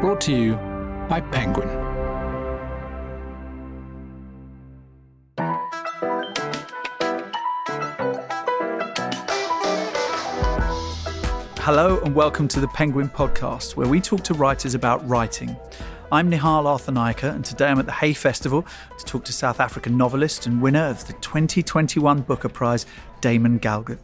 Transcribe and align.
Brought 0.00 0.22
to 0.22 0.32
you 0.32 0.54
by 1.10 1.20
Penguin. 1.20 1.68
Hello 11.58 12.00
and 12.00 12.14
welcome 12.14 12.48
to 12.48 12.60
the 12.60 12.68
Penguin 12.68 13.10
Podcast, 13.10 13.76
where 13.76 13.86
we 13.86 14.00
talk 14.00 14.24
to 14.24 14.32
writers 14.32 14.74
about 14.74 15.06
writing. 15.06 15.54
I'm 16.10 16.30
Nihal 16.30 16.64
Arthanayake, 16.64 17.34
and 17.34 17.44
today 17.44 17.66
I'm 17.66 17.78
at 17.78 17.84
the 17.84 17.92
Hay 17.92 18.14
Festival 18.14 18.66
to 18.96 19.04
talk 19.04 19.26
to 19.26 19.34
South 19.34 19.60
African 19.60 19.98
novelist 19.98 20.46
and 20.46 20.62
winner 20.62 20.86
of 20.86 21.06
the 21.08 21.12
2021 21.12 22.22
Booker 22.22 22.48
Prize, 22.48 22.86
Damon 23.20 23.60
Galgut. 23.60 23.98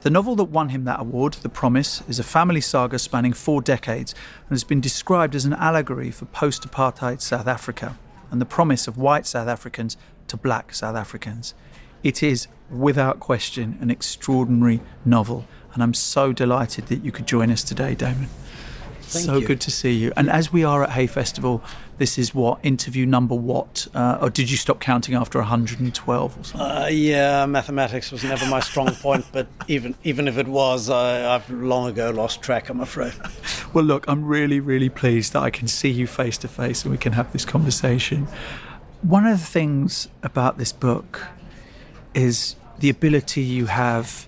The 0.00 0.10
novel 0.10 0.36
that 0.36 0.44
won 0.44 0.68
him 0.68 0.84
that 0.84 1.00
award, 1.00 1.34
The 1.34 1.48
Promise, 1.48 2.04
is 2.08 2.20
a 2.20 2.24
family 2.24 2.60
saga 2.60 3.00
spanning 3.00 3.32
four 3.32 3.60
decades 3.60 4.14
and 4.48 4.50
has 4.50 4.62
been 4.62 4.80
described 4.80 5.34
as 5.34 5.44
an 5.44 5.54
allegory 5.54 6.12
for 6.12 6.26
post 6.26 6.62
apartheid 6.62 7.20
South 7.20 7.48
Africa 7.48 7.98
and 8.30 8.40
the 8.40 8.46
promise 8.46 8.86
of 8.86 8.96
white 8.96 9.26
South 9.26 9.48
Africans 9.48 9.96
to 10.28 10.36
black 10.36 10.72
South 10.72 10.94
Africans. 10.94 11.52
It 12.04 12.22
is, 12.22 12.46
without 12.70 13.18
question, 13.18 13.76
an 13.80 13.90
extraordinary 13.90 14.80
novel, 15.04 15.46
and 15.74 15.82
I'm 15.82 15.94
so 15.94 16.32
delighted 16.32 16.86
that 16.86 17.04
you 17.04 17.10
could 17.10 17.26
join 17.26 17.50
us 17.50 17.64
today, 17.64 17.96
Damon. 17.96 18.28
Thank 19.08 19.24
so 19.24 19.38
you. 19.38 19.46
good 19.46 19.60
to 19.62 19.70
see 19.70 19.92
you. 19.92 20.12
And 20.16 20.28
as 20.28 20.52
we 20.52 20.64
are 20.64 20.82
at 20.82 20.90
Hay 20.90 21.06
Festival, 21.06 21.62
this 21.96 22.18
is 22.18 22.34
what 22.34 22.58
interview 22.62 23.06
number 23.06 23.34
what? 23.34 23.88
Uh, 23.94 24.18
or 24.20 24.28
did 24.28 24.50
you 24.50 24.56
stop 24.56 24.80
counting 24.80 25.14
after 25.14 25.38
112 25.38 26.38
or 26.38 26.44
something? 26.44 26.60
Uh, 26.60 26.88
yeah, 26.90 27.46
mathematics 27.46 28.12
was 28.12 28.22
never 28.22 28.46
my 28.46 28.60
strong 28.60 28.94
point, 28.94 29.24
but 29.32 29.46
even 29.66 29.94
even 30.04 30.28
if 30.28 30.36
it 30.36 30.46
was, 30.46 30.90
I, 30.90 31.34
I've 31.34 31.48
long 31.50 31.88
ago 31.88 32.10
lost 32.10 32.42
track. 32.42 32.68
I'm 32.68 32.80
afraid. 32.80 33.14
Well, 33.74 33.84
look, 33.84 34.06
I'm 34.08 34.24
really, 34.24 34.60
really 34.60 34.88
pleased 34.88 35.34
that 35.34 35.42
I 35.42 35.50
can 35.50 35.68
see 35.68 35.90
you 35.90 36.06
face 36.06 36.38
to 36.38 36.48
face 36.48 36.84
and 36.84 36.90
we 36.90 36.96
can 36.96 37.12
have 37.12 37.34
this 37.34 37.44
conversation. 37.44 38.26
One 39.02 39.26
of 39.26 39.38
the 39.38 39.44
things 39.44 40.08
about 40.22 40.56
this 40.56 40.72
book 40.72 41.26
is 42.14 42.56
the 42.78 42.88
ability 42.88 43.42
you 43.42 43.66
have 43.66 44.26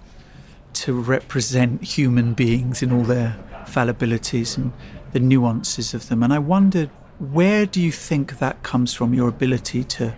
to 0.75 0.93
represent 0.93 1.83
human 1.83 2.35
beings 2.35 2.83
in 2.83 2.93
all 2.93 3.03
their 3.03 3.39
fallibilities 3.71 4.57
and 4.57 4.73
the 5.13 5.21
nuances 5.21 5.95
of 5.95 6.09
them. 6.09 6.23
And 6.23 6.33
I 6.33 6.39
wondered, 6.39 6.91
where 7.19 7.67
do 7.67 7.81
you 7.81 7.93
think 7.93 8.39
that 8.39 8.63
comes 8.63 8.95
from, 8.95 9.15
your 9.15 9.29
ability 9.29 9.85
to 9.85 10.17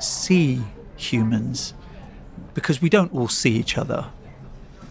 see 0.00 0.62
humans? 0.96 1.74
Because 2.54 2.80
we 2.82 2.88
don't 2.88 3.12
all 3.12 3.28
see 3.28 3.56
each 3.56 3.78
other, 3.78 4.06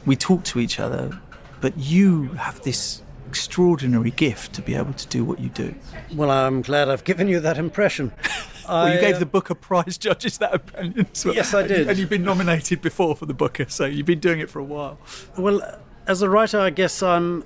we 0.06 0.16
talk 0.16 0.44
to 0.46 0.60
each 0.60 0.80
other, 0.80 1.20
but 1.60 1.78
you 1.78 2.30
have 2.34 2.62
this 2.62 3.02
extraordinary 3.28 4.12
gift 4.12 4.54
to 4.54 4.62
be 4.62 4.74
able 4.74 4.94
to 4.94 5.08
do 5.08 5.24
what 5.26 5.40
you 5.40 5.50
do. 5.50 5.76
Well, 6.16 6.32
I'm 6.32 6.62
glad 6.62 6.90
I've 6.90 7.04
given 7.04 7.28
you 7.28 7.40
that 7.42 7.58
impression. 7.58 8.12
Well, 8.68 8.94
you 8.94 9.00
gave 9.00 9.16
uh, 9.16 9.20
the 9.20 9.26
Booker 9.26 9.56
Prize 9.56 9.98
judges 9.98 10.40
that 10.40 10.54
opinion 10.54 11.08
well. 11.24 11.34
Yes, 11.34 11.54
I 11.54 11.66
did. 11.66 11.88
And 11.88 11.98
you've 11.98 12.10
been 12.10 12.26
nominated 12.26 12.82
before 12.82 13.16
for 13.16 13.26
the 13.26 13.34
Booker, 13.34 13.66
so 13.70 13.86
you've 13.86 14.06
been 14.06 14.20
doing 14.20 14.42
it 14.42 14.50
for 14.50 14.60
a 14.60 14.64
while. 14.64 15.00
Well, 15.38 15.62
as 16.06 16.22
a 16.22 16.30
writer, 16.30 16.60
I 16.60 16.70
guess 16.70 17.02
I'm 17.02 17.46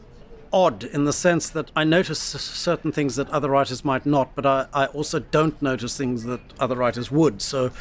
odd 0.53 0.83
in 0.83 1.05
the 1.05 1.13
sense 1.13 1.49
that 1.49 1.71
I 1.75 1.83
notice 1.83 2.19
certain 2.19 2.91
things 2.91 3.15
that 3.15 3.29
other 3.29 3.49
writers 3.49 3.85
might 3.85 4.05
not, 4.05 4.35
but 4.35 4.45
I, 4.45 4.67
I 4.73 4.85
also 4.87 5.19
don't 5.19 5.59
notice 5.61 5.97
things 5.97 6.23
that 6.25 6.41
other 6.59 6.75
writers 6.75 7.11
would. 7.11 7.41
So, 7.41 7.71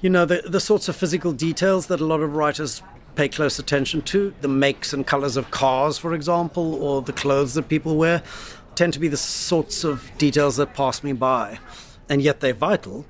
you 0.00 0.10
know, 0.10 0.24
the, 0.24 0.42
the 0.46 0.60
sorts 0.60 0.88
of 0.88 0.96
physical 0.96 1.32
details 1.32 1.86
that 1.86 2.00
a 2.00 2.04
lot 2.04 2.20
of 2.20 2.34
writers 2.34 2.82
pay 3.14 3.28
close 3.28 3.58
attention 3.58 4.02
to, 4.02 4.34
the 4.40 4.48
makes 4.48 4.92
and 4.92 5.06
colors 5.06 5.36
of 5.36 5.50
cars, 5.50 5.98
for 5.98 6.14
example, 6.14 6.74
or 6.82 7.02
the 7.02 7.12
clothes 7.12 7.54
that 7.54 7.68
people 7.68 7.96
wear, 7.96 8.22
tend 8.74 8.92
to 8.94 8.98
be 8.98 9.08
the 9.08 9.16
sorts 9.16 9.84
of 9.84 10.10
details 10.18 10.56
that 10.56 10.74
pass 10.74 11.02
me 11.02 11.12
by. 11.12 11.58
And 12.08 12.22
yet 12.22 12.40
they're 12.40 12.54
vital 12.54 13.04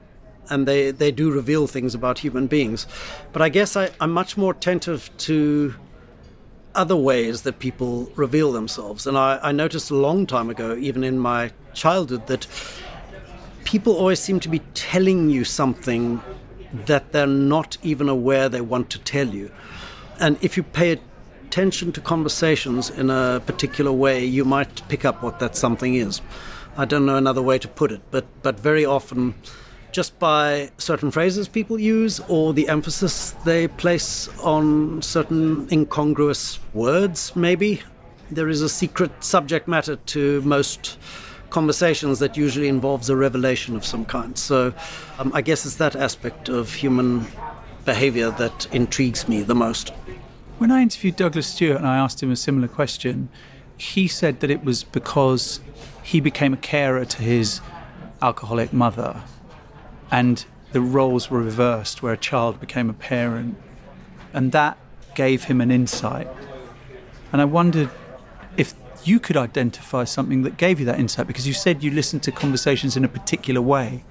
and 0.50 0.67
they, 0.67 0.91
they 0.91 1.12
do 1.12 1.31
reveal 1.31 1.66
things 1.66 1.94
about 1.94 2.19
human 2.19 2.47
beings. 2.47 2.87
But 3.33 3.43
I 3.43 3.49
guess 3.49 3.77
I, 3.77 3.91
I'm 4.00 4.12
much 4.12 4.37
more 4.37 4.53
attentive 4.53 5.10
to 5.19 5.75
other 6.75 6.97
ways 6.97 7.43
that 7.43 7.59
people 7.59 8.10
reveal 8.16 8.53
themselves. 8.53 9.06
And 9.06 9.16
I, 9.16 9.38
I 9.43 9.53
noticed 9.53 9.91
a 9.91 9.94
long 9.94 10.27
time 10.27 10.50
ago, 10.50 10.77
even 10.77 11.05
in 11.05 11.19
my 11.19 11.50
childhood, 11.75 12.27
that 12.27 12.47
people 13.65 13.94
always 13.94 14.21
seem 14.21 14.41
to 14.41 14.49
be 14.49 14.60
telling 14.75 15.31
you 15.31 15.44
something 15.44 16.21
that 16.87 17.12
they're 17.12 17.27
not 17.27 17.77
even 17.83 18.09
aware 18.09 18.49
they 18.49 18.60
want 18.60 18.91
to 18.91 18.99
tell 18.99 19.28
you. 19.28 19.50
And 20.19 20.38
if 20.41 20.56
you 20.56 20.62
pay 20.62 20.99
attention 21.47 21.93
to 21.93 22.00
conversations 22.00 22.91
in 22.91 23.10
a 23.10 23.43
particular 23.44 23.93
way, 23.93 24.25
you 24.25 24.44
might 24.44 24.87
pick 24.89 25.04
up 25.04 25.22
what 25.22 25.39
that 25.41 25.54
something 25.54 25.94
is. 25.94 26.22
I 26.77 26.87
don't 26.87 27.04
know 27.04 27.16
another 27.16 27.43
way 27.43 27.59
to 27.59 27.69
put 27.69 27.93
it, 27.93 28.00
but, 28.10 28.25
but 28.43 28.59
very 28.59 28.87
often, 28.87 29.34
just 29.92 30.19
by 30.19 30.70
certain 30.78 31.10
phrases 31.10 31.47
people 31.48 31.78
use 31.78 32.19
or 32.28 32.53
the 32.53 32.69
emphasis 32.69 33.32
they 33.44 33.69
place 33.69 34.28
on 34.41 35.00
certain 35.03 35.69
incongruous 35.70 36.58
words, 36.72 37.36
maybe, 37.36 37.82
there 38.30 38.48
is 38.48 38.62
a 38.62 38.69
secret 38.69 39.12
subject 39.22 39.69
matter 39.69 39.97
to 39.97 40.41
most 40.42 40.98
conversations 41.50 42.19
that 42.19 42.36
usually 42.36 42.69
involves 42.69 43.10
a 43.10 43.16
revelation 43.16 43.76
of 43.76 43.84
some 43.84 44.06
kind. 44.06 44.38
So 44.38 44.72
um, 45.19 45.30
I 45.34 45.42
guess 45.42 45.66
it's 45.66 45.76
that 45.76 45.94
aspect 45.94 46.48
of 46.48 46.72
human 46.72 47.26
behavior 47.84 48.30
that 48.30 48.66
intrigues 48.72 49.28
me 49.28 49.42
the 49.42 49.54
most. 49.54 49.91
When 50.56 50.70
I 50.70 50.80
interviewed 50.80 51.16
Douglas 51.16 51.48
Stuart 51.48 51.76
and 51.76 51.86
I 51.86 51.98
asked 51.98 52.22
him 52.22 52.30
a 52.30 52.36
similar 52.36 52.69
question, 52.69 53.28
he 53.76 54.09
said 54.09 54.41
that 54.41 54.50
it 54.50 54.64
was 54.64 54.84
because 54.84 55.60
he 56.03 56.20
became 56.20 56.54
a 56.54 56.56
carer 56.56 57.04
to 57.04 57.22
his 57.22 57.60
alcoholic 58.22 58.72
mother 58.72 59.22
and 60.12 60.45
the 60.73 60.81
roles 60.81 61.31
were 61.31 61.41
reversed 61.41 62.03
where 62.03 62.12
a 62.12 62.17
child 62.17 62.61
became 62.61 62.89
a 62.89 62.93
parent 62.93 63.56
and 64.33 64.53
that 64.53 64.78
gave 65.15 65.45
him 65.45 65.61
an 65.61 65.71
insight. 65.71 66.28
And 67.33 67.41
I 67.41 67.45
wondered 67.45 67.91
if 68.56 68.75
you 69.05 69.19
could 69.19 69.37
identify 69.37 70.05
something 70.05 70.43
that 70.43 70.56
gave 70.56 70.78
you 70.78 70.87
that 70.87 71.01
insight 71.01 71.27
because 71.27 71.47
you 71.47 71.55
said 71.55 71.83
you 71.83 71.91
listened 71.91 72.22
to 72.25 72.33
conversations 72.33 72.97
in 72.97 73.05
a 73.05 73.09
particular 73.09 73.61
way. 73.61 74.05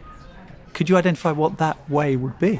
Could 0.73 0.89
you 0.89 0.97
identify 0.97 1.31
what 1.31 1.57
that 1.59 1.89
way 1.89 2.15
would 2.15 2.37
be? 2.39 2.59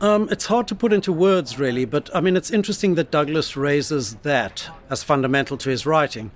Um, 0.00 0.28
it's 0.30 0.46
hard 0.46 0.66
to 0.68 0.74
put 0.74 0.94
into 0.94 1.12
words, 1.12 1.58
really, 1.58 1.84
but 1.84 2.08
I 2.14 2.22
mean, 2.22 2.34
it's 2.34 2.50
interesting 2.50 2.94
that 2.94 3.10
Douglas 3.10 3.54
raises 3.54 4.14
that 4.16 4.70
as 4.88 5.02
fundamental 5.02 5.58
to 5.58 5.68
his 5.68 5.84
writing 5.84 6.30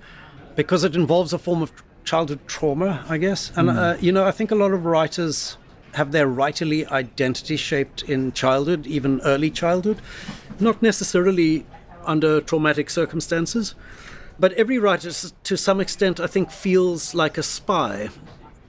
because 0.55 0.83
it 0.83 0.95
involves 0.95 1.33
a 1.33 1.39
form 1.39 1.63
of 1.63 1.71
childhood 2.03 2.41
trauma, 2.45 3.03
I 3.09 3.17
guess. 3.17 3.51
And, 3.55 3.71
uh, 3.71 3.97
you 3.99 4.11
know, 4.11 4.23
I 4.23 4.31
think 4.31 4.51
a 4.51 4.55
lot 4.55 4.71
of 4.71 4.85
writers 4.85 5.57
have 5.95 6.11
their 6.11 6.27
writerly 6.27 6.89
identity 6.91 7.55
shaped 7.57 8.03
in 8.03 8.31
childhood, 8.33 8.85
even 8.85 9.21
early 9.21 9.49
childhood, 9.49 10.01
not 10.59 10.81
necessarily 10.81 11.65
under 12.05 12.41
traumatic 12.41 12.89
circumstances. 12.89 13.75
But 14.37 14.51
every 14.53 14.77
writer, 14.77 15.11
to 15.11 15.57
some 15.57 15.79
extent, 15.79 16.19
I 16.19 16.27
think, 16.27 16.51
feels 16.51 17.15
like 17.15 17.37
a 17.37 17.43
spy. 17.43 18.09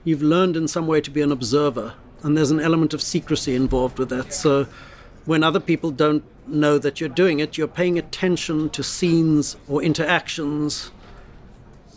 You've 0.05 0.21
learned 0.21 0.55
in 0.55 0.67
some 0.67 0.87
way 0.87 1.01
to 1.01 1.11
be 1.11 1.21
an 1.21 1.31
observer, 1.31 1.93
and 2.23 2.37
there's 2.37 2.51
an 2.51 2.61
element 2.61 2.93
of 2.93 3.01
secrecy 3.01 3.55
involved 3.55 3.99
with 3.99 4.09
that. 4.09 4.33
So 4.33 4.67
when 5.25 5.43
other 5.43 5.59
people 5.59 5.91
don't 5.91 6.23
know 6.47 6.77
that 6.77 7.01
you're 7.01 7.09
doing 7.09 7.39
it, 7.39 7.57
you're 7.57 7.67
paying 7.67 7.99
attention 7.99 8.69
to 8.69 8.81
scenes 8.81 9.57
or 9.67 9.83
interactions 9.83 10.91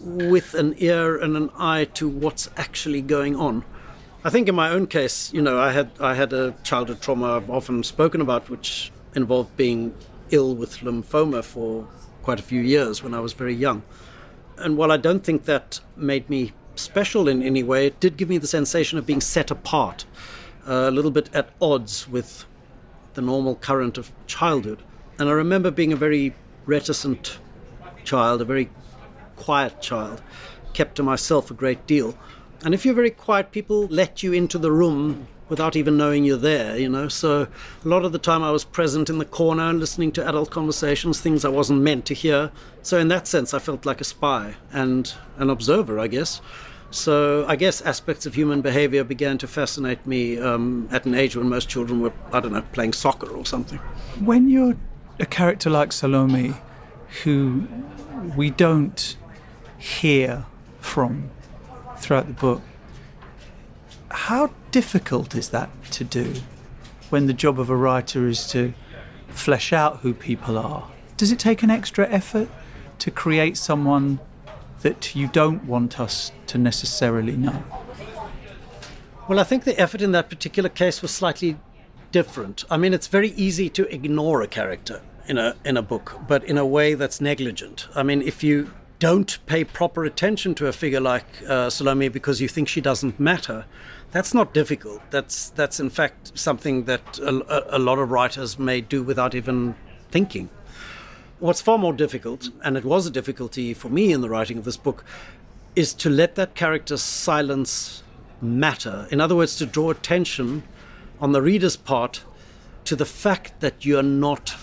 with 0.00 0.54
an 0.54 0.74
ear 0.78 1.16
and 1.16 1.36
an 1.36 1.50
eye 1.56 1.84
to 1.94 2.08
what's 2.08 2.50
actually 2.56 3.02
going 3.02 3.36
on. 3.36 3.64
I 4.22 4.28
think 4.28 4.48
in 4.48 4.54
my 4.54 4.68
own 4.68 4.86
case, 4.86 5.32
you 5.32 5.40
know, 5.40 5.58
I 5.58 5.72
had 5.72 5.92
I 5.98 6.14
had 6.14 6.34
a 6.34 6.54
childhood 6.62 7.00
trauma 7.00 7.36
I've 7.36 7.48
often 7.48 7.82
spoken 7.82 8.20
about, 8.20 8.50
which 8.50 8.92
involved 9.14 9.56
being 9.56 9.94
ill 10.30 10.54
with 10.54 10.78
lymphoma 10.80 11.42
for 11.42 11.88
quite 12.22 12.38
a 12.38 12.42
few 12.42 12.60
years 12.60 13.02
when 13.02 13.14
I 13.14 13.20
was 13.20 13.32
very 13.32 13.54
young. 13.54 13.82
And 14.58 14.76
while 14.76 14.92
I 14.92 14.98
don't 14.98 15.24
think 15.24 15.46
that 15.46 15.80
made 15.96 16.28
me 16.28 16.52
special 16.74 17.28
in 17.28 17.42
any 17.42 17.62
way, 17.62 17.86
it 17.86 17.98
did 17.98 18.18
give 18.18 18.28
me 18.28 18.36
the 18.36 18.46
sensation 18.46 18.98
of 18.98 19.06
being 19.06 19.22
set 19.22 19.50
apart, 19.50 20.04
uh, 20.68 20.88
a 20.88 20.90
little 20.90 21.10
bit 21.10 21.30
at 21.32 21.48
odds 21.60 22.06
with 22.06 22.44
the 23.14 23.22
normal 23.22 23.54
current 23.54 23.96
of 23.96 24.12
childhood. 24.26 24.82
And 25.18 25.30
I 25.30 25.32
remember 25.32 25.70
being 25.70 25.94
a 25.94 25.96
very 25.96 26.34
reticent 26.66 27.38
child, 28.04 28.42
a 28.42 28.44
very 28.44 28.68
quiet 29.36 29.80
child, 29.80 30.20
kept 30.74 30.96
to 30.96 31.02
myself 31.02 31.50
a 31.50 31.54
great 31.54 31.86
deal. 31.86 32.18
And 32.64 32.74
if 32.74 32.84
you're 32.84 32.94
very 32.94 33.10
quiet, 33.10 33.52
people 33.52 33.86
let 33.86 34.22
you 34.22 34.32
into 34.32 34.58
the 34.58 34.70
room 34.70 35.26
without 35.48 35.76
even 35.76 35.96
knowing 35.96 36.24
you're 36.24 36.36
there, 36.36 36.78
you 36.78 36.88
know. 36.88 37.08
So 37.08 37.48
a 37.84 37.88
lot 37.88 38.04
of 38.04 38.12
the 38.12 38.18
time 38.18 38.42
I 38.42 38.50
was 38.50 38.64
present 38.64 39.10
in 39.10 39.18
the 39.18 39.24
corner 39.24 39.72
listening 39.72 40.12
to 40.12 40.26
adult 40.26 40.50
conversations, 40.50 41.20
things 41.20 41.44
I 41.44 41.48
wasn't 41.48 41.80
meant 41.82 42.06
to 42.06 42.14
hear. 42.14 42.52
So 42.82 42.98
in 42.98 43.08
that 43.08 43.26
sense, 43.26 43.52
I 43.52 43.58
felt 43.58 43.84
like 43.84 44.00
a 44.00 44.04
spy 44.04 44.54
and 44.72 45.12
an 45.38 45.50
observer, 45.50 45.98
I 45.98 46.06
guess. 46.06 46.40
So 46.92 47.44
I 47.46 47.56
guess 47.56 47.80
aspects 47.82 48.26
of 48.26 48.34
human 48.34 48.62
behavior 48.62 49.04
began 49.04 49.38
to 49.38 49.46
fascinate 49.46 50.06
me 50.06 50.38
um, 50.38 50.88
at 50.90 51.04
an 51.04 51.14
age 51.14 51.36
when 51.36 51.48
most 51.48 51.68
children 51.68 52.00
were, 52.00 52.12
I 52.32 52.40
don't 52.40 52.52
know, 52.52 52.62
playing 52.72 52.92
soccer 52.92 53.30
or 53.30 53.44
something. 53.44 53.78
When 54.18 54.48
you're 54.48 54.76
a 55.18 55.26
character 55.26 55.70
like 55.70 55.92
Salome, 55.92 56.54
who 57.24 57.66
we 58.36 58.50
don't 58.50 59.16
hear 59.78 60.44
from 60.80 61.30
throughout 62.00 62.26
the 62.26 62.32
book. 62.32 62.62
How 64.10 64.50
difficult 64.70 65.34
is 65.34 65.50
that 65.50 65.70
to 65.92 66.04
do 66.04 66.34
when 67.10 67.26
the 67.26 67.32
job 67.32 67.60
of 67.60 67.70
a 67.70 67.76
writer 67.76 68.26
is 68.28 68.46
to 68.48 68.72
flesh 69.28 69.72
out 69.72 69.98
who 69.98 70.14
people 70.14 70.58
are? 70.58 70.88
Does 71.16 71.30
it 71.30 71.38
take 71.38 71.62
an 71.62 71.70
extra 71.70 72.08
effort 72.08 72.48
to 72.98 73.10
create 73.10 73.56
someone 73.56 74.18
that 74.82 75.14
you 75.14 75.28
don't 75.28 75.64
want 75.64 76.00
us 76.00 76.32
to 76.46 76.58
necessarily 76.58 77.36
know? 77.36 77.62
Well, 79.28 79.38
I 79.38 79.44
think 79.44 79.64
the 79.64 79.78
effort 79.78 80.02
in 80.02 80.12
that 80.12 80.28
particular 80.28 80.68
case 80.68 81.02
was 81.02 81.10
slightly 81.12 81.56
different. 82.10 82.64
I 82.70 82.76
mean, 82.76 82.92
it's 82.92 83.06
very 83.06 83.30
easy 83.30 83.68
to 83.70 83.94
ignore 83.94 84.42
a 84.42 84.48
character 84.48 85.02
in 85.28 85.38
a 85.38 85.54
in 85.64 85.76
a 85.76 85.82
book, 85.82 86.18
but 86.26 86.42
in 86.44 86.58
a 86.58 86.66
way 86.66 86.94
that's 86.94 87.20
negligent. 87.20 87.86
I 87.94 88.02
mean, 88.02 88.22
if 88.22 88.42
you 88.42 88.72
don't 89.00 89.38
pay 89.46 89.64
proper 89.64 90.04
attention 90.04 90.54
to 90.54 90.66
a 90.66 90.72
figure 90.72 91.00
like 91.00 91.26
uh, 91.48 91.70
Salome 91.70 92.08
because 92.08 92.40
you 92.40 92.46
think 92.46 92.68
she 92.68 92.82
doesn't 92.82 93.18
matter, 93.18 93.64
that's 94.12 94.34
not 94.34 94.52
difficult. 94.52 95.00
That's 95.10 95.50
that's 95.50 95.80
in 95.80 95.90
fact 95.90 96.38
something 96.38 96.84
that 96.84 97.18
a, 97.18 97.76
a 97.76 97.78
lot 97.78 97.98
of 97.98 98.10
writers 98.10 98.58
may 98.58 98.80
do 98.82 99.02
without 99.02 99.34
even 99.34 99.74
thinking. 100.10 100.50
What's 101.38 101.62
far 101.62 101.78
more 101.78 101.94
difficult, 101.94 102.50
and 102.62 102.76
it 102.76 102.84
was 102.84 103.06
a 103.06 103.10
difficulty 103.10 103.72
for 103.72 103.88
me 103.88 104.12
in 104.12 104.20
the 104.20 104.28
writing 104.28 104.58
of 104.58 104.64
this 104.64 104.76
book, 104.76 105.04
is 105.74 105.94
to 105.94 106.10
let 106.10 106.34
that 106.34 106.54
character's 106.54 107.02
silence 107.02 108.02
matter. 108.42 109.08
In 109.10 109.20
other 109.20 109.34
words, 109.34 109.56
to 109.56 109.66
draw 109.66 109.90
attention 109.90 110.62
on 111.20 111.32
the 111.32 111.40
reader's 111.40 111.76
part 111.76 112.22
to 112.84 112.94
the 112.94 113.06
fact 113.06 113.60
that 113.60 113.86
you're 113.86 114.02
not 114.02 114.54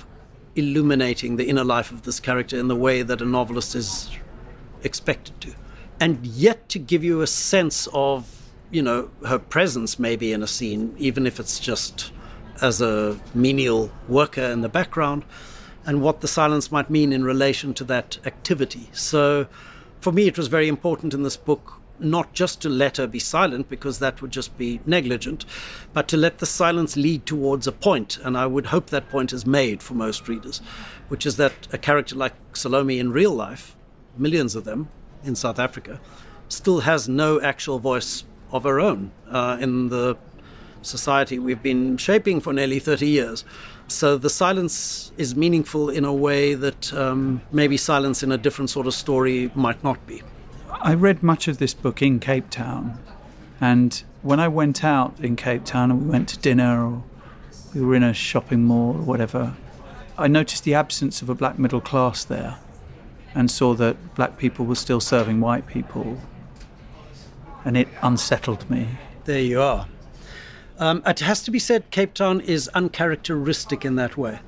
illuminating 0.55 1.37
the 1.37 1.47
inner 1.47 1.63
life 1.63 1.91
of 1.91 2.03
this 2.03 2.19
character 2.19 2.59
in 2.59 2.67
the 2.67 2.75
way 2.75 3.01
that 3.01 3.21
a 3.21 3.25
novelist 3.25 3.73
is 3.73 4.11
expected 4.83 5.39
to. 5.41 5.53
And 5.99 6.25
yet 6.25 6.69
to 6.69 6.79
give 6.79 7.03
you 7.03 7.21
a 7.21 7.27
sense 7.27 7.87
of, 7.93 8.51
you 8.71 8.81
know, 8.81 9.09
her 9.25 9.39
presence 9.39 9.97
maybe 9.97 10.31
in 10.31 10.43
a 10.43 10.47
scene, 10.47 10.95
even 10.97 11.25
if 11.25 11.39
it's 11.39 11.59
just 11.59 12.11
as 12.61 12.81
a 12.81 13.19
menial 13.33 13.91
worker 14.07 14.41
in 14.41 14.61
the 14.61 14.69
background, 14.69 15.23
and 15.85 16.01
what 16.01 16.21
the 16.21 16.27
silence 16.27 16.71
might 16.71 16.89
mean 16.89 17.13
in 17.13 17.23
relation 17.23 17.73
to 17.73 17.83
that 17.85 18.17
activity. 18.25 18.89
So 18.91 19.47
for 20.01 20.11
me, 20.11 20.27
it 20.27 20.37
was 20.37 20.47
very 20.47 20.67
important 20.67 21.13
in 21.13 21.23
this 21.23 21.37
book 21.37 21.81
not 21.99 22.33
just 22.33 22.61
to 22.61 22.69
let 22.69 22.97
her 22.97 23.07
be 23.07 23.19
silent, 23.19 23.69
because 23.69 23.99
that 23.99 24.21
would 24.21 24.31
just 24.31 24.55
be 24.57 24.79
negligent, 24.85 25.45
but 25.93 26.07
to 26.07 26.17
let 26.17 26.39
the 26.39 26.45
silence 26.45 26.95
lead 26.95 27.25
towards 27.25 27.65
a 27.65 27.71
point. 27.71 28.19
And 28.23 28.37
I 28.37 28.45
would 28.45 28.67
hope 28.67 28.87
that 28.87 29.09
point 29.09 29.33
is 29.33 29.45
made 29.45 29.81
for 29.81 29.93
most 29.95 30.27
readers, 30.27 30.59
which 31.07 31.25
is 31.25 31.37
that 31.37 31.53
a 31.71 31.77
character 31.77 32.15
like 32.15 32.33
Salome 32.53 32.99
in 32.99 33.11
real 33.11 33.33
life, 33.33 33.75
millions 34.19 34.55
of 34.55 34.63
them 34.63 34.89
in 35.23 35.35
South 35.35 35.59
Africa, 35.59 35.99
still 36.49 36.81
has 36.81 37.09
no 37.09 37.41
actual 37.41 37.79
voice 37.79 38.23
of 38.51 38.63
her 38.63 38.79
own 38.79 39.11
uh, 39.29 39.57
in 39.59 39.89
the 39.89 40.17
society 40.81 41.37
we've 41.37 41.61
been 41.61 41.97
shaping 41.97 42.39
for 42.39 42.53
nearly 42.53 42.79
30 42.79 43.07
years. 43.07 43.45
So 43.87 44.17
the 44.17 44.29
silence 44.29 45.11
is 45.17 45.35
meaningful 45.35 45.89
in 45.89 46.05
a 46.05 46.13
way 46.13 46.53
that 46.53 46.93
um, 46.93 47.41
maybe 47.51 47.77
silence 47.77 48.23
in 48.23 48.31
a 48.31 48.37
different 48.37 48.69
sort 48.69 48.87
of 48.87 48.93
story 48.93 49.51
might 49.55 49.83
not 49.83 50.05
be. 50.07 50.21
I 50.71 50.93
read 50.93 51.23
much 51.23 51.47
of 51.47 51.57
this 51.57 51.73
book 51.73 52.01
in 52.01 52.19
Cape 52.19 52.49
Town, 52.49 52.99
and 53.59 54.03
when 54.21 54.39
I 54.39 54.47
went 54.47 54.83
out 54.83 55.19
in 55.19 55.35
Cape 55.35 55.63
Town 55.65 55.89
and 55.91 56.03
we 56.03 56.09
went 56.09 56.29
to 56.29 56.37
dinner 56.37 56.85
or 56.85 57.03
we 57.73 57.81
were 57.81 57.95
in 57.95 58.03
a 58.03 58.13
shopping 58.13 58.63
mall 58.63 58.95
or 58.95 59.01
whatever, 59.01 59.55
I 60.17 60.27
noticed 60.27 60.63
the 60.63 60.73
absence 60.73 61.21
of 61.21 61.29
a 61.29 61.35
black 61.35 61.57
middle 61.57 61.81
class 61.81 62.23
there 62.23 62.57
and 63.37 63.49
saw 63.49 63.73
that 63.75 64.15
black 64.15 64.37
people 64.37 64.65
were 64.65 64.75
still 64.75 64.99
serving 64.99 65.39
white 65.39 65.67
people. 65.67 66.19
And 67.63 67.77
it 67.77 67.87
unsettled 68.01 68.69
me. 68.69 68.87
There 69.25 69.41
you 69.41 69.61
are. 69.61 69.87
Um, 70.79 71.01
it 71.05 71.19
has 71.21 71.43
to 71.43 71.51
be 71.51 71.59
said, 71.59 71.89
Cape 71.91 72.13
Town 72.13 72.41
is 72.41 72.67
uncharacteristic 72.69 73.85
in 73.85 73.95
that 73.95 74.17
way 74.17 74.39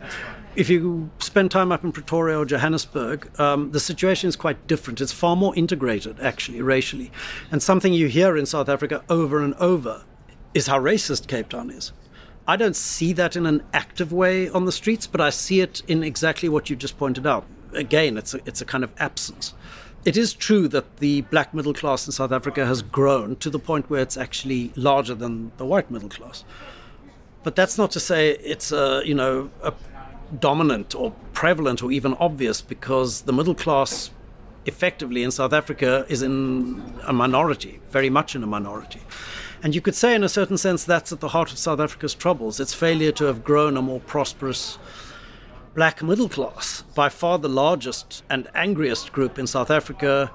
if 0.56 0.70
you 0.70 1.10
spend 1.20 1.52
time 1.52 1.72
up 1.72 1.86
in 1.86 1.92
Pretoria 1.94 2.38
or 2.38 2.46
Johannesburg, 2.46 3.30
um, 3.40 3.72
the 3.72 3.80
situation 3.80 4.28
is 4.28 4.36
quite 4.36 4.68
different. 4.68 5.00
It's 5.00 5.14
far 5.14 5.38
more 5.38 5.56
integrated, 5.56 6.20
actually, 6.20 6.62
racially. 6.62 7.12
And 7.50 7.64
something 7.64 7.94
you 7.94 8.08
hear 8.08 8.36
in 8.36 8.46
South 8.46 8.68
Africa 8.68 9.02
over 9.10 9.42
and 9.42 9.54
over 9.56 10.04
is 10.54 10.68
how 10.68 10.80
racist 10.80 11.28
Cape 11.28 11.48
Town 11.50 11.70
is. 11.70 11.94
I 12.48 12.58
don't 12.58 12.76
see 12.76 13.14
that 13.14 13.36
in 13.36 13.46
an 13.46 13.64
active 13.74 14.12
way 14.12 14.50
on 14.50 14.66
the 14.66 14.72
streets, 14.72 15.06
but 15.06 15.22
I 15.22 15.30
see 15.30 15.62
it 15.62 15.84
in 15.88 16.04
exactly 16.04 16.50
what 16.50 16.70
you 16.70 16.76
just 16.76 16.98
pointed 16.98 17.28
out. 17.28 17.46
Again, 17.74 18.18
it's 18.18 18.34
a, 18.34 18.40
it's 18.46 18.62
a 18.62 18.66
kind 18.66 18.84
of 18.84 18.94
absence. 18.98 19.54
It 20.06 20.16
is 20.16 20.34
true 20.34 20.68
that 20.70 20.98
the 20.98 21.22
black 21.22 21.54
middle 21.54 21.74
class 21.74 22.06
in 22.06 22.14
South 22.14 22.32
Africa 22.32 22.66
has 22.66 22.82
grown 22.82 23.36
to 23.38 23.50
the 23.50 23.60
point 23.60 23.90
where 23.90 24.02
it's 24.02 24.18
actually 24.18 24.72
larger 24.76 25.14
than 25.14 25.52
the 25.58 25.66
white 25.66 25.92
middle 25.92 26.10
class. 26.10 26.46
But 27.44 27.56
that's 27.56 27.78
not 27.78 27.92
to 27.92 28.00
say 28.00 28.32
it's 28.32 28.72
a 28.72 29.02
you 29.06 29.14
know 29.14 29.50
a 29.64 29.74
dominant 30.40 30.96
or 30.96 31.12
prevalent 31.34 31.82
or 31.84 31.92
even 31.92 32.14
obvious 32.16 32.62
because 32.62 33.22
the 33.22 33.34
middle 33.34 33.56
class 33.56 34.12
effectively 34.66 35.24
in 35.24 35.32
South 35.32 35.54
Africa 35.54 36.06
is 36.10 36.22
in 36.22 36.94
a 37.04 37.14
minority, 37.14 37.80
very 37.90 38.10
much 38.10 38.36
in 38.36 38.44
a 38.44 38.48
minority. 38.48 39.02
And 39.64 39.76
you 39.76 39.82
could 39.82 39.96
say, 39.96 40.16
in 40.16 40.24
a 40.24 40.30
certain 40.30 40.58
sense, 40.58 40.86
that's 40.86 41.12
at 41.12 41.20
the 41.20 41.30
heart 41.30 41.52
of 41.52 41.58
South 41.58 41.80
Africa's 41.80 42.14
troubles 42.14 42.60
its 42.60 42.74
failure 42.74 43.12
to 43.14 43.26
have 43.26 43.44
grown 43.44 43.76
a 43.76 43.82
more 43.82 44.00
prosperous 44.02 44.78
black 45.74 46.02
middle 46.02 46.30
class. 46.30 46.84
By 46.96 47.10
far 47.10 47.40
the 47.40 47.50
largest 47.50 48.24
and 48.30 48.48
angriest 48.56 49.12
group 49.12 49.40
in 49.40 49.48
South 49.48 49.72
Africa 49.72 50.32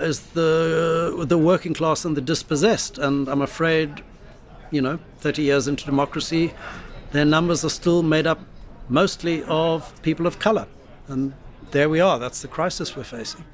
is 0.00 0.20
the, 0.30 1.24
the 1.26 1.38
working 1.38 1.74
class 1.74 2.04
and 2.04 2.16
the 2.16 2.20
dispossessed. 2.20 2.98
And 2.98 3.28
I'm 3.28 3.42
afraid, 3.42 4.02
you 4.70 4.80
know, 4.80 4.98
30 5.18 5.42
years 5.42 5.68
into 5.68 5.84
democracy, 5.84 6.52
their 7.12 7.24
numbers 7.24 7.64
are 7.64 7.70
still 7.70 8.02
made 8.02 8.26
up 8.26 8.40
mostly 8.88 9.42
of 9.44 10.00
people 10.02 10.26
of 10.26 10.38
colour. 10.38 10.66
And 11.08 11.34
there 11.70 11.88
we 11.88 12.00
are, 12.00 12.18
that's 12.18 12.42
the 12.42 12.48
crisis 12.48 12.96
we're 12.96 13.04
facing. 13.04 13.44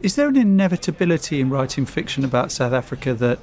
Is 0.00 0.16
there 0.16 0.28
an 0.28 0.36
inevitability 0.36 1.40
in 1.40 1.48
writing 1.48 1.86
fiction 1.86 2.24
about 2.24 2.50
South 2.50 2.72
Africa 2.72 3.14
that 3.14 3.38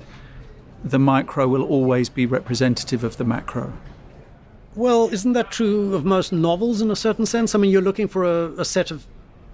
the 0.83 0.99
micro 0.99 1.47
will 1.47 1.63
always 1.63 2.09
be 2.09 2.25
representative 2.25 3.03
of 3.03 3.17
the 3.17 3.23
macro? 3.23 3.73
Well, 4.75 5.09
isn't 5.09 5.33
that 5.33 5.51
true 5.51 5.95
of 5.95 6.05
most 6.05 6.31
novels 6.31 6.81
in 6.81 6.91
a 6.91 6.95
certain 6.95 7.25
sense? 7.25 7.55
I 7.55 7.57
mean, 7.57 7.71
you're 7.71 7.81
looking 7.81 8.07
for 8.07 8.23
a, 8.23 8.51
a 8.53 8.65
set 8.65 8.91
of 8.91 9.05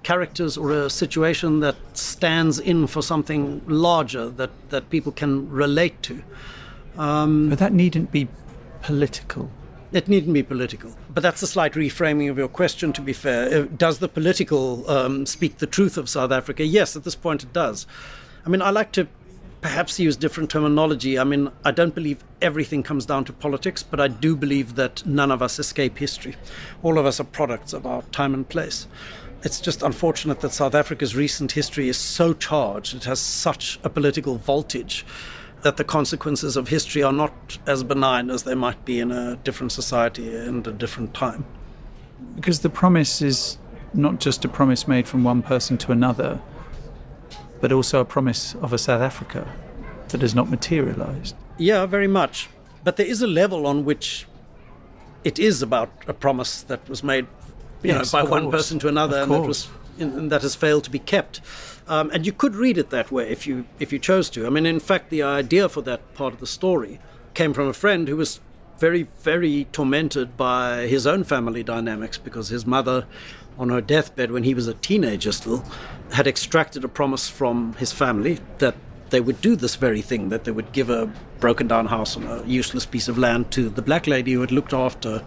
characters 0.03 0.55
or 0.55 0.71
a 0.71 0.89
situation 0.89 1.61
that 1.61 1.75
stands 1.93 2.59
in 2.59 2.85
for 2.85 3.01
something 3.01 3.61
larger 3.65 4.29
that, 4.29 4.51
that 4.69 4.89
people 4.89 5.11
can 5.11 5.49
relate 5.49 6.01
to. 6.03 6.21
Um, 6.97 7.49
but 7.49 7.59
that 7.59 7.73
needn't 7.73 8.11
be 8.11 8.27
political. 8.81 9.49
It 9.91 10.07
needn't 10.07 10.33
be 10.33 10.43
political. 10.43 10.91
But 11.09 11.23
that's 11.23 11.41
a 11.41 11.47
slight 11.47 11.73
reframing 11.73 12.29
of 12.29 12.37
your 12.37 12.47
question, 12.47 12.93
to 12.93 13.01
be 13.01 13.13
fair. 13.13 13.61
Uh, 13.61 13.67
does 13.77 13.99
the 13.99 14.09
political 14.09 14.89
um, 14.89 15.25
speak 15.25 15.57
the 15.57 15.67
truth 15.67 15.97
of 15.97 16.09
South 16.09 16.31
Africa? 16.31 16.65
Yes, 16.65 16.95
at 16.95 17.03
this 17.03 17.15
point 17.15 17.43
it 17.43 17.53
does. 17.53 17.87
I 18.45 18.49
mean, 18.49 18.61
I 18.61 18.69
like 18.69 18.91
to 18.93 19.07
perhaps 19.65 19.99
use 19.99 20.15
different 20.15 20.51
terminology. 20.51 21.17
I 21.17 21.23
mean, 21.23 21.49
I 21.63 21.71
don't 21.71 21.95
believe 21.95 22.23
everything 22.39 22.83
comes 22.83 23.03
down 23.03 23.25
to 23.25 23.33
politics, 23.33 23.81
but 23.81 23.99
I 23.99 24.07
do 24.07 24.35
believe 24.35 24.75
that 24.75 25.03
none 25.07 25.31
of 25.31 25.41
us 25.41 25.57
escape 25.57 25.97
history. 25.97 26.35
All 26.83 26.99
of 26.99 27.07
us 27.07 27.19
are 27.19 27.23
products 27.23 27.73
of 27.73 27.87
our 27.87 28.03
time 28.11 28.35
and 28.35 28.47
place. 28.47 28.85
It's 29.41 29.59
just 29.59 29.81
unfortunate 29.81 30.41
that 30.41 30.51
South 30.51 30.75
Africa's 30.75 31.15
recent 31.15 31.53
history 31.53 31.89
is 31.89 31.97
so 31.97 32.31
charged, 32.31 32.93
it 32.93 33.05
has 33.05 33.19
such 33.19 33.79
a 33.83 33.89
political 33.89 34.35
voltage 34.37 35.03
that 35.63 35.77
the 35.77 35.83
consequences 35.83 36.55
of 36.55 36.67
history 36.67 37.01
are 37.01 37.11
not 37.11 37.57
as 37.65 37.83
benign 37.83 38.29
as 38.29 38.43
they 38.43 38.53
might 38.53 38.85
be 38.85 38.99
in 38.99 39.11
a 39.11 39.35
different 39.37 39.71
society 39.71 40.35
and 40.35 40.67
a 40.67 40.71
different 40.71 41.15
time. 41.15 41.43
Because 42.35 42.59
the 42.59 42.69
promise 42.69 43.19
is 43.23 43.57
not 43.95 44.19
just 44.19 44.45
a 44.45 44.47
promise 44.47 44.87
made 44.87 45.07
from 45.07 45.23
one 45.23 45.41
person 45.41 45.75
to 45.79 45.91
another, 45.91 46.39
but 47.65 47.71
also 47.71 47.99
a 47.99 48.05
promise 48.05 48.53
of 48.61 48.73
a 48.73 48.77
South 48.77 49.01
Africa 49.01 49.51
that 50.09 50.21
has 50.21 50.35
not 50.35 50.51
materialized. 50.51 51.35
Yeah, 51.57 51.87
very 51.87 52.07
much. 52.07 52.47
But 52.83 52.95
there 52.95 53.07
is 53.07 53.23
a 53.23 53.27
level 53.41 53.65
on 53.65 53.85
which 53.85 54.27
it 55.23 55.39
is 55.39 55.63
about 55.63 55.89
a 56.05 56.13
promise 56.13 56.61
that 56.61 56.87
was 56.87 57.03
made 57.03 57.25
you 57.81 57.89
yes, 57.89 58.13
know, 58.13 58.21
by 58.21 58.29
one 58.29 58.51
person 58.51 58.77
to 58.77 58.87
another 58.87 59.23
and 59.23 59.31
that, 59.31 59.41
was, 59.41 59.67
and 59.97 60.31
that 60.31 60.43
has 60.43 60.53
failed 60.53 60.83
to 60.83 60.91
be 60.91 60.99
kept. 60.99 61.41
Um, 61.87 62.11
and 62.13 62.23
you 62.23 62.31
could 62.31 62.53
read 62.53 62.77
it 62.77 62.91
that 62.91 63.11
way 63.11 63.31
if 63.31 63.47
you 63.47 63.65
if 63.79 63.91
you 63.91 63.97
chose 63.97 64.29
to. 64.29 64.45
I 64.45 64.51
mean, 64.51 64.67
in 64.67 64.79
fact, 64.79 65.09
the 65.09 65.23
idea 65.23 65.67
for 65.67 65.81
that 65.81 66.13
part 66.13 66.35
of 66.35 66.39
the 66.39 66.45
story 66.45 66.99
came 67.33 67.51
from 67.51 67.67
a 67.67 67.73
friend 67.73 68.07
who 68.07 68.17
was 68.17 68.41
very 68.77 69.07
very 69.21 69.65
tormented 69.71 70.37
by 70.37 70.85
his 70.85 71.07
own 71.07 71.23
family 71.23 71.63
dynamics 71.63 72.19
because 72.19 72.49
his 72.49 72.67
mother, 72.67 73.07
on 73.57 73.69
her 73.69 73.81
deathbed 73.81 74.31
when 74.31 74.43
he 74.43 74.53
was 74.53 74.67
a 74.67 74.73
teenager 74.73 75.31
still, 75.31 75.63
had 76.11 76.27
extracted 76.27 76.83
a 76.83 76.87
promise 76.87 77.29
from 77.29 77.73
his 77.73 77.91
family 77.91 78.39
that 78.57 78.75
they 79.09 79.21
would 79.21 79.39
do 79.41 79.55
this 79.55 79.75
very 79.75 80.01
thing 80.01 80.29
that 80.29 80.43
they 80.43 80.51
would 80.51 80.71
give 80.71 80.89
a 80.89 81.11
broken 81.39 81.67
down 81.67 81.87
house 81.87 82.15
and 82.15 82.25
a 82.25 82.43
useless 82.45 82.85
piece 82.85 83.07
of 83.07 83.17
land 83.17 83.51
to 83.51 83.69
the 83.69 83.81
black 83.81 84.07
lady 84.07 84.33
who 84.33 84.41
had 84.41 84.51
looked 84.51 84.73
after 84.73 85.23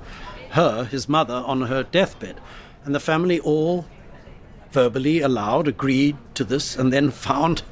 her, 0.50 0.84
his 0.84 1.08
mother, 1.08 1.42
on 1.46 1.62
her 1.62 1.82
deathbed. 1.82 2.40
And 2.84 2.94
the 2.94 3.00
family 3.00 3.38
all 3.40 3.86
verbally 4.70 5.20
allowed, 5.20 5.68
agreed 5.68 6.16
to 6.34 6.44
this, 6.44 6.76
and 6.76 6.92
then 6.92 7.10
found 7.10 7.62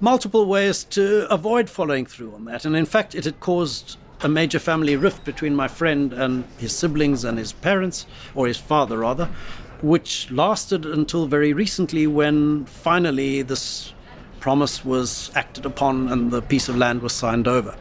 multiple 0.00 0.46
ways 0.46 0.84
to 0.84 1.26
avoid 1.32 1.70
following 1.70 2.06
through 2.06 2.34
on 2.34 2.44
that. 2.46 2.64
And 2.64 2.76
in 2.76 2.86
fact, 2.86 3.14
it 3.14 3.24
had 3.24 3.40
caused 3.40 3.96
a 4.20 4.28
major 4.28 4.58
family 4.58 4.96
rift 4.96 5.24
between 5.24 5.54
my 5.54 5.68
friend 5.68 6.12
and 6.12 6.44
his 6.58 6.74
siblings 6.74 7.24
and 7.24 7.38
his 7.38 7.52
parents, 7.52 8.06
or 8.34 8.46
his 8.46 8.56
father 8.56 8.98
rather, 8.98 9.28
which 9.82 10.30
lasted 10.30 10.86
until 10.86 11.26
very 11.26 11.52
recently 11.52 12.06
when 12.06 12.64
finally 12.66 13.42
this 13.42 13.92
promise 14.40 14.84
was 14.84 15.30
acted 15.34 15.64
upon 15.64 16.08
and 16.08 16.30
the 16.30 16.42
piece 16.42 16.68
of 16.68 16.76
land 16.76 17.02
was 17.02 17.12
signed 17.12 17.48
over. 17.48 17.74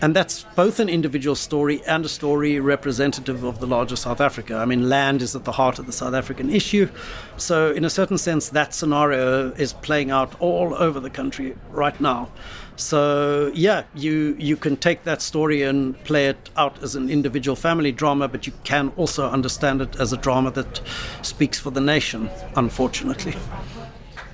And 0.00 0.14
that's 0.14 0.44
both 0.54 0.80
an 0.80 0.88
individual 0.88 1.36
story 1.36 1.82
and 1.86 2.04
a 2.04 2.08
story 2.08 2.60
representative 2.60 3.42
of 3.42 3.60
the 3.60 3.66
larger 3.66 3.96
South 3.96 4.20
Africa. 4.20 4.56
I 4.56 4.64
mean, 4.64 4.88
land 4.88 5.22
is 5.22 5.34
at 5.34 5.44
the 5.44 5.52
heart 5.52 5.78
of 5.78 5.86
the 5.86 5.92
South 5.92 6.14
African 6.14 6.50
issue. 6.50 6.88
So, 7.36 7.72
in 7.72 7.84
a 7.84 7.90
certain 7.90 8.18
sense, 8.18 8.48
that 8.50 8.74
scenario 8.74 9.52
is 9.52 9.72
playing 9.72 10.10
out 10.10 10.38
all 10.40 10.74
over 10.74 11.00
the 11.00 11.10
country 11.10 11.56
right 11.70 11.98
now. 12.00 12.28
So, 12.76 13.52
yeah, 13.54 13.84
you, 13.94 14.36
you 14.38 14.56
can 14.56 14.76
take 14.76 15.04
that 15.04 15.22
story 15.22 15.62
and 15.62 16.02
play 16.04 16.26
it 16.26 16.50
out 16.56 16.82
as 16.82 16.96
an 16.96 17.08
individual 17.08 17.54
family 17.54 17.92
drama, 17.92 18.26
but 18.26 18.46
you 18.46 18.52
can 18.64 18.92
also 18.96 19.30
understand 19.30 19.80
it 19.80 19.96
as 20.00 20.12
a 20.12 20.16
drama 20.16 20.50
that 20.52 20.80
speaks 21.22 21.58
for 21.58 21.70
the 21.70 21.80
nation, 21.80 22.28
unfortunately. 22.56 23.34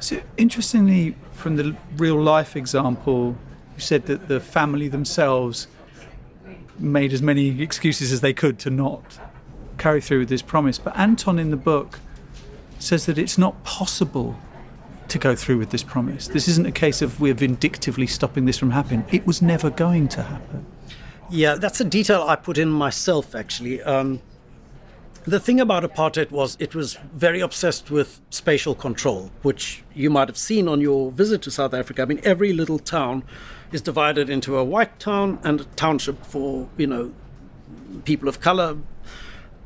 So, 0.00 0.22
interestingly, 0.38 1.16
from 1.32 1.56
the 1.56 1.76
real 1.96 2.20
life 2.20 2.56
example, 2.56 3.36
you 3.80 3.86
said 3.86 4.04
that 4.06 4.28
the 4.28 4.40
family 4.40 4.88
themselves 4.88 5.66
made 6.78 7.14
as 7.14 7.22
many 7.22 7.62
excuses 7.62 8.12
as 8.12 8.20
they 8.20 8.34
could 8.34 8.58
to 8.58 8.68
not 8.68 9.18
carry 9.78 10.02
through 10.02 10.18
with 10.18 10.28
this 10.28 10.42
promise. 10.42 10.78
But 10.78 10.94
Anton 10.98 11.38
in 11.38 11.50
the 11.50 11.56
book 11.56 11.98
says 12.78 13.06
that 13.06 13.16
it's 13.16 13.38
not 13.38 13.64
possible 13.64 14.36
to 15.08 15.18
go 15.18 15.34
through 15.34 15.56
with 15.56 15.70
this 15.70 15.82
promise. 15.82 16.28
This 16.28 16.46
isn't 16.46 16.66
a 16.66 16.72
case 16.72 17.00
of 17.00 17.20
we're 17.20 17.34
vindictively 17.34 18.06
stopping 18.06 18.44
this 18.44 18.58
from 18.58 18.70
happening. 18.70 19.04
It 19.10 19.26
was 19.26 19.40
never 19.40 19.70
going 19.70 20.08
to 20.08 20.22
happen. 20.22 20.66
Yeah, 21.30 21.54
that's 21.54 21.80
a 21.80 21.84
detail 21.84 22.22
I 22.28 22.36
put 22.36 22.58
in 22.58 22.68
myself, 22.68 23.34
actually. 23.34 23.82
Um, 23.82 24.20
the 25.24 25.40
thing 25.40 25.58
about 25.60 25.84
apartheid 25.84 26.30
was 26.30 26.56
it 26.60 26.74
was 26.74 26.98
very 27.14 27.40
obsessed 27.40 27.90
with 27.90 28.20
spatial 28.30 28.74
control, 28.74 29.30
which 29.42 29.82
you 29.94 30.10
might 30.10 30.28
have 30.28 30.38
seen 30.38 30.68
on 30.68 30.80
your 30.80 31.10
visit 31.10 31.40
to 31.42 31.50
South 31.50 31.74
Africa. 31.74 32.02
I 32.02 32.04
mean, 32.04 32.20
every 32.24 32.52
little 32.52 32.78
town 32.78 33.22
is 33.72 33.80
divided 33.80 34.28
into 34.28 34.56
a 34.56 34.64
white 34.64 34.98
town 34.98 35.38
and 35.42 35.60
a 35.60 35.64
township 35.64 36.24
for, 36.24 36.68
you 36.76 36.86
know, 36.86 37.12
people 38.04 38.28
of 38.28 38.40
color 38.40 38.76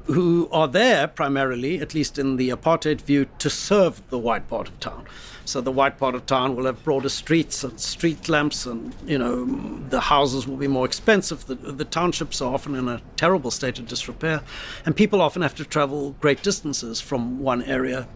who 0.07 0.49
are 0.53 0.69
there 0.69 1.09
primarily, 1.09 1.81
at 1.81 1.95
least 1.95 2.19
in 2.19 2.37
the 2.37 2.51
apartheid 2.51 3.01
view, 3.01 3.27
to 3.39 3.49
serve 3.49 4.07
the 4.11 4.19
white 4.19 4.47
part 4.49 4.69
of 4.69 4.79
town. 4.79 5.07
So 5.47 5.61
the 5.61 5.73
white 5.73 5.99
part 5.99 6.15
of 6.15 6.27
town 6.27 6.57
will 6.57 6.67
have 6.67 6.83
broader 6.85 7.09
streets 7.09 7.65
and 7.65 7.79
street 7.81 8.29
lamps, 8.29 8.67
and 8.67 8.95
you 9.07 9.19
know 9.19 9.45
the 9.89 10.01
houses 10.01 10.47
will 10.47 10.57
be 10.57 10.69
more 10.69 10.85
expensive. 10.85 11.47
The, 11.47 11.55
the 11.55 11.85
townships 11.85 12.41
are 12.43 12.53
often 12.53 12.75
in 12.75 12.89
a 12.89 13.01
terrible 13.17 13.51
state 13.51 13.79
of 13.79 13.87
disrepair, 13.87 14.43
and 14.85 14.95
people 14.95 15.21
often 15.21 15.43
have 15.43 15.55
to 15.57 15.65
travel 15.65 16.15
great 16.21 16.43
distances 16.43 17.01
from 17.01 17.41
one 17.41 17.63
area 17.63 18.07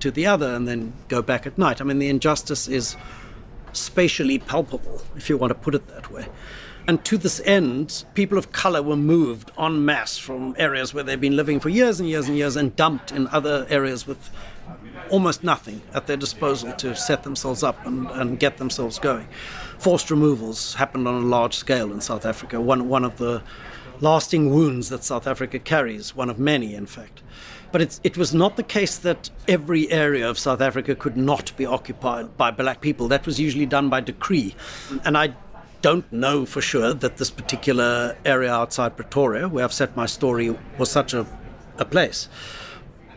to 0.00 0.10
the 0.10 0.26
other 0.26 0.54
and 0.54 0.66
then 0.66 0.92
go 1.08 1.22
back 1.22 1.46
at 1.46 1.56
night. 1.56 1.80
I 1.80 1.84
mean, 1.84 1.98
the 1.98 2.08
injustice 2.08 2.68
is 2.68 2.96
spatially 3.72 4.38
palpable, 4.38 5.02
if 5.16 5.28
you 5.28 5.36
want 5.36 5.50
to 5.50 5.54
put 5.54 5.74
it 5.74 5.86
that 5.88 6.10
way. 6.10 6.26
And 6.86 7.04
to 7.04 7.16
this 7.16 7.40
end, 7.44 8.04
people 8.14 8.38
of 8.38 8.50
color 8.50 8.82
were 8.82 8.96
moved 8.96 9.52
en 9.56 9.84
masse 9.84 10.18
from 10.18 10.56
areas 10.58 10.92
where 10.92 11.04
they've 11.04 11.20
been 11.20 11.36
living 11.36 11.60
for 11.60 11.68
years 11.68 12.00
and 12.00 12.08
years 12.08 12.28
and 12.28 12.36
years 12.36 12.56
and 12.56 12.74
dumped 12.74 13.12
in 13.12 13.28
other 13.28 13.66
areas 13.70 14.06
with 14.06 14.30
almost 15.08 15.44
nothing 15.44 15.80
at 15.94 16.06
their 16.06 16.16
disposal 16.16 16.72
to 16.72 16.96
set 16.96 17.22
themselves 17.22 17.62
up 17.62 17.84
and, 17.86 18.10
and 18.10 18.40
get 18.40 18.56
themselves 18.56 18.98
going. 18.98 19.28
Forced 19.78 20.10
removals 20.10 20.74
happened 20.74 21.06
on 21.06 21.22
a 21.22 21.26
large 21.26 21.54
scale 21.54 21.92
in 21.92 22.00
South 22.00 22.26
Africa, 22.26 22.60
one, 22.60 22.88
one 22.88 23.04
of 23.04 23.18
the 23.18 23.42
lasting 24.00 24.50
wounds 24.50 24.88
that 24.88 25.04
South 25.04 25.26
Africa 25.28 25.58
carries, 25.60 26.16
one 26.16 26.30
of 26.30 26.38
many, 26.38 26.74
in 26.74 26.86
fact. 26.86 27.22
But 27.72 27.98
it 28.04 28.16
was 28.18 28.34
not 28.34 28.56
the 28.56 28.62
case 28.62 28.98
that 28.98 29.30
every 29.48 29.90
area 29.90 30.28
of 30.28 30.38
South 30.38 30.60
Africa 30.60 30.94
could 30.94 31.16
not 31.16 31.56
be 31.56 31.64
occupied 31.64 32.36
by 32.36 32.50
black 32.50 32.82
people. 32.82 33.08
That 33.08 33.26
was 33.26 33.40
usually 33.40 33.66
done 33.66 33.88
by 33.88 34.00
decree. 34.00 34.54
And 35.04 35.16
I 35.16 35.34
don't 35.80 36.10
know 36.12 36.44
for 36.46 36.60
sure 36.60 36.92
that 36.94 37.16
this 37.16 37.30
particular 37.30 38.16
area 38.24 38.52
outside 38.52 38.96
Pretoria, 38.96 39.48
where 39.48 39.64
I've 39.64 39.72
set 39.72 39.96
my 39.96 40.06
story, 40.06 40.56
was 40.78 40.90
such 40.90 41.14
a, 41.14 41.26
a 41.78 41.84
place. 41.84 42.28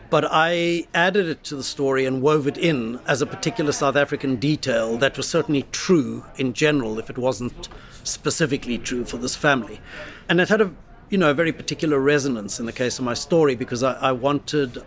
But 0.08 0.26
I 0.30 0.86
added 0.94 1.26
it 1.26 1.44
to 1.44 1.56
the 1.56 1.64
story 1.64 2.06
and 2.06 2.22
wove 2.22 2.46
it 2.46 2.56
in 2.56 3.00
as 3.06 3.20
a 3.20 3.26
particular 3.26 3.72
South 3.72 3.96
African 3.96 4.36
detail 4.36 4.96
that 4.98 5.16
was 5.16 5.28
certainly 5.28 5.66
true 5.72 6.24
in 6.36 6.52
general, 6.52 6.98
if 6.98 7.10
it 7.10 7.18
wasn't 7.18 7.68
specifically 8.04 8.78
true 8.78 9.04
for 9.04 9.16
this 9.16 9.34
family. 9.34 9.80
And 10.28 10.40
it 10.40 10.48
had 10.48 10.60
a 10.60 10.72
you 11.10 11.18
know 11.18 11.30
a 11.30 11.34
very 11.34 11.52
particular 11.52 12.00
resonance 12.00 12.58
in 12.58 12.66
the 12.66 12.72
case 12.72 12.98
of 12.98 13.04
my 13.04 13.14
story 13.14 13.54
because 13.54 13.82
I, 13.82 13.92
I 13.94 14.12
wanted 14.12 14.82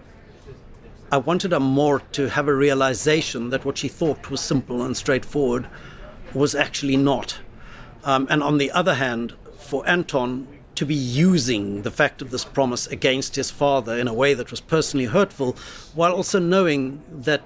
I 1.12 1.18
wanted 1.18 1.54
Amor 1.54 2.02
to 2.12 2.30
have 2.30 2.48
a 2.48 2.54
realization 2.54 3.50
that 3.50 3.66
what 3.66 3.80
she 3.80 3.88
thought 3.88 4.30
was 4.30 4.42
simple 4.42 4.84
and 4.84 4.96
straightforward 4.96 5.68
was 6.36 6.54
actually 6.54 6.98
not. 6.98 7.40
Um, 8.04 8.28
and 8.30 8.44
on 8.44 8.60
the 8.60 8.72
other 8.72 8.94
hand, 8.94 9.34
for 9.58 9.88
Anton 9.88 10.48
to 10.76 10.86
be 10.86 10.94
using 10.94 11.82
the 11.82 11.90
fact 11.90 12.22
of 12.22 12.30
this 12.30 12.46
promise 12.46 12.86
against 12.88 13.36
his 13.36 13.50
father 13.50 13.98
in 13.98 14.08
a 14.08 14.14
way 14.14 14.36
that 14.36 14.52
was 14.52 14.62
personally 14.62 15.06
hurtful, 15.06 15.58
while 15.96 16.14
also 16.14 16.38
knowing 16.40 17.02
that 17.12 17.42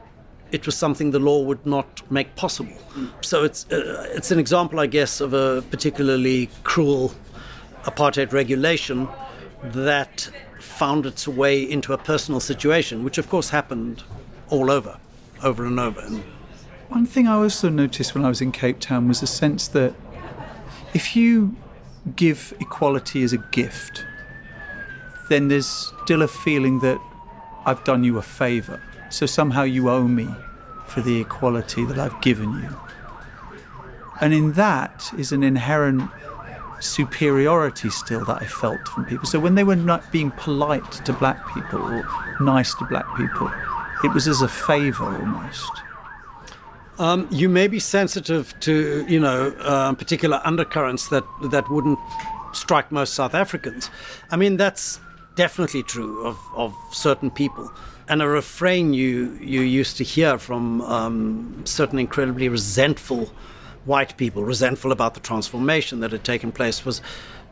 it 0.51 0.65
was 0.65 0.75
something 0.75 1.11
the 1.11 1.19
law 1.19 1.41
would 1.41 1.65
not 1.65 2.11
make 2.11 2.35
possible. 2.35 2.77
So 3.21 3.43
it's 3.43 3.65
uh, 3.71 4.07
it's 4.13 4.29
an 4.29 4.39
example, 4.39 4.79
I 4.79 4.87
guess, 4.87 5.21
of 5.21 5.33
a 5.33 5.63
particularly 5.71 6.49
cruel 6.63 7.13
apartheid 7.83 8.31
regulation 8.31 9.07
that 9.63 10.29
found 10.59 11.05
its 11.05 11.27
way 11.27 11.61
into 11.61 11.93
a 11.93 11.97
personal 11.97 12.39
situation, 12.39 13.03
which 13.03 13.17
of 13.17 13.29
course 13.29 13.49
happened 13.49 14.03
all 14.49 14.69
over, 14.71 14.97
over 15.43 15.65
and 15.65 15.79
over. 15.79 16.01
One 16.89 17.05
thing 17.05 17.27
I 17.27 17.35
also 17.35 17.69
noticed 17.69 18.13
when 18.13 18.25
I 18.25 18.29
was 18.29 18.41
in 18.41 18.51
Cape 18.51 18.79
Town 18.79 19.07
was 19.07 19.21
a 19.21 19.27
sense 19.27 19.67
that 19.69 19.93
if 20.93 21.15
you 21.15 21.55
give 22.15 22.53
equality 22.59 23.23
as 23.23 23.33
a 23.33 23.37
gift, 23.37 24.05
then 25.29 25.47
there's 25.47 25.91
still 26.03 26.21
a 26.21 26.27
feeling 26.27 26.79
that 26.81 26.99
I've 27.65 27.83
done 27.83 28.03
you 28.03 28.17
a 28.17 28.21
favour. 28.21 28.81
So 29.09 29.25
somehow 29.25 29.63
you 29.63 29.89
owe 29.89 30.07
me 30.07 30.27
for 30.87 31.01
the 31.01 31.21
equality 31.21 31.85
that 31.85 31.97
I've 31.97 32.19
given 32.21 32.51
you. 32.61 32.77
And 34.21 34.33
in 34.33 34.53
that 34.53 35.11
is 35.17 35.31
an 35.31 35.43
inherent 35.43 36.09
superiority 36.83 37.89
still 37.89 38.25
that 38.25 38.41
I 38.41 38.45
felt 38.45 38.87
from 38.87 39.05
people. 39.05 39.25
So 39.25 39.39
when 39.39 39.55
they 39.55 39.63
were 39.63 39.75
not 39.75 40.11
being 40.11 40.31
polite 40.31 40.91
to 41.05 41.13
black 41.13 41.47
people 41.53 41.81
or 41.81 42.07
nice 42.41 42.73
to 42.75 42.85
black 42.85 43.05
people, 43.15 43.51
it 44.03 44.13
was 44.13 44.27
as 44.27 44.41
a 44.41 44.47
favour 44.47 45.05
almost. 45.05 45.71
Um, 46.99 47.27
you 47.31 47.49
may 47.49 47.67
be 47.67 47.79
sensitive 47.79 48.53
to, 48.61 49.05
you 49.07 49.19
know, 49.19 49.49
uh, 49.59 49.93
particular 49.93 50.41
undercurrents 50.43 51.07
that 51.09 51.23
that 51.51 51.69
wouldn't 51.69 51.99
strike 52.51 52.91
most 52.91 53.15
South 53.15 53.33
Africans. 53.33 53.89
I 54.29 54.35
mean, 54.35 54.57
that's 54.57 54.99
definitely 55.35 55.83
true 55.83 56.25
of, 56.25 56.37
of 56.55 56.75
certain 56.91 57.31
people. 57.31 57.71
And 58.07 58.21
a 58.21 58.27
refrain 58.27 58.93
you 58.93 59.37
you 59.41 59.61
used 59.61 59.97
to 59.97 60.03
hear 60.03 60.37
from 60.37 60.81
um, 60.81 61.61
certain 61.65 61.97
incredibly 61.97 62.49
resentful 62.49 63.31
white 63.85 64.15
people, 64.17 64.43
resentful 64.43 64.91
about 64.91 65.13
the 65.13 65.19
transformation 65.19 65.99
that 65.99 66.11
had 66.11 66.23
taken 66.23 66.51
place, 66.51 66.85
was 66.85 67.01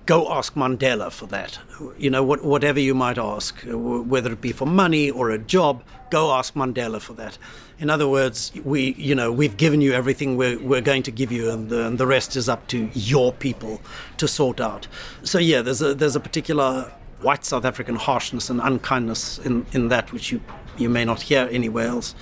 go 0.06 0.32
ask 0.32 0.56
Mandela 0.56 1.12
for 1.12 1.28
that. 1.28 1.60
You 1.98 2.10
know, 2.10 2.24
what, 2.24 2.44
whatever 2.44 2.80
you 2.80 2.94
might 2.94 3.18
ask, 3.18 3.62
whether 3.66 4.34
it 4.34 4.42
be 4.42 4.52
for 4.52 4.66
money 4.66 5.12
or 5.12 5.30
a 5.30 5.38
job, 5.38 5.84
go 6.10 6.32
ask 6.32 6.54
Mandela 6.54 7.00
for 7.00 7.14
that. 7.14 7.38
In 7.80 7.90
other 7.90 8.08
words, 8.08 8.52
we, 8.64 8.94
you 8.94 9.16
know, 9.16 9.32
we've 9.32 9.58
given 9.58 9.82
you 9.82 9.94
everything 9.94 10.38
we're, 10.38 10.60
we're 10.60 10.82
going 10.82 11.04
to 11.04 11.12
give 11.12 11.32
you, 11.32 11.50
and 11.50 11.70
the, 11.70 11.88
and 11.88 11.98
the 11.98 12.08
rest 12.08 12.36
is 12.36 12.50
up 12.50 12.68
to 12.68 12.90
your 12.94 13.32
people 13.34 13.82
to 14.18 14.28
sort 14.28 14.60
out. 14.60 14.88
So 15.24 15.40
yeah, 15.40 15.62
there's 15.62 15.82
a 15.82 15.94
there's 15.94 16.16
a 16.16 16.20
particular 16.20 16.92
white 17.22 17.46
South 17.46 17.66
African 17.66 17.96
harshness 17.96 18.50
and 18.50 18.60
unkindness 18.62 19.40
in, 19.40 19.66
in 19.72 19.90
that 19.90 20.12
which 20.12 20.32
you 20.32 20.42
you 20.78 20.90
may 20.90 21.06
not 21.06 21.22
hear 21.22 21.48
anywhere 21.52 21.88
else. 21.88 22.16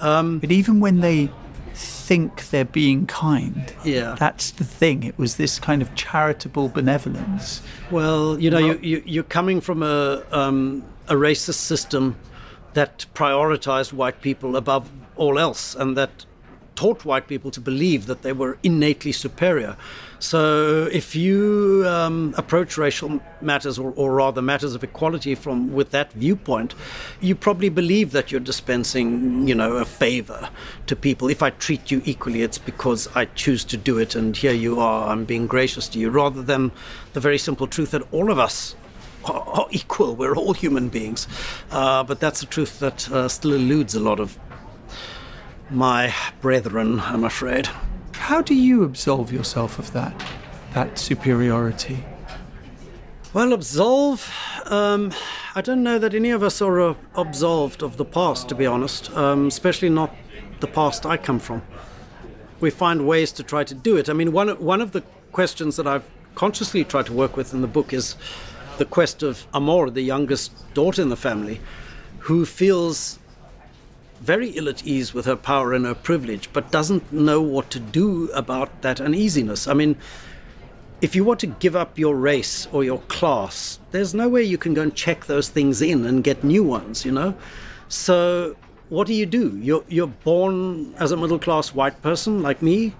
Um, 0.00 0.38
but 0.38 0.50
even 0.50 0.80
when 0.80 1.00
they 1.00 1.30
think 1.76 2.48
they're 2.48 2.64
being 2.64 3.06
kind. 3.06 3.72
Yeah. 3.84 4.16
That's 4.18 4.50
the 4.50 4.64
thing. 4.64 5.02
It 5.02 5.18
was 5.18 5.36
this 5.36 5.58
kind 5.58 5.82
of 5.82 5.94
charitable 5.94 6.70
benevolence. 6.70 7.60
Well, 7.90 8.40
you 8.40 8.50
know, 8.50 8.68
well, 8.68 8.76
you, 8.78 9.02
you, 9.04 9.20
are 9.20 9.24
coming 9.24 9.60
from 9.60 9.82
a, 9.82 10.24
um, 10.32 10.84
a 11.08 11.14
racist 11.14 11.54
system 11.54 12.16
that 12.72 13.04
prioritized 13.14 13.92
white 13.92 14.22
people 14.22 14.56
above 14.56 14.90
all 15.16 15.38
else 15.38 15.74
and 15.74 15.96
that 15.96 16.24
taught 16.74 17.04
white 17.04 17.28
people 17.28 17.50
to 17.50 17.60
believe 17.60 18.06
that 18.06 18.22
they 18.22 18.32
were 18.32 18.58
innately 18.62 19.12
superior. 19.12 19.76
So 20.18 20.88
if 20.92 21.14
you 21.14 21.84
um, 21.86 22.34
approach 22.38 22.78
racial 22.78 23.20
matters, 23.40 23.78
or, 23.78 23.92
or, 23.96 24.14
rather 24.14 24.40
matters 24.40 24.74
of 24.74 24.82
equality, 24.82 25.34
from 25.34 25.72
with 25.72 25.90
that 25.90 26.12
viewpoint, 26.12 26.74
you 27.20 27.34
probably 27.34 27.68
believe 27.68 28.12
that 28.12 28.32
you're 28.32 28.40
dispensing, 28.40 29.46
you 29.46 29.54
know, 29.54 29.76
a 29.76 29.84
favor 29.84 30.48
to 30.86 30.96
people. 30.96 31.28
If 31.28 31.42
I 31.42 31.50
treat 31.50 31.90
you 31.90 32.00
equally, 32.04 32.42
it's 32.42 32.58
because 32.58 33.08
I 33.14 33.26
choose 33.26 33.64
to 33.64 33.76
do 33.76 33.98
it, 33.98 34.14
and 34.14 34.36
here 34.36 34.52
you 34.54 34.80
are, 34.80 35.08
I'm 35.08 35.24
being 35.24 35.46
gracious 35.46 35.88
to 35.88 35.98
you, 35.98 36.10
rather 36.10 36.42
than 36.42 36.72
the 37.12 37.20
very 37.20 37.38
simple 37.38 37.66
truth 37.66 37.90
that 37.90 38.02
all 38.12 38.30
of 38.30 38.38
us 38.38 38.74
are 39.24 39.66
equal. 39.70 40.14
We're 40.14 40.36
all 40.36 40.52
human 40.54 40.88
beings. 40.88 41.26
Uh, 41.70 42.04
but 42.04 42.20
that's 42.20 42.42
a 42.42 42.46
truth 42.46 42.78
that 42.80 43.10
uh, 43.10 43.28
still 43.28 43.52
eludes 43.52 43.94
a 43.94 44.00
lot 44.00 44.20
of 44.20 44.38
my 45.68 46.14
brethren, 46.40 47.00
I'm 47.00 47.24
afraid. 47.24 47.68
How 48.18 48.42
do 48.42 48.54
you 48.54 48.82
absolve 48.82 49.32
yourself 49.32 49.78
of 49.78 49.92
that, 49.92 50.14
that 50.74 50.98
superiority? 50.98 52.04
Well, 53.32 53.52
absolve. 53.52 54.32
Um, 54.64 55.12
I 55.54 55.60
don't 55.60 55.82
know 55.82 55.98
that 55.98 56.14
any 56.14 56.30
of 56.30 56.42
us 56.42 56.60
are 56.60 56.80
uh, 56.80 56.94
absolved 57.14 57.82
of 57.82 57.98
the 57.98 58.04
past, 58.04 58.48
to 58.48 58.54
be 58.54 58.66
honest, 58.66 59.10
um, 59.12 59.46
especially 59.46 59.90
not 59.90 60.14
the 60.60 60.66
past 60.66 61.06
I 61.06 61.16
come 61.16 61.38
from. 61.38 61.62
We 62.60 62.70
find 62.70 63.06
ways 63.06 63.30
to 63.32 63.42
try 63.42 63.62
to 63.64 63.74
do 63.74 63.96
it. 63.96 64.08
I 64.08 64.12
mean, 64.12 64.32
one, 64.32 64.48
one 64.62 64.80
of 64.80 64.92
the 64.92 65.02
questions 65.32 65.76
that 65.76 65.86
I've 65.86 66.04
consciously 66.34 66.82
tried 66.82 67.06
to 67.06 67.12
work 67.12 67.36
with 67.36 67.52
in 67.52 67.60
the 67.60 67.66
book 67.66 67.92
is 67.92 68.16
the 68.78 68.84
quest 68.84 69.22
of 69.22 69.46
Amor, 69.54 69.90
the 69.90 70.02
youngest 70.02 70.52
daughter 70.74 71.02
in 71.02 71.10
the 71.10 71.16
family, 71.16 71.60
who 72.20 72.44
feels 72.44 73.18
very 74.20 74.50
ill 74.50 74.68
at 74.68 74.86
ease 74.86 75.12
with 75.12 75.26
her 75.26 75.36
power 75.36 75.72
and 75.72 75.84
her 75.84 75.94
privilege, 75.94 76.48
but 76.52 76.70
doesn't 76.70 77.12
know 77.12 77.40
what 77.40 77.70
to 77.70 77.80
do 77.80 78.30
about 78.32 78.82
that 78.82 79.00
uneasiness. 79.00 79.68
I 79.68 79.74
mean, 79.74 79.96
if 81.00 81.14
you 81.14 81.24
want 81.24 81.40
to 81.40 81.46
give 81.46 81.76
up 81.76 81.98
your 81.98 82.16
race 82.16 82.66
or 82.72 82.82
your 82.82 83.00
class, 83.00 83.78
there's 83.90 84.14
no 84.14 84.28
way 84.28 84.42
you 84.42 84.58
can 84.58 84.74
go 84.74 84.82
and 84.82 84.94
check 84.94 85.26
those 85.26 85.48
things 85.48 85.82
in 85.82 86.06
and 86.06 86.24
get 86.24 86.42
new 86.42 86.64
ones, 86.64 87.04
you 87.04 87.12
know? 87.12 87.34
So, 87.88 88.56
what 88.88 89.06
do 89.06 89.14
you 89.14 89.26
do? 89.26 89.58
You're, 89.58 89.84
you're 89.88 90.06
born 90.06 90.94
as 90.98 91.12
a 91.12 91.16
middle 91.16 91.38
class 91.38 91.74
white 91.74 92.00
person 92.02 92.42
like 92.42 92.62
me. 92.62 92.94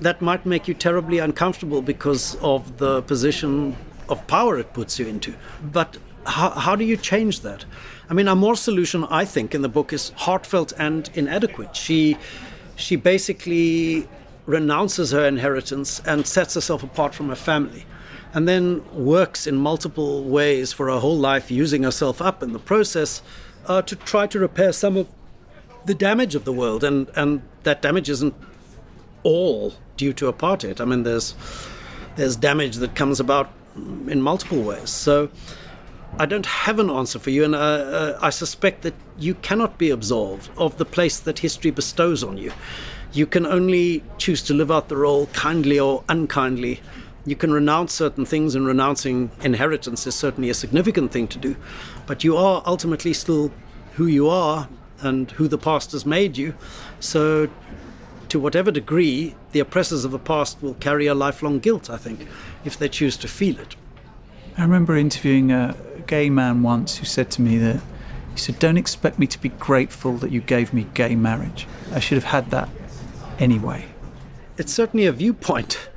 That 0.00 0.22
might 0.22 0.46
make 0.46 0.68
you 0.68 0.74
terribly 0.74 1.18
uncomfortable 1.18 1.82
because 1.82 2.36
of 2.36 2.78
the 2.78 3.02
position 3.02 3.76
of 4.08 4.26
power 4.26 4.58
it 4.58 4.72
puts 4.72 4.98
you 4.98 5.06
into. 5.06 5.34
But 5.62 5.98
how, 6.26 6.50
how 6.50 6.76
do 6.76 6.84
you 6.84 6.96
change 6.96 7.40
that? 7.40 7.64
I 8.10 8.12
mean, 8.12 8.26
Amor's 8.26 8.58
solution, 8.58 9.04
I 9.04 9.24
think, 9.24 9.54
in 9.54 9.62
the 9.62 9.68
book 9.68 9.92
is 9.92 10.10
heartfelt 10.16 10.72
and 10.76 11.08
inadequate. 11.14 11.76
She, 11.76 12.16
she 12.74 12.96
basically 12.96 14.08
renounces 14.46 15.12
her 15.12 15.24
inheritance 15.24 16.02
and 16.04 16.26
sets 16.26 16.54
herself 16.54 16.82
apart 16.82 17.14
from 17.14 17.28
her 17.28 17.36
family, 17.36 17.86
and 18.34 18.48
then 18.48 18.82
works 18.92 19.46
in 19.46 19.54
multiple 19.54 20.24
ways 20.24 20.72
for 20.72 20.86
her 20.86 20.98
whole 20.98 21.16
life, 21.16 21.52
using 21.52 21.84
herself 21.84 22.20
up 22.20 22.42
in 22.42 22.52
the 22.52 22.58
process 22.58 23.22
uh, 23.66 23.80
to 23.82 23.94
try 23.94 24.26
to 24.26 24.40
repair 24.40 24.72
some 24.72 24.96
of 24.96 25.06
the 25.84 25.94
damage 25.94 26.34
of 26.34 26.44
the 26.44 26.52
world. 26.52 26.82
And, 26.82 27.08
and 27.14 27.42
that 27.62 27.80
damage 27.80 28.10
isn't 28.10 28.34
all 29.22 29.74
due 29.96 30.12
to 30.14 30.32
apartheid. 30.32 30.80
I 30.80 30.84
mean, 30.84 31.04
there's, 31.04 31.36
there's 32.16 32.34
damage 32.34 32.76
that 32.78 32.96
comes 32.96 33.20
about 33.20 33.52
in 33.76 34.20
multiple 34.20 34.62
ways. 34.62 34.90
So 34.90 35.30
I 36.18 36.26
don't 36.26 36.46
have 36.46 36.78
an 36.78 36.90
answer 36.90 37.18
for 37.18 37.30
you, 37.30 37.44
and 37.44 37.54
uh, 37.54 37.58
uh, 37.58 38.18
I 38.20 38.30
suspect 38.30 38.82
that 38.82 38.94
you 39.18 39.34
cannot 39.34 39.78
be 39.78 39.90
absolved 39.90 40.50
of 40.56 40.76
the 40.76 40.84
place 40.84 41.18
that 41.20 41.38
history 41.38 41.70
bestows 41.70 42.22
on 42.22 42.36
you. 42.36 42.52
You 43.12 43.26
can 43.26 43.46
only 43.46 44.02
choose 44.18 44.42
to 44.42 44.54
live 44.54 44.70
out 44.70 44.88
the 44.88 44.96
role 44.96 45.26
kindly 45.26 45.80
or 45.80 46.04
unkindly. 46.08 46.80
You 47.24 47.36
can 47.36 47.52
renounce 47.52 47.92
certain 47.92 48.24
things, 48.24 48.54
and 48.54 48.66
renouncing 48.66 49.30
inheritance 49.42 50.06
is 50.06 50.14
certainly 50.14 50.50
a 50.50 50.54
significant 50.54 51.12
thing 51.12 51.26
to 51.28 51.38
do. 51.38 51.56
But 52.06 52.22
you 52.22 52.36
are 52.36 52.62
ultimately 52.66 53.12
still 53.12 53.50
who 53.94 54.06
you 54.06 54.28
are 54.28 54.68
and 55.00 55.30
who 55.32 55.48
the 55.48 55.58
past 55.58 55.92
has 55.92 56.04
made 56.04 56.36
you. 56.36 56.54
So, 56.98 57.48
to 58.28 58.38
whatever 58.38 58.70
degree, 58.70 59.34
the 59.52 59.60
oppressors 59.60 60.04
of 60.04 60.12
the 60.12 60.18
past 60.18 60.62
will 60.62 60.74
carry 60.74 61.06
a 61.06 61.14
lifelong 61.14 61.58
guilt, 61.58 61.90
I 61.90 61.96
think, 61.96 62.26
if 62.64 62.78
they 62.78 62.88
choose 62.88 63.16
to 63.18 63.28
feel 63.28 63.58
it. 63.58 63.74
I 64.56 64.62
remember 64.62 64.96
interviewing 64.96 65.52
a 65.52 65.76
gay 66.06 66.30
man 66.30 66.62
once 66.62 66.96
who 66.96 67.04
said 67.04 67.30
to 67.32 67.42
me 67.42 67.58
that 67.58 67.80
he 68.32 68.38
said, 68.38 68.58
Don't 68.58 68.76
expect 68.76 69.18
me 69.18 69.26
to 69.26 69.38
be 69.40 69.48
grateful 69.50 70.16
that 70.18 70.30
you 70.30 70.40
gave 70.40 70.72
me 70.72 70.86
gay 70.94 71.14
marriage. 71.14 71.66
I 71.92 72.00
should 72.00 72.16
have 72.16 72.24
had 72.24 72.50
that 72.50 72.68
anyway. 73.38 73.86
It's 74.58 74.72
certainly 74.72 75.06
a 75.06 75.12
viewpoint. 75.12 75.88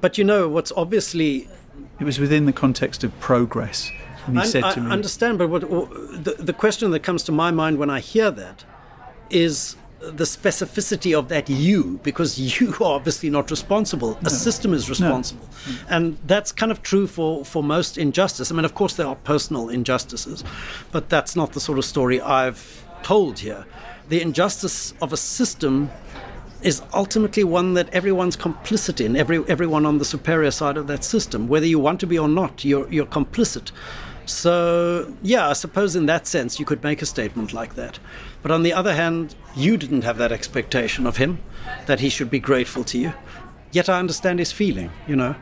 But 0.00 0.18
you 0.18 0.24
know, 0.24 0.48
what's 0.48 0.72
obviously. 0.76 1.48
It 2.00 2.04
was 2.04 2.18
within 2.18 2.46
the 2.46 2.52
context 2.52 3.04
of 3.04 3.18
progress. 3.20 3.90
And 4.26 4.36
he 4.36 4.42
I, 4.42 4.46
said 4.46 4.70
to 4.72 4.80
me. 4.80 4.90
I 4.90 4.92
understand, 4.92 5.38
but 5.38 5.48
what, 5.48 5.62
the, 5.62 6.36
the 6.38 6.52
question 6.52 6.90
that 6.92 7.00
comes 7.00 7.22
to 7.24 7.32
my 7.32 7.50
mind 7.50 7.78
when 7.78 7.90
I 7.90 8.00
hear 8.00 8.30
that 8.30 8.64
is 9.30 9.76
the 10.10 10.24
specificity 10.24 11.16
of 11.16 11.28
that 11.28 11.48
you 11.48 12.00
because 12.02 12.38
you 12.38 12.74
are 12.80 12.94
obviously 12.96 13.30
not 13.30 13.50
responsible. 13.50 14.18
No. 14.22 14.26
A 14.26 14.30
system 14.30 14.74
is 14.74 14.90
responsible. 14.90 15.48
No. 15.66 15.74
And 15.88 16.18
that's 16.26 16.50
kind 16.50 16.72
of 16.72 16.82
true 16.82 17.06
for, 17.06 17.44
for 17.44 17.62
most 17.62 17.96
injustice. 17.98 18.50
I 18.50 18.54
mean, 18.54 18.64
of 18.64 18.74
course, 18.74 18.94
there 18.94 19.06
are 19.06 19.16
personal 19.16 19.68
injustices, 19.68 20.42
but 20.90 21.08
that's 21.08 21.36
not 21.36 21.52
the 21.52 21.60
sort 21.60 21.78
of 21.78 21.84
story 21.84 22.20
I've 22.20 22.84
told 23.02 23.38
here. 23.38 23.64
The 24.08 24.20
injustice 24.20 24.92
of 25.00 25.12
a 25.12 25.16
system 25.16 25.90
is 26.62 26.82
ultimately 26.92 27.44
one 27.44 27.74
that 27.74 27.88
everyone's 27.92 28.36
complicit 28.36 29.04
in, 29.04 29.16
every, 29.16 29.44
everyone 29.48 29.86
on 29.86 29.98
the 29.98 30.04
superior 30.04 30.50
side 30.50 30.76
of 30.76 30.86
that 30.86 31.04
system. 31.04 31.48
Whether 31.48 31.66
you 31.66 31.78
want 31.78 32.00
to 32.00 32.06
be 32.06 32.18
or 32.18 32.28
not, 32.28 32.64
you're, 32.64 32.88
you're 32.92 33.06
complicit. 33.06 33.72
So, 34.24 35.14
yeah, 35.22 35.48
I 35.48 35.52
suppose 35.52 35.96
in 35.96 36.06
that 36.06 36.26
sense 36.26 36.58
you 36.58 36.64
could 36.64 36.82
make 36.82 37.02
a 37.02 37.06
statement 37.06 37.52
like 37.52 37.74
that. 37.74 37.98
But 38.42 38.50
on 38.50 38.62
the 38.62 38.72
other 38.72 38.94
hand, 38.94 39.34
you 39.56 39.76
didn't 39.76 40.02
have 40.02 40.18
that 40.18 40.32
expectation 40.32 41.06
of 41.06 41.16
him, 41.16 41.38
that 41.86 42.00
he 42.00 42.08
should 42.08 42.30
be 42.30 42.40
grateful 42.40 42.84
to 42.84 42.98
you. 42.98 43.12
Yet 43.72 43.88
I 43.88 43.98
understand 43.98 44.38
his 44.38 44.52
feeling, 44.52 44.90
you 45.06 45.16
know. 45.16 45.34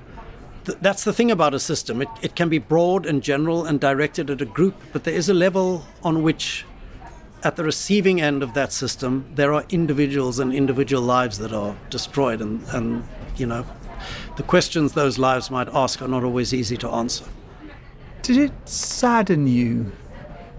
Th- 0.64 0.78
that's 0.80 1.04
the 1.04 1.12
thing 1.12 1.30
about 1.30 1.54
a 1.54 1.58
system. 1.58 2.02
It, 2.02 2.08
it 2.22 2.36
can 2.36 2.48
be 2.48 2.58
broad 2.58 3.06
and 3.06 3.22
general 3.22 3.64
and 3.64 3.80
directed 3.80 4.30
at 4.30 4.40
a 4.40 4.44
group, 4.44 4.74
but 4.92 5.04
there 5.04 5.14
is 5.14 5.28
a 5.28 5.34
level 5.34 5.84
on 6.02 6.22
which, 6.22 6.64
at 7.42 7.56
the 7.56 7.64
receiving 7.64 8.20
end 8.20 8.42
of 8.42 8.54
that 8.54 8.72
system, 8.72 9.24
there 9.34 9.52
are 9.52 9.64
individuals 9.70 10.38
and 10.38 10.52
individual 10.52 11.02
lives 11.02 11.38
that 11.38 11.52
are 11.52 11.76
destroyed. 11.90 12.40
And, 12.40 12.62
and 12.68 13.04
you 13.36 13.46
know, 13.46 13.64
the 14.36 14.42
questions 14.42 14.92
those 14.92 15.18
lives 15.18 15.50
might 15.50 15.68
ask 15.68 16.02
are 16.02 16.08
not 16.08 16.24
always 16.24 16.54
easy 16.54 16.76
to 16.78 16.88
answer. 16.90 17.24
Did 18.22 18.36
it 18.36 18.68
sadden 18.68 19.46
you 19.46 19.92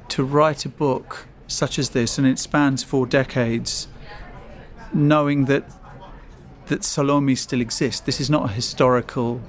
to 0.10 0.24
write 0.24 0.66
a 0.66 0.70
book 0.70 1.28
such 1.48 1.78
as 1.78 1.90
this, 1.90 2.18
and 2.18 2.26
it 2.26 2.40
spans 2.40 2.84
four 2.84 3.06
decades, 3.06 3.88
knowing 4.94 5.46
that 5.46 5.70
that 6.68 6.84
Salome 6.84 7.36
still 7.36 7.60
exists. 7.60 8.00
This 8.00 8.22
is 8.22 8.30
not 8.30 8.50
a 8.50 8.54
historical 8.54 9.42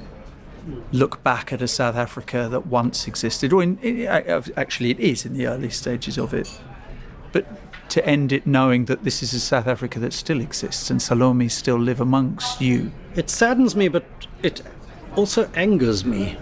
look 0.90 1.22
back 1.22 1.52
at 1.52 1.62
a 1.62 1.68
South 1.68 1.94
Africa 1.94 2.48
that 2.50 2.66
once 2.66 3.06
existed, 3.06 3.52
or 3.52 3.62
in, 3.62 3.78
it, 3.80 4.06
actually 4.56 4.90
it 4.90 4.98
is 4.98 5.24
in 5.24 5.34
the 5.34 5.46
early 5.46 5.70
stages 5.70 6.18
of 6.18 6.34
it. 6.34 6.60
But 7.32 7.46
to 7.90 8.04
end 8.06 8.32
it 8.32 8.46
knowing 8.46 8.86
that 8.86 9.04
this 9.04 9.22
is 9.22 9.34
a 9.34 9.40
South 9.40 9.66
Africa 9.66 9.98
that 10.00 10.12
still 10.12 10.40
exists 10.40 10.90
and 10.90 11.00
Salome 11.00 11.48
still 11.48 11.78
live 11.78 12.00
amongst 12.00 12.60
you. 12.60 12.90
It 13.14 13.30
saddens 13.30 13.76
me, 13.76 13.88
but 13.88 14.04
it 14.42 14.62
also 15.14 15.48
angers 15.54 16.04
me. 16.04 16.38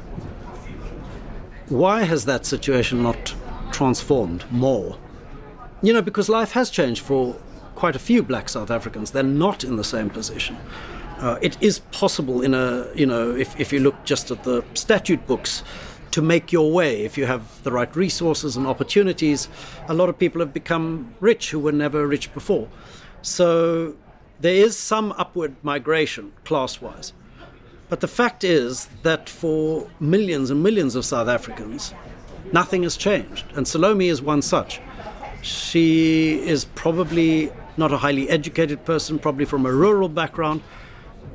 Why 1.70 2.02
has 2.02 2.24
that 2.24 2.44
situation 2.44 3.02
not 3.02 3.34
transformed 3.70 4.44
more? 4.50 4.98
You 5.82 5.92
know, 5.92 6.02
because 6.02 6.28
life 6.28 6.50
has 6.52 6.68
changed 6.68 7.02
for 7.02 7.36
quite 7.76 7.96
a 7.96 8.00
few 8.00 8.22
black 8.22 8.48
South 8.48 8.70
Africans. 8.70 9.12
They're 9.12 9.22
not 9.22 9.62
in 9.64 9.76
the 9.76 9.84
same 9.84 10.10
position. 10.10 10.56
Uh, 11.18 11.38
it 11.40 11.56
is 11.62 11.78
possible 11.92 12.42
in 12.42 12.54
a, 12.54 12.88
you 12.94 13.06
know, 13.06 13.34
if, 13.36 13.58
if 13.58 13.72
you 13.72 13.78
look 13.78 14.04
just 14.04 14.30
at 14.30 14.42
the 14.42 14.64
statute 14.74 15.24
books, 15.26 15.62
to 16.10 16.20
make 16.20 16.50
your 16.50 16.72
way 16.72 17.02
if 17.02 17.16
you 17.16 17.26
have 17.26 17.62
the 17.62 17.70
right 17.70 17.94
resources 17.94 18.56
and 18.56 18.66
opportunities. 18.66 19.48
A 19.88 19.94
lot 19.94 20.08
of 20.08 20.18
people 20.18 20.40
have 20.40 20.52
become 20.52 21.14
rich 21.20 21.50
who 21.50 21.60
were 21.60 21.72
never 21.72 22.06
rich 22.06 22.34
before. 22.34 22.68
So 23.22 23.94
there 24.40 24.54
is 24.54 24.76
some 24.76 25.12
upward 25.16 25.54
migration 25.62 26.32
class 26.44 26.80
wise. 26.80 27.12
But 27.90 28.00
the 28.00 28.08
fact 28.08 28.44
is 28.44 28.88
that 29.02 29.28
for 29.28 29.90
millions 29.98 30.50
and 30.50 30.62
millions 30.62 30.94
of 30.94 31.04
South 31.04 31.26
Africans, 31.28 31.92
nothing 32.52 32.84
has 32.84 32.96
changed. 32.96 33.44
And 33.56 33.66
Salome 33.66 34.08
is 34.08 34.22
one 34.22 34.42
such. 34.42 34.80
She 35.42 36.38
is 36.38 36.66
probably 36.76 37.52
not 37.76 37.92
a 37.92 37.98
highly 37.98 38.30
educated 38.30 38.84
person, 38.84 39.18
probably 39.18 39.44
from 39.44 39.66
a 39.66 39.72
rural 39.72 40.08
background. 40.08 40.62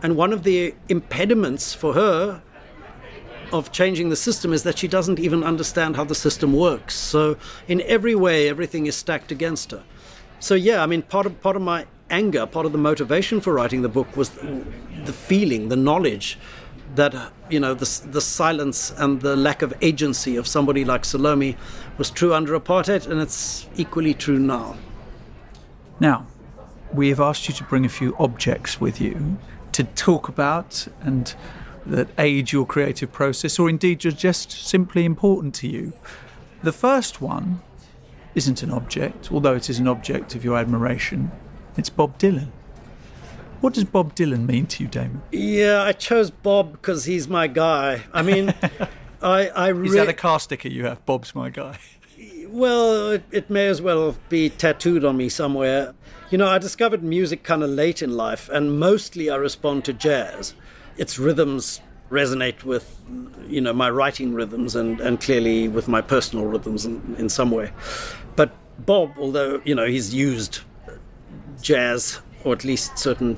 And 0.02 0.15
one 0.15 0.32
of 0.32 0.44
the 0.44 0.74
impediments 0.88 1.74
for 1.74 1.94
her 1.94 2.41
of 3.52 3.74
changing 3.74 4.10
the 4.10 4.15
system 4.15 4.54
is 4.54 4.63
that 4.63 4.78
she 4.78 4.88
doesn't 4.88 5.20
even 5.20 5.44
understand 5.44 5.98
how 5.98 6.06
the 6.06 6.15
system 6.15 6.54
works. 6.54 6.96
So, 6.96 7.38
in 7.68 7.82
every 7.82 8.15
way, 8.15 8.50
everything 8.50 8.86
is 8.86 8.96
stacked 8.96 9.32
against 9.32 9.72
her. 9.72 9.84
So, 10.39 10.56
yeah, 10.56 10.82
I 10.82 10.86
mean, 10.86 11.02
part 11.02 11.26
of, 11.26 11.41
part 11.41 11.56
of 11.56 11.62
my 11.62 11.86
anger, 12.10 12.46
part 12.46 12.65
of 12.65 12.72
the 12.72 12.78
motivation 12.78 13.41
for 13.41 13.54
writing 13.54 13.82
the 13.82 13.89
book 13.89 14.15
was 14.15 14.32
the 15.06 15.13
feeling, 15.13 15.70
the 15.70 15.76
knowledge 15.76 16.38
that 16.96 17.32
you 17.50 17.60
know 17.60 17.74
the, 17.74 18.02
the 18.12 18.22
silence 18.22 18.91
and 18.98 19.22
the 19.22 19.36
lack 19.36 19.62
of 19.62 19.74
agency 19.82 20.38
of 20.38 20.48
somebody 20.48 20.86
like 20.86 21.06
Salome 21.06 21.58
was 21.98 22.10
true 22.10 22.34
under 22.34 22.58
apartheid, 22.60 23.08
and 23.10 23.22
it's 23.22 23.68
equally 23.76 24.13
true 24.13 24.39
now. 24.39 24.76
Now, 26.00 26.28
we 26.94 27.10
have 27.10 27.20
asked 27.20 27.48
you 27.48 27.54
to 27.56 27.63
bring 27.63 27.86
a 27.86 27.89
few 27.89 28.15
objects 28.20 28.80
with 28.80 29.02
you 29.02 29.38
to 29.72 29.84
talk 29.84 30.28
about 30.30 30.88
and 31.02 31.36
that 31.86 32.08
aid 32.18 32.52
your 32.52 32.65
creative 32.65 33.12
process, 33.12 33.60
or 33.60 33.70
indeed 33.70 34.06
are 34.06 34.12
just 34.12 34.52
simply 34.52 35.06
important 35.06 35.54
to 35.56 35.68
you. 35.68 35.94
The 36.63 36.72
first 36.72 37.22
one 37.22 37.62
isn't 38.34 38.63
an 38.63 38.72
object, 38.72 39.32
although 39.32 39.54
it 39.54 39.70
is 39.70 39.80
an 39.80 39.88
object 39.88 40.36
of 40.36 40.44
your 40.44 40.58
admiration. 40.58 41.32
It's 41.78 41.89
Bob 41.89 42.18
Dylan. 42.18 42.50
What 43.65 43.73
does 43.73 43.84
Bob 43.86 44.13
Dylan 44.13 44.45
mean 44.45 44.67
to 44.67 44.84
you, 44.84 44.88
Damon? 44.88 45.23
Yeah, 45.32 45.82
I 45.82 45.91
chose 45.91 46.30
Bob 46.30 46.73
because 46.73 47.06
he's 47.06 47.28
my 47.28 47.47
guy. 47.47 48.04
I 48.13 48.21
mean, 48.21 48.54
I, 49.23 49.47
I 49.47 49.69
re- 49.69 49.88
Is 49.88 49.95
that 49.95 50.08
a 50.08 50.13
car 50.13 50.39
sticker 50.39 50.67
you 50.67 50.86
have? 50.86 51.04
Bob's 51.08 51.34
my 51.34 51.49
guy. 51.49 51.80
Well, 52.47 53.10
it, 53.10 53.23
it 53.32 53.49
may 53.49 53.67
as 53.67 53.82
well 53.82 54.15
be 54.30 54.49
tattooed 54.49 55.04
on 55.04 55.17
me 55.17 55.28
somewhere. 55.30 55.93
You 56.30 56.38
know, 56.38 56.47
I 56.47 56.58
discovered 56.60 57.04
music 57.04 57.43
kind 57.43 57.63
of 57.63 57.69
late 57.71 58.01
in 58.01 58.15
life, 58.15 58.47
and 58.49 58.80
mostly 58.80 59.30
I 59.32 59.36
respond 59.36 59.84
to 59.86 59.93
jazz. 59.93 60.54
Its 60.95 61.17
rhythms 61.19 61.82
resonate 62.10 62.63
with, 62.63 63.01
you 63.47 63.60
know, 63.60 63.73
my 63.73 63.89
writing 63.89 64.34
rhythms 64.34 64.75
and, 64.75 65.01
and 65.01 65.19
clearly 65.19 65.67
with 65.67 65.88
my 65.88 66.01
personal 66.01 66.45
rhythms 66.45 66.86
in, 66.86 67.15
in 67.17 67.28
some 67.30 67.51
way. 67.51 67.71
But 68.36 68.54
Bob, 68.86 69.15
although, 69.17 69.60
you 69.65 69.75
know, 69.75 69.88
he's 69.88 70.13
used 70.13 70.62
jazz, 71.62 72.19
or 72.46 72.54
at 72.54 72.64
least 72.64 72.98
certain 72.98 73.38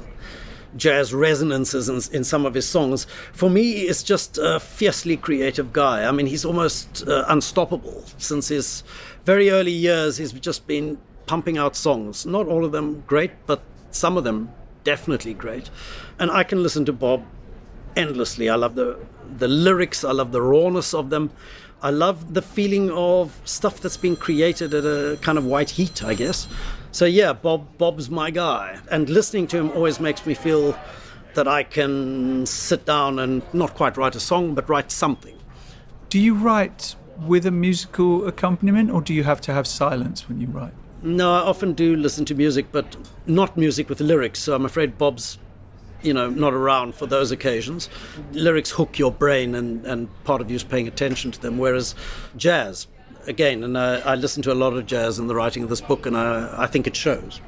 jazz 0.75 1.13
resonances 1.13 1.89
in, 1.89 2.15
in, 2.15 2.23
some 2.23 2.45
of 2.45 2.53
his 2.53 2.67
songs. 2.67 3.07
For 3.33 3.49
me, 3.49 3.87
is 3.87 4.03
just 4.03 4.37
a 4.37 4.59
fiercely 4.59 5.17
creative 5.17 5.73
guy. 5.73 6.05
I 6.07 6.11
mean, 6.11 6.27
he's 6.27 6.45
almost 6.45 7.07
uh, 7.07 7.25
unstoppable. 7.27 8.03
Since 8.17 8.49
his 8.49 8.83
very 9.23 9.49
early 9.49 9.71
years, 9.71 10.17
he's 10.17 10.33
just 10.33 10.67
been 10.67 10.97
pumping 11.25 11.57
out 11.57 11.75
songs. 11.75 12.25
Not 12.25 12.47
all 12.47 12.65
of 12.65 12.71
them 12.71 13.03
great, 13.07 13.31
but 13.47 13.61
some 13.91 14.17
of 14.17 14.23
them 14.23 14.51
definitely 14.83 15.33
great. 15.33 15.69
And 16.19 16.29
I 16.29 16.43
can 16.43 16.61
listen 16.61 16.85
to 16.85 16.93
Bob 16.93 17.23
endlessly. 17.95 18.49
I 18.49 18.55
love 18.55 18.75
the 18.75 18.99
the 19.37 19.47
lyrics. 19.47 20.03
I 20.03 20.11
love 20.11 20.31
the 20.31 20.41
rawness 20.41 20.93
of 20.93 21.09
them. 21.09 21.31
I 21.81 21.91
love 21.91 22.33
the 22.33 22.41
feeling 22.41 22.89
of 22.91 23.39
stuff 23.45 23.81
that's 23.81 23.97
been 23.97 24.15
created 24.15 24.73
at 24.73 24.83
a 24.83 25.17
kind 25.21 25.37
of 25.37 25.45
white 25.45 25.71
heat, 25.71 26.03
I 26.03 26.15
guess. 26.15 26.47
So 26.97 27.05
yeah, 27.05 27.31
Bob 27.31 27.77
Bob's 27.77 28.09
my 28.09 28.31
guy, 28.31 28.79
and 28.89 29.07
listening 29.07 29.45
to 29.49 29.57
him 29.57 29.69
always 29.73 29.99
makes 29.99 30.25
me 30.25 30.33
feel 30.33 30.75
that 31.35 31.47
I 31.47 31.61
can 31.61 32.43
sit 32.47 32.87
down 32.87 33.19
and 33.19 33.43
not 33.53 33.75
quite 33.75 33.97
write 33.97 34.15
a 34.15 34.19
song, 34.19 34.55
but 34.55 34.67
write 34.67 34.91
something. 34.91 35.37
Do 36.09 36.17
you 36.17 36.33
write 36.33 36.95
with 37.19 37.45
a 37.45 37.51
musical 37.51 38.27
accompaniment, 38.27 38.89
or 38.89 39.01
do 39.01 39.13
you 39.13 39.23
have 39.25 39.41
to 39.41 39.53
have 39.53 39.67
silence 39.67 40.27
when 40.27 40.41
you 40.41 40.47
write? 40.47 40.73
No, 41.03 41.35
I 41.35 41.41
often 41.41 41.73
do 41.73 41.95
listen 41.95 42.25
to 42.25 42.33
music, 42.33 42.71
but 42.71 42.97
not 43.27 43.55
music 43.55 43.89
with 43.89 44.01
lyrics. 44.01 44.39
So 44.39 44.55
I'm 44.55 44.65
afraid 44.65 44.97
Bob's, 44.97 45.37
you 46.01 46.15
know, 46.15 46.31
not 46.31 46.55
around 46.55 46.95
for 46.95 47.05
those 47.05 47.29
occasions. 47.29 47.89
Lyrics 48.31 48.71
hook 48.71 48.97
your 48.97 49.11
brain, 49.11 49.53
and, 49.53 49.85
and 49.85 50.09
part 50.23 50.41
of 50.41 50.49
you 50.49 50.55
is 50.55 50.63
paying 50.63 50.87
attention 50.87 51.29
to 51.29 51.39
them. 51.39 51.59
Whereas 51.59 51.93
jazz, 52.35 52.87
again, 53.27 53.63
and 53.63 53.77
I, 53.77 53.99
I 53.99 54.15
listen 54.15 54.41
to 54.43 54.51
a 54.51 54.55
lot 54.55 54.73
of 54.73 54.85
jazz 54.85 55.19
in 55.19 55.27
the 55.27 55.35
writing 55.35 55.63
of 55.63 55.69
this 55.69 55.81
book, 55.81 56.05
and 56.05 56.17
I, 56.17 56.63
I 56.63 56.67
think 56.67 56.87
it 56.87 56.95
shows. 56.95 57.41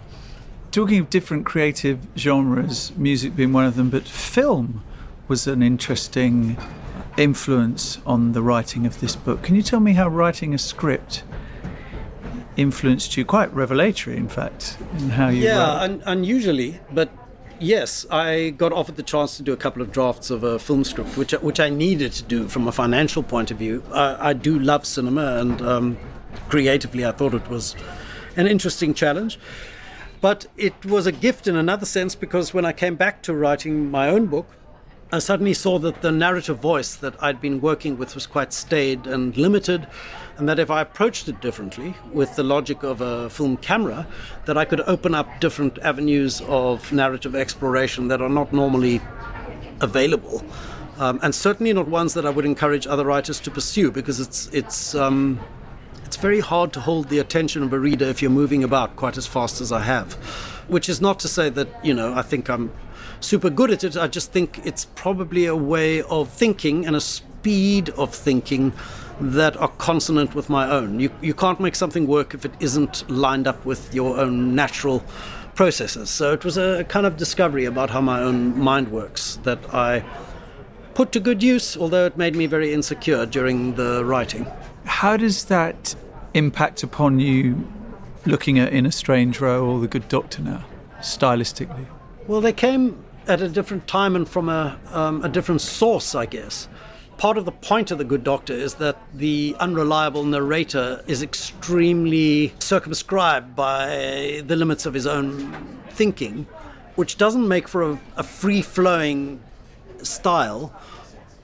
Talking 0.71 0.99
of 0.99 1.09
different 1.09 1.45
creative 1.45 2.05
genres, 2.15 2.91
music 2.95 3.35
being 3.35 3.53
one 3.53 3.65
of 3.65 3.75
them, 3.75 3.89
but 3.89 4.03
film 4.03 4.83
was 5.27 5.47
an 5.47 5.63
interesting 5.63 6.57
influence 7.17 7.99
on 8.05 8.33
the 8.33 8.41
writing 8.41 8.85
of 8.85 8.99
this 8.99 9.15
book. 9.15 9.41
Can 9.41 9.55
you 9.55 9.61
tell 9.61 9.79
me 9.79 9.93
how 9.93 10.07
writing 10.07 10.53
a 10.53 10.57
script 10.57 11.23
influenced 12.55 13.17
you? 13.17 13.25
Quite 13.25 13.53
revelatory, 13.53 14.17
in 14.17 14.27
fact, 14.27 14.77
in 14.97 15.09
how 15.09 15.29
you. 15.29 15.43
Yeah, 15.43 15.71
un- 15.71 16.03
unusually, 16.05 16.79
but 16.91 17.09
yes, 17.59 18.05
I 18.09 18.51
got 18.51 18.71
offered 18.71 18.95
the 18.95 19.03
chance 19.03 19.37
to 19.37 19.43
do 19.43 19.53
a 19.53 19.57
couple 19.57 19.81
of 19.81 19.91
drafts 19.91 20.29
of 20.29 20.43
a 20.43 20.59
film 20.59 20.83
script, 20.83 21.17
which 21.17 21.31
which 21.33 21.59
I 21.59 21.69
needed 21.69 22.11
to 22.13 22.23
do 22.23 22.47
from 22.47 22.67
a 22.67 22.71
financial 22.71 23.23
point 23.23 23.51
of 23.51 23.57
view. 23.57 23.83
I, 23.91 24.29
I 24.29 24.33
do 24.33 24.57
love 24.59 24.85
cinema, 24.85 25.37
and 25.37 25.61
um, 25.61 25.97
creatively, 26.49 27.05
I 27.05 27.11
thought 27.11 27.33
it 27.33 27.49
was 27.49 27.75
an 28.35 28.47
interesting 28.47 28.93
challenge. 28.93 29.39
But 30.21 30.47
it 30.57 30.85
was 30.85 31.05
a 31.05 31.13
gift 31.13 31.47
in 31.47 31.55
another 31.55 31.85
sense 31.85 32.13
because 32.13 32.53
when 32.53 32.65
I 32.65 32.73
came 32.73 32.95
back 32.95 33.21
to 33.23 33.33
writing 33.33 33.89
my 33.89 34.09
own 34.09 34.25
book, 34.25 34.47
I 35.11 35.17
suddenly 35.17 35.55
saw 35.55 35.79
that 35.79 36.03
the 36.03 36.11
narrative 36.11 36.59
voice 36.59 36.93
that 36.93 37.15
I'd 37.23 37.41
been 37.41 37.61
working 37.61 37.97
with 37.97 38.13
was 38.13 38.27
quite 38.27 38.53
staid 38.53 39.07
and 39.07 39.35
limited, 39.35 39.87
and 40.37 40.47
that 40.47 40.59
if 40.59 40.69
I 40.69 40.81
approached 40.81 41.27
it 41.27 41.41
differently 41.41 41.95
with 42.13 42.35
the 42.35 42.43
logic 42.43 42.83
of 42.83 43.01
a 43.01 43.27
film 43.31 43.57
camera, 43.57 44.05
that 44.45 44.55
I 44.55 44.65
could 44.65 44.81
open 44.81 45.15
up 45.15 45.27
different 45.39 45.79
avenues 45.79 46.41
of 46.41 46.91
narrative 46.91 47.35
exploration 47.35 48.07
that 48.09 48.21
are 48.21 48.29
not 48.29 48.53
normally 48.53 49.01
available. 49.81 50.43
Um, 50.99 51.19
and 51.23 51.33
certainly 51.33 51.73
not 51.73 51.87
ones 51.87 52.13
that 52.13 52.27
I 52.27 52.29
would 52.29 52.45
encourage 52.45 52.85
other 52.85 53.05
writers 53.05 53.39
to 53.39 53.49
pursue 53.49 53.89
because 53.89 54.19
it's 54.19 54.47
it's 54.53 54.93
um, 54.93 55.39
it's 56.05 56.17
very 56.17 56.39
hard 56.39 56.71
to 56.73 56.81
hold 56.81 57.09
the 57.09 57.17
attention 57.17 57.63
of 57.63 57.73
a 57.73 57.79
reader 57.79 58.05
if 58.05 58.21
you're 58.21 58.29
moving 58.29 58.63
about 58.63 58.95
quite 58.95 59.17
as 59.17 59.25
fast 59.25 59.59
as 59.59 59.71
I 59.71 59.79
have. 59.79 60.13
Which 60.67 60.87
is 60.87 61.01
not 61.01 61.19
to 61.21 61.27
say 61.27 61.49
that 61.49 61.83
you 61.83 61.95
know 61.95 62.13
I 62.13 62.21
think 62.21 62.47
I'm 62.47 62.71
super 63.19 63.49
good 63.49 63.71
at 63.71 63.83
it. 63.83 63.97
I 63.97 64.07
just 64.07 64.31
think 64.31 64.61
it's 64.65 64.85
probably 64.85 65.45
a 65.45 65.55
way 65.55 66.01
of 66.03 66.29
thinking 66.29 66.85
and 66.85 66.95
a 66.95 67.01
speed 67.01 67.89
of 67.91 68.13
thinking 68.13 68.73
that 69.19 69.57
are 69.57 69.69
consonant 69.77 70.35
with 70.35 70.49
my 70.49 70.69
own. 70.69 70.99
You, 70.99 71.11
you 71.21 71.33
can't 71.33 71.59
make 71.59 71.75
something 71.75 72.07
work 72.07 72.33
if 72.33 72.45
it 72.45 72.53
isn't 72.59 73.09
lined 73.09 73.47
up 73.47 73.65
with 73.65 73.93
your 73.93 74.17
own 74.17 74.55
natural 74.55 75.03
processes. 75.55 76.09
So 76.09 76.31
it 76.31 76.45
was 76.45 76.57
a 76.57 76.85
kind 76.85 77.05
of 77.05 77.17
discovery 77.17 77.65
about 77.65 77.89
how 77.89 77.99
my 77.99 78.21
own 78.21 78.57
mind 78.57 78.91
works 78.91 79.37
that 79.43 79.59
I 79.73 80.05
put 80.93 81.11
to 81.13 81.19
good 81.19 81.43
use, 81.43 81.75
although 81.75 82.05
it 82.05 82.17
made 82.17 82.35
me 82.35 82.45
very 82.45 82.73
insecure 82.73 83.25
during 83.25 83.75
the 83.75 84.05
writing. 84.05 84.47
How 84.85 85.17
does 85.17 85.45
that 85.45 85.95
impact 86.33 86.83
upon 86.83 87.19
you 87.19 87.67
looking 88.25 88.59
at 88.59 88.71
In 88.71 88.85
a 88.85 88.91
Strange 88.91 89.41
Room 89.41 89.67
or 89.67 89.79
The 89.81 89.87
Good 89.87 90.07
Doctor 90.07 90.41
now, 90.41 90.63
stylistically? 90.99 91.85
Well, 92.27 92.41
they 92.41 92.53
came 92.53 93.03
at 93.29 93.41
a 93.41 93.47
different 93.47 93.87
time 93.87 94.15
and 94.15 94.27
from 94.27 94.49
a, 94.49 94.77
um, 94.91 95.23
a 95.23 95.29
different 95.29 95.61
source, 95.61 96.15
I 96.15 96.25
guess. 96.25 96.67
Part 97.17 97.37
of 97.37 97.45
the 97.45 97.51
point 97.51 97.91
of 97.91 97.99
The 97.99 98.03
Good 98.03 98.23
Doctor 98.23 98.53
is 98.53 98.75
that 98.75 98.97
the 99.13 99.55
unreliable 99.59 100.23
narrator 100.23 101.03
is 101.05 101.21
extremely 101.21 102.53
circumscribed 102.59 103.55
by 103.55 104.41
the 104.47 104.55
limits 104.55 104.85
of 104.85 104.95
his 104.95 105.05
own 105.05 105.53
thinking, 105.91 106.47
which 106.95 107.17
doesn't 107.17 107.47
make 107.47 107.67
for 107.67 107.83
a, 107.83 107.99
a 108.17 108.23
free 108.23 108.63
flowing 108.63 109.41
style 110.01 110.73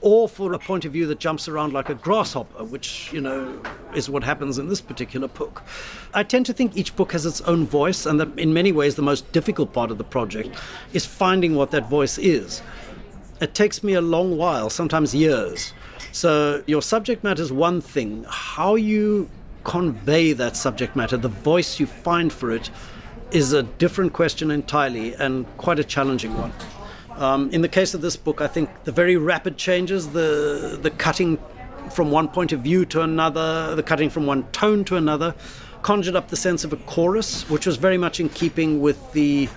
or 0.00 0.28
for 0.28 0.52
a 0.52 0.58
point 0.58 0.84
of 0.84 0.92
view 0.92 1.06
that 1.06 1.18
jumps 1.18 1.48
around 1.48 1.72
like 1.72 1.88
a 1.88 1.94
grasshopper, 1.94 2.64
which, 2.64 3.12
you 3.12 3.20
know, 3.20 3.60
is 3.94 4.08
what 4.08 4.22
happens 4.22 4.58
in 4.58 4.68
this 4.68 4.80
particular 4.80 5.28
book. 5.28 5.62
I 6.14 6.22
tend 6.22 6.46
to 6.46 6.52
think 6.52 6.76
each 6.76 6.94
book 6.96 7.12
has 7.12 7.26
its 7.26 7.40
own 7.42 7.66
voice, 7.66 8.06
and 8.06 8.20
that 8.20 8.38
in 8.38 8.52
many 8.52 8.72
ways 8.72 8.94
the 8.94 9.02
most 9.02 9.30
difficult 9.32 9.72
part 9.72 9.90
of 9.90 9.98
the 9.98 10.04
project 10.04 10.56
is 10.92 11.06
finding 11.06 11.54
what 11.54 11.70
that 11.70 11.88
voice 11.88 12.18
is. 12.18 12.62
It 13.40 13.54
takes 13.54 13.82
me 13.82 13.94
a 13.94 14.00
long 14.00 14.36
while, 14.36 14.70
sometimes 14.70 15.14
years. 15.14 15.72
So 16.12 16.62
your 16.66 16.82
subject 16.82 17.22
matter 17.22 17.42
is 17.42 17.52
one 17.52 17.80
thing. 17.80 18.24
How 18.28 18.76
you 18.76 19.28
convey 19.64 20.32
that 20.32 20.56
subject 20.56 20.96
matter, 20.96 21.16
the 21.16 21.28
voice 21.28 21.80
you 21.80 21.86
find 21.86 22.32
for 22.32 22.50
it, 22.50 22.70
is 23.32 23.52
a 23.52 23.64
different 23.64 24.12
question 24.12 24.50
entirely 24.50 25.14
and 25.14 25.44
quite 25.56 25.78
a 25.78 25.84
challenging 25.84 26.32
one. 26.38 26.52
Um, 27.16 27.50
in 27.50 27.62
the 27.62 27.68
case 27.68 27.94
of 27.94 28.02
this 28.02 28.16
book, 28.16 28.40
I 28.40 28.46
think 28.46 28.68
the 28.84 28.92
very 28.92 29.16
rapid 29.16 29.56
changes, 29.56 30.08
the 30.10 30.78
the 30.80 30.90
cutting 30.90 31.38
from 31.90 32.10
one 32.10 32.28
point 32.28 32.52
of 32.52 32.60
view 32.60 32.84
to 32.86 33.02
another, 33.02 33.74
the 33.74 33.82
cutting 33.82 34.10
from 34.10 34.26
one 34.26 34.44
tone 34.50 34.84
to 34.84 34.96
another, 34.96 35.34
conjured 35.82 36.16
up 36.16 36.28
the 36.28 36.36
sense 36.36 36.64
of 36.64 36.72
a 36.72 36.76
chorus, 36.76 37.48
which 37.48 37.66
was 37.66 37.76
very 37.76 37.96
much 37.96 38.20
in 38.20 38.28
keeping 38.28 38.80
with 38.80 39.12
the 39.12 39.48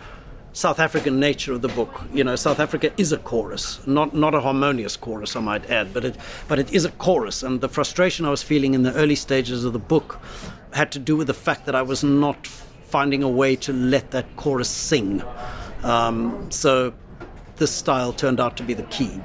South 0.54 0.80
African 0.80 1.20
nature 1.20 1.54
of 1.54 1.62
the 1.62 1.68
book. 1.68 2.02
You 2.14 2.24
know, 2.24 2.36
South 2.36 2.60
Africa 2.60 2.92
is 2.98 3.12
a 3.12 3.18
chorus, 3.18 3.86
not 3.86 4.16
not 4.16 4.34
a 4.34 4.40
harmonious 4.40 4.96
chorus, 4.96 5.36
I 5.36 5.42
might 5.42 5.70
add, 5.70 5.94
but 5.94 6.06
it 6.06 6.16
but 6.48 6.60
it 6.60 6.72
is 6.72 6.86
a 6.86 6.92
chorus. 6.92 7.44
And 7.44 7.60
the 7.60 7.70
frustration 7.70 8.26
I 8.26 8.30
was 8.30 8.42
feeling 8.42 8.74
in 8.74 8.84
the 8.84 8.94
early 8.94 9.16
stages 9.16 9.66
of 9.66 9.74
the 9.74 9.80
book 9.80 10.20
had 10.72 10.92
to 10.94 11.00
do 11.00 11.18
with 11.18 11.28
the 11.28 11.34
fact 11.34 11.66
that 11.66 11.76
I 11.76 11.82
was 11.82 12.04
not 12.04 12.48
finding 12.48 13.22
a 13.22 13.30
way 13.30 13.56
to 13.56 13.74
let 13.74 14.12
that 14.12 14.26
chorus 14.36 14.70
sing. 14.70 15.22
Um, 15.84 16.52
so 16.52 16.94
this 17.60 17.72
style 17.72 18.14
turned 18.14 18.40
out 18.40 18.58
to 18.58 18.64
be 18.64 18.74
the 18.74 18.84
key. 18.84 19.22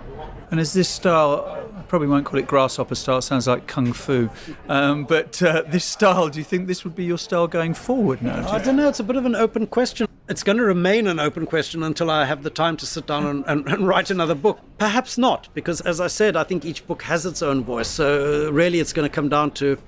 And 0.51 0.61
is 0.61 0.73
this 0.73 0.89
style, 0.89 1.67
I 1.77 1.83
probably 1.83 2.09
won't 2.09 2.27
call 2.27 2.39
it 2.39 2.47
grasshopper 2.47 2.95
style, 2.95 3.19
it 3.19 3.23
sounds 3.23 3.47
like 3.47 3.67
kung 3.67 3.93
fu, 3.93 4.29
um, 4.69 5.05
but 5.05 5.43
uh, 5.43 5.63
this 5.67 5.85
style, 5.85 6.29
do 6.29 6.39
you 6.39 6.45
think 6.45 6.67
this 6.67 6.85
would 6.85 6.95
be 6.95 7.05
your 7.05 7.19
style 7.19 7.49
going 7.49 7.75
forward 7.75 8.23
now? 8.23 8.47
I 8.49 8.59
don't 8.59 8.77
know, 8.77 8.89
it's 8.89 9.01
a 9.01 9.05
bit 9.05 9.17
of 9.17 9.25
an 9.25 9.35
open 9.35 9.67
question. 9.67 10.07
it's 10.29 10.43
going 10.43 10.59
to 10.59 10.65
remain 10.65 11.07
an 11.07 11.19
open 11.19 11.47
question 11.47 11.83
until 11.83 12.11
I 12.11 12.25
have 12.25 12.43
the 12.43 12.51
time 12.51 12.77
to 12.79 12.87
sit 12.87 13.07
down 13.07 13.27
and, 13.27 13.45
and, 13.47 13.67
and, 13.69 13.89
write 13.89 14.11
another 14.11 14.35
book. 14.35 14.61
Perhaps 14.79 15.19
not, 15.19 15.49
because 15.55 15.81
as 15.83 16.01
I 16.01 16.07
said, 16.07 16.37
I 16.37 16.45
think 16.45 16.65
each 16.65 16.87
book 16.87 17.03
has 17.03 17.27
its 17.27 17.43
own 17.43 17.65
voice. 17.65 17.89
So 17.89 18.51
really, 18.51 18.81
it's 18.81 18.93
going 18.93 19.09
to 19.09 19.15
come 19.15 19.29
down 19.29 19.51
to 19.53 19.79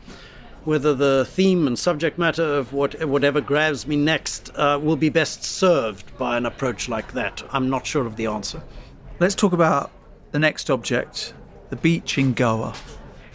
whether 0.67 0.95
the 0.95 1.25
theme 1.25 1.67
and 1.67 1.79
subject 1.79 2.19
matter 2.19 2.43
of 2.43 2.73
what, 2.73 3.03
whatever 3.05 3.41
grabs 3.41 3.87
me 3.87 3.95
next 3.97 4.51
uh, 4.57 4.79
will 4.83 4.97
be 4.97 5.09
best 5.09 5.45
served 5.45 6.17
by 6.19 6.37
an 6.37 6.45
approach 6.45 6.89
like 6.89 7.13
that. 7.13 7.43
I'm 7.51 7.71
not 7.71 7.87
sure 7.87 8.05
of 8.05 8.17
the 8.17 8.27
answer. 8.27 8.63
Let's 9.21 9.37
talk 9.37 9.53
about 9.53 9.93
the 10.33 10.39
next 10.39 10.69
object 10.69 11.33
the 11.71 11.77
beach 11.77 12.19
in 12.19 12.33
Goa. 12.33 12.75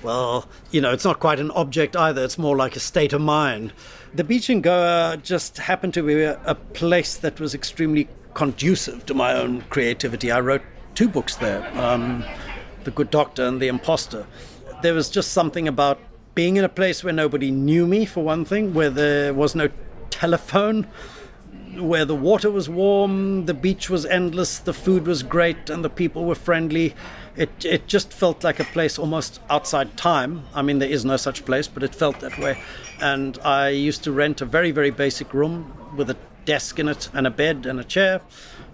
Well, 0.03 0.47
you 0.71 0.81
know, 0.81 0.91
it's 0.91 1.03
not 1.03 1.19
quite 1.19 1.39
an 1.39 1.51
object 1.51 1.95
either, 1.95 2.23
it's 2.23 2.37
more 2.37 2.55
like 2.55 2.75
a 2.75 2.79
state 2.79 3.13
of 3.13 3.21
mind. 3.21 3.73
The 4.13 4.23
beach 4.23 4.49
in 4.49 4.61
Goa 4.61 5.17
just 5.21 5.57
happened 5.57 5.93
to 5.95 6.03
be 6.03 6.21
a, 6.21 6.39
a 6.45 6.55
place 6.55 7.15
that 7.17 7.39
was 7.39 7.53
extremely 7.53 8.07
conducive 8.33 9.05
to 9.05 9.13
my 9.13 9.33
own 9.33 9.61
creativity. 9.69 10.31
I 10.31 10.39
wrote 10.39 10.61
two 10.95 11.07
books 11.07 11.35
there 11.35 11.65
um, 11.77 12.25
The 12.83 12.91
Good 12.91 13.09
Doctor 13.09 13.45
and 13.45 13.61
The 13.61 13.67
Impostor. 13.67 14.25
There 14.81 14.93
was 14.93 15.09
just 15.09 15.31
something 15.31 15.67
about 15.67 15.99
being 16.35 16.57
in 16.57 16.63
a 16.63 16.69
place 16.69 17.03
where 17.03 17.13
nobody 17.13 17.51
knew 17.51 17.85
me, 17.85 18.05
for 18.05 18.23
one 18.23 18.45
thing, 18.45 18.73
where 18.73 18.89
there 18.89 19.33
was 19.33 19.55
no 19.55 19.69
telephone, 20.09 20.87
where 21.77 22.05
the 22.05 22.15
water 22.15 22.49
was 22.49 22.69
warm, 22.69 23.45
the 23.45 23.53
beach 23.53 23.89
was 23.89 24.05
endless, 24.05 24.59
the 24.59 24.73
food 24.73 25.07
was 25.07 25.23
great, 25.23 25.69
and 25.69 25.83
the 25.83 25.89
people 25.89 26.25
were 26.25 26.35
friendly. 26.35 26.93
It, 27.35 27.65
it 27.65 27.87
just 27.87 28.11
felt 28.11 28.43
like 28.43 28.59
a 28.59 28.65
place 28.65 28.99
almost 28.99 29.39
outside 29.49 29.95
time. 29.95 30.43
I 30.53 30.61
mean, 30.61 30.79
there 30.79 30.89
is 30.89 31.05
no 31.05 31.17
such 31.17 31.45
place, 31.45 31.67
but 31.67 31.83
it 31.83 31.95
felt 31.95 32.19
that 32.19 32.37
way. 32.37 32.61
And 32.99 33.37
I 33.39 33.69
used 33.69 34.03
to 34.03 34.11
rent 34.11 34.41
a 34.41 34.45
very, 34.45 34.71
very 34.71 34.91
basic 34.91 35.33
room 35.33 35.73
with 35.95 36.09
a 36.09 36.17
desk 36.45 36.79
in 36.79 36.89
it 36.89 37.09
and 37.13 37.25
a 37.25 37.31
bed 37.31 37.65
and 37.65 37.79
a 37.79 37.83
chair. 37.83 38.21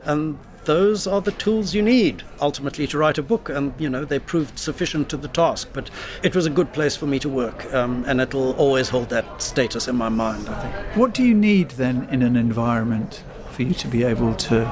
And 0.03 0.39
those 0.67 1.07
are 1.07 1.21
the 1.21 1.31
tools 1.31 1.73
you 1.73 1.81
need 1.81 2.23
ultimately 2.41 2.85
to 2.87 2.97
write 2.97 3.17
a 3.17 3.23
book, 3.23 3.49
and 3.49 3.73
you 3.79 3.89
know 3.89 4.05
they 4.05 4.19
proved 4.19 4.59
sufficient 4.59 5.09
to 5.09 5.17
the 5.17 5.29
task. 5.29 5.69
But 5.73 5.89
it 6.21 6.35
was 6.35 6.45
a 6.45 6.49
good 6.49 6.71
place 6.73 6.95
for 6.95 7.07
me 7.07 7.19
to 7.19 7.29
work, 7.29 7.73
um, 7.73 8.03
and 8.05 8.21
it'll 8.21 8.51
always 8.53 8.89
hold 8.89 9.09
that 9.09 9.41
status 9.41 9.87
in 9.87 9.95
my 9.95 10.09
mind. 10.09 10.47
I 10.47 10.61
think. 10.61 10.97
What 10.97 11.13
do 11.13 11.23
you 11.23 11.33
need 11.33 11.71
then 11.71 12.07
in 12.11 12.21
an 12.21 12.35
environment 12.35 13.23
for 13.51 13.63
you 13.63 13.73
to 13.73 13.87
be 13.87 14.03
able 14.03 14.35
to 14.35 14.69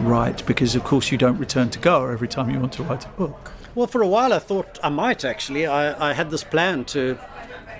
write? 0.00 0.46
Because 0.46 0.74
of 0.74 0.84
course 0.84 1.10
you 1.10 1.18
don't 1.18 1.38
return 1.38 1.70
to 1.70 1.78
Goa 1.80 2.12
every 2.12 2.28
time 2.28 2.48
you 2.48 2.60
want 2.60 2.72
to 2.74 2.84
write 2.84 3.04
a 3.04 3.10
book. 3.10 3.52
Well, 3.74 3.88
for 3.88 4.02
a 4.02 4.08
while 4.08 4.32
I 4.32 4.38
thought 4.38 4.78
I 4.82 4.88
might 4.88 5.24
actually. 5.24 5.66
I, 5.66 6.10
I 6.10 6.12
had 6.12 6.30
this 6.30 6.44
plan 6.44 6.84
to 6.86 7.18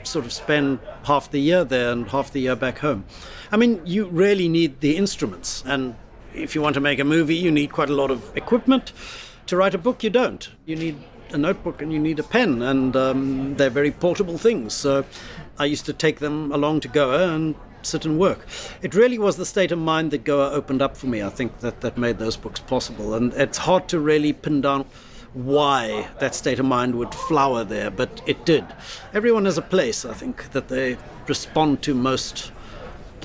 sort 0.03 0.25
of 0.25 0.33
spend 0.33 0.81
half 1.05 1.31
the 1.31 1.41
year 1.41 1.65
there 1.65 1.93
and 1.93 2.09
half 2.09 2.33
the 2.33 2.41
year 2.41 2.57
back 2.57 2.79
home. 2.79 3.05
I 3.53 3.57
mean, 3.57 3.81
you 3.85 4.07
really 4.07 4.49
need 4.49 4.81
the 4.81 4.97
instruments 4.97 5.63
and 5.65 5.95
if 6.37 6.55
you 6.55 6.63
want 6.63 6.75
to 6.75 6.81
make 6.81 6.99
a 6.99 7.05
movie, 7.05 7.35
you 7.35 7.51
need 7.51 7.73
quite 7.73 7.91
a 7.91 7.95
lot 7.95 8.11
of 8.11 8.37
equipment. 8.37 8.93
To 9.47 9.57
write 9.57 9.75
a 9.75 9.79
book, 9.79 10.03
you 10.03 10.11
don't. 10.11 10.49
You 10.65 10.77
need 10.77 10.97
a 11.31 11.39
notebook 11.39 11.83
and 11.83 11.93
you 11.93 11.99
need 11.99 12.19
a 12.19 12.23
pen, 12.23 12.63
and 12.63 12.95
um, 12.97 13.57
they're 13.57 13.71
very 13.71 13.91
portable 13.91 14.39
things. 14.39 14.75
So 14.75 15.05
I 15.59 15.65
used 15.65 15.87
to 15.87 15.93
take 15.93 16.19
them 16.19 16.53
along 16.53 16.81
to 16.81 16.89
Goa 16.89 17.35
and 17.35 17.55
sit 17.83 18.05
and 18.05 18.19
work. 18.19 18.47
It 18.83 18.95
really 18.95 19.19
was 19.19 19.37
the 19.37 19.47
state 19.47 19.73
of 19.73 19.79
mind 19.79 20.11
that 20.11 20.25
Goa 20.25 20.51
opened 20.51 20.83
up 20.83 20.97
for 20.97 21.07
me. 21.07 21.23
I 21.23 21.31
think 21.31 21.61
that 21.61 21.81
that 21.81 21.97
made 21.97 22.19
those 22.19 22.37
books 22.37 22.61
possible, 22.61 23.15
and 23.15 23.33
it's 23.35 23.59
hard 23.59 23.89
to 23.89 24.01
really 24.01 24.33
pin 24.33 24.61
down 24.61 24.85
why 25.33 26.09
that 26.19 26.35
state 26.35 26.59
of 26.59 26.65
mind 26.65 26.95
would 26.95 27.15
flower 27.15 27.63
there, 27.63 27.91
but 27.91 28.23
it 28.27 28.45
did. 28.47 28.65
Everyone 29.13 29.45
has 29.45 29.59
a 29.59 29.63
place, 29.63 30.05
I 30.05 30.15
think, 30.15 30.51
that 30.53 30.69
they 30.69 30.97
respond 31.29 31.83
to 31.83 31.95
most. 31.95 32.53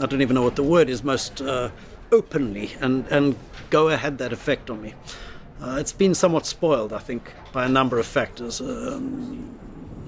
I 0.01 0.07
don't 0.07 0.21
even 0.21 0.35
know 0.35 0.43
what 0.43 0.55
the 0.55 0.63
word 0.63 0.89
is. 0.89 1.03
Most. 1.03 1.41
Uh, 1.41 1.69
openly, 2.11 2.71
and, 2.79 3.07
and 3.07 3.35
Goa 3.69 3.97
had 3.97 4.17
that 4.19 4.33
effect 4.33 4.69
on 4.69 4.81
me. 4.81 4.93
Uh, 5.61 5.77
it's 5.79 5.93
been 5.93 6.15
somewhat 6.15 6.45
spoiled, 6.45 6.91
I 6.91 6.99
think, 6.99 7.31
by 7.51 7.65
a 7.65 7.69
number 7.69 7.99
of 7.99 8.05
factors, 8.05 8.61
um, 8.61 9.57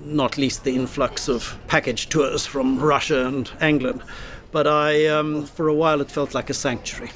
not 0.02 0.38
least 0.38 0.64
the 0.64 0.76
influx 0.76 1.28
of 1.28 1.58
package 1.68 2.10
tours 2.10 2.46
from 2.46 2.80
Russia 2.80 3.28
and 3.28 3.50
England. 3.62 4.04
But 4.52 4.68
I, 4.68 5.08
um, 5.08 5.46
for 5.46 5.68
a 5.68 5.74
while, 5.74 6.02
it 6.02 6.12
felt 6.12 6.34
like 6.34 6.50
a 6.50 6.54
sanctuary. 6.54 7.12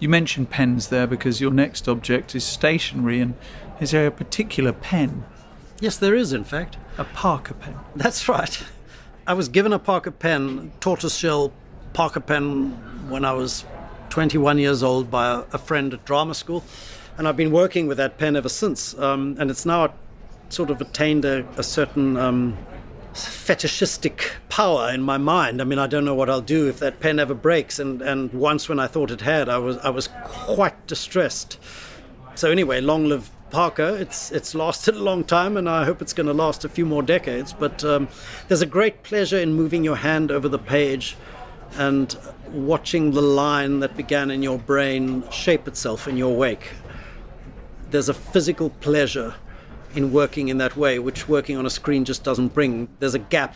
You 0.00 0.08
mentioned 0.08 0.50
pens 0.50 0.88
there 0.88 1.06
because 1.06 1.40
your 1.40 1.50
next 1.50 1.88
object 1.88 2.34
is 2.34 2.44
stationery, 2.44 3.20
and 3.20 3.34
is 3.80 3.90
there 3.90 4.06
a 4.06 4.10
particular 4.10 4.72
pen? 4.72 5.24
Yes, 5.80 5.96
there 5.96 6.14
is, 6.14 6.32
in 6.32 6.44
fact. 6.44 6.76
A 6.98 7.04
Parker 7.04 7.54
pen. 7.54 7.76
That's 7.96 8.28
right. 8.28 8.62
I 9.26 9.34
was 9.34 9.48
given 9.48 9.72
a 9.72 9.78
Parker 9.78 10.10
pen, 10.10 10.72
tortoiseshell 10.80 11.52
Parker 11.92 12.20
pen, 12.20 12.70
when 13.08 13.24
I 13.24 13.32
was 13.32 13.64
21 14.10 14.58
years 14.58 14.82
old 14.82 15.10
by 15.10 15.44
a, 15.52 15.58
friend 15.58 15.94
at 15.94 16.04
drama 16.04 16.34
school, 16.34 16.64
and 17.16 17.26
I've 17.28 17.36
been 17.36 17.52
working 17.52 17.86
with 17.86 17.96
that 17.98 18.18
pen 18.18 18.36
ever 18.36 18.48
since. 18.48 18.98
Um, 18.98 19.36
and 19.38 19.50
it's 19.50 19.66
now 19.66 19.92
sort 20.48 20.70
of 20.70 20.80
attained 20.80 21.24
a, 21.24 21.46
a 21.56 21.62
certain 21.62 22.16
um, 22.16 22.56
fetishistic 23.14 24.32
power 24.48 24.90
in 24.90 25.02
my 25.02 25.18
mind. 25.18 25.60
I 25.60 25.64
mean, 25.64 25.78
I 25.78 25.86
don't 25.86 26.04
know 26.04 26.14
what 26.14 26.30
I'll 26.30 26.40
do 26.40 26.68
if 26.68 26.78
that 26.78 27.00
pen 27.00 27.18
ever 27.18 27.34
breaks. 27.34 27.78
And, 27.78 28.00
and 28.02 28.32
once 28.32 28.68
when 28.68 28.78
I 28.78 28.86
thought 28.86 29.10
it 29.10 29.20
had, 29.20 29.48
I 29.48 29.58
was 29.58 29.78
I 29.78 29.90
was 29.90 30.08
quite 30.24 30.86
distressed. 30.86 31.58
So 32.34 32.50
anyway, 32.50 32.80
long 32.80 33.06
live 33.06 33.30
Parker. 33.50 33.96
It's 33.98 34.30
it's 34.30 34.54
lasted 34.54 34.94
a 34.94 35.02
long 35.02 35.24
time, 35.24 35.56
and 35.56 35.68
I 35.68 35.84
hope 35.84 36.02
it's 36.02 36.12
going 36.12 36.26
to 36.26 36.32
last 36.32 36.64
a 36.64 36.68
few 36.68 36.84
more 36.84 37.02
decades. 37.02 37.52
But 37.52 37.84
um, 37.84 38.08
there's 38.48 38.62
a 38.62 38.66
great 38.66 39.02
pleasure 39.02 39.38
in 39.38 39.54
moving 39.54 39.84
your 39.84 39.96
hand 39.96 40.30
over 40.30 40.48
the 40.48 40.58
page 40.58 41.16
and 41.76 42.16
watching 42.50 43.12
the 43.12 43.22
line 43.22 43.80
that 43.80 43.96
began 43.96 44.30
in 44.30 44.42
your 44.42 44.58
brain 44.58 45.28
shape 45.30 45.68
itself 45.68 46.08
in 46.08 46.16
your 46.16 46.34
wake. 46.34 46.70
There's 47.90 48.08
a 48.08 48.14
physical 48.14 48.70
pleasure 48.70 49.34
in 49.94 50.12
working 50.12 50.48
in 50.48 50.58
that 50.58 50.76
way, 50.76 50.98
which 50.98 51.28
working 51.28 51.56
on 51.56 51.66
a 51.66 51.70
screen 51.70 52.04
just 52.04 52.24
doesn't 52.24 52.54
bring. 52.54 52.88
There's 52.98 53.14
a 53.14 53.18
gap 53.18 53.54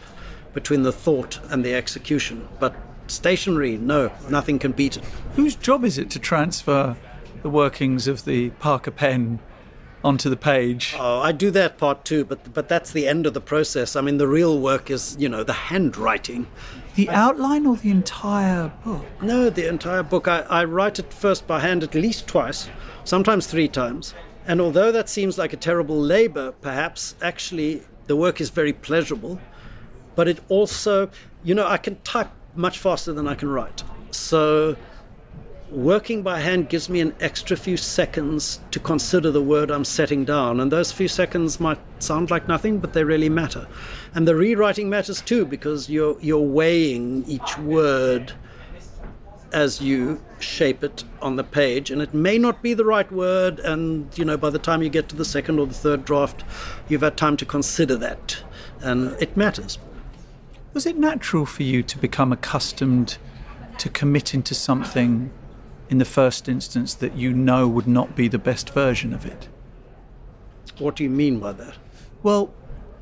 between 0.54 0.82
the 0.82 0.92
thought 0.92 1.38
and 1.50 1.64
the 1.64 1.74
execution. 1.74 2.48
But 2.58 2.74
stationery, 3.06 3.76
no, 3.76 4.10
nothing 4.30 4.58
can 4.58 4.72
beat 4.72 4.96
it. 4.96 5.04
Whose 5.36 5.56
job 5.56 5.84
is 5.84 5.98
it 5.98 6.10
to 6.10 6.18
transfer 6.18 6.96
the 7.42 7.50
workings 7.50 8.06
of 8.06 8.24
the 8.24 8.50
Parker 8.50 8.90
pen 8.90 9.40
onto 10.04 10.28
the 10.30 10.36
page. 10.36 10.94
Oh, 10.98 11.20
I 11.20 11.32
do 11.32 11.50
that 11.52 11.78
part 11.78 12.04
too, 12.04 12.24
but 12.24 12.52
but 12.52 12.68
that's 12.68 12.92
the 12.92 13.06
end 13.06 13.26
of 13.26 13.34
the 13.34 13.40
process. 13.40 13.96
I 13.96 14.00
mean, 14.00 14.18
the 14.18 14.28
real 14.28 14.58
work 14.58 14.90
is, 14.90 15.16
you 15.18 15.28
know, 15.28 15.44
the 15.44 15.52
handwriting. 15.52 16.46
The 16.94 17.08
outline 17.08 17.66
or 17.66 17.76
the 17.76 17.90
entire 17.90 18.70
book? 18.84 19.04
No, 19.22 19.48
the 19.48 19.66
entire 19.68 20.02
book. 20.02 20.28
I, 20.28 20.40
I 20.40 20.64
write 20.64 20.98
it 20.98 21.12
first 21.12 21.46
by 21.46 21.60
hand 21.60 21.82
at 21.82 21.94
least 21.94 22.26
twice, 22.26 22.68
sometimes 23.04 23.46
three 23.46 23.68
times. 23.68 24.14
And 24.46 24.60
although 24.60 24.92
that 24.92 25.08
seems 25.08 25.38
like 25.38 25.52
a 25.52 25.56
terrible 25.56 25.98
labor, 25.98 26.52
perhaps, 26.52 27.14
actually, 27.22 27.82
the 28.08 28.16
work 28.16 28.40
is 28.40 28.50
very 28.50 28.72
pleasurable. 28.72 29.40
But 30.14 30.28
it 30.28 30.40
also, 30.48 31.10
you 31.42 31.54
know, 31.54 31.66
I 31.66 31.78
can 31.78 31.96
type 32.02 32.30
much 32.54 32.78
faster 32.78 33.12
than 33.12 33.26
I 33.26 33.34
can 33.34 33.48
write. 33.48 33.82
So 34.10 34.76
working 35.72 36.22
by 36.22 36.38
hand 36.38 36.68
gives 36.68 36.88
me 36.88 37.00
an 37.00 37.14
extra 37.20 37.56
few 37.56 37.76
seconds 37.76 38.60
to 38.70 38.78
consider 38.78 39.30
the 39.30 39.42
word 39.42 39.70
I'm 39.70 39.84
setting 39.84 40.24
down. 40.24 40.60
And 40.60 40.70
those 40.70 40.92
few 40.92 41.08
seconds 41.08 41.58
might 41.58 41.78
sound 41.98 42.30
like 42.30 42.46
nothing, 42.46 42.78
but 42.78 42.92
they 42.92 43.04
really 43.04 43.28
matter. 43.28 43.66
And 44.14 44.28
the 44.28 44.36
rewriting 44.36 44.90
matters 44.90 45.20
too, 45.20 45.46
because 45.46 45.88
you're, 45.88 46.16
you're 46.20 46.38
weighing 46.38 47.24
each 47.26 47.58
word 47.58 48.32
as 49.52 49.80
you 49.80 50.22
shape 50.40 50.84
it 50.84 51.04
on 51.20 51.36
the 51.36 51.44
page. 51.44 51.90
And 51.90 52.02
it 52.02 52.12
may 52.12 52.38
not 52.38 52.62
be 52.62 52.74
the 52.74 52.84
right 52.84 53.10
word. 53.10 53.58
And, 53.60 54.16
you 54.18 54.24
know, 54.24 54.36
by 54.36 54.50
the 54.50 54.58
time 54.58 54.82
you 54.82 54.88
get 54.90 55.08
to 55.08 55.16
the 55.16 55.24
second 55.24 55.58
or 55.58 55.66
the 55.66 55.74
third 55.74 56.04
draft, 56.04 56.44
you've 56.88 57.02
had 57.02 57.16
time 57.16 57.36
to 57.38 57.46
consider 57.46 57.96
that. 57.96 58.42
And 58.80 59.16
it 59.20 59.36
matters. 59.36 59.78
Was 60.74 60.86
it 60.86 60.96
natural 60.96 61.46
for 61.46 61.62
you 61.62 61.82
to 61.82 61.98
become 61.98 62.32
accustomed 62.32 63.18
to 63.78 63.88
committing 63.88 64.42
to 64.42 64.54
something 64.54 65.30
in 65.92 65.98
the 65.98 66.04
first 66.06 66.48
instance 66.48 66.94
that 66.94 67.14
you 67.18 67.34
know 67.34 67.68
would 67.68 67.86
not 67.86 68.16
be 68.16 68.26
the 68.26 68.38
best 68.38 68.70
version 68.70 69.12
of 69.12 69.26
it. 69.26 69.46
What 70.78 70.96
do 70.96 71.04
you 71.04 71.10
mean 71.10 71.38
by 71.38 71.52
that? 71.52 71.74
Well, 72.22 72.50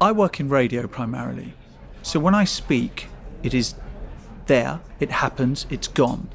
I 0.00 0.10
work 0.10 0.40
in 0.40 0.48
radio 0.48 0.88
primarily. 0.88 1.54
So 2.02 2.18
when 2.18 2.34
I 2.34 2.42
speak, 2.42 3.06
it 3.44 3.54
is 3.54 3.76
there, 4.46 4.80
it 4.98 5.12
happens, 5.12 5.68
it's 5.70 5.86
gone. 5.86 6.30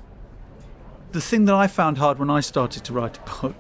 The 1.12 1.20
thing 1.20 1.44
that 1.44 1.56
I 1.56 1.68
found 1.68 1.98
hard 1.98 2.20
when 2.20 2.30
I 2.30 2.40
started 2.40 2.86
to 2.86 2.94
write 2.94 3.18
a 3.18 3.42
book 3.42 3.58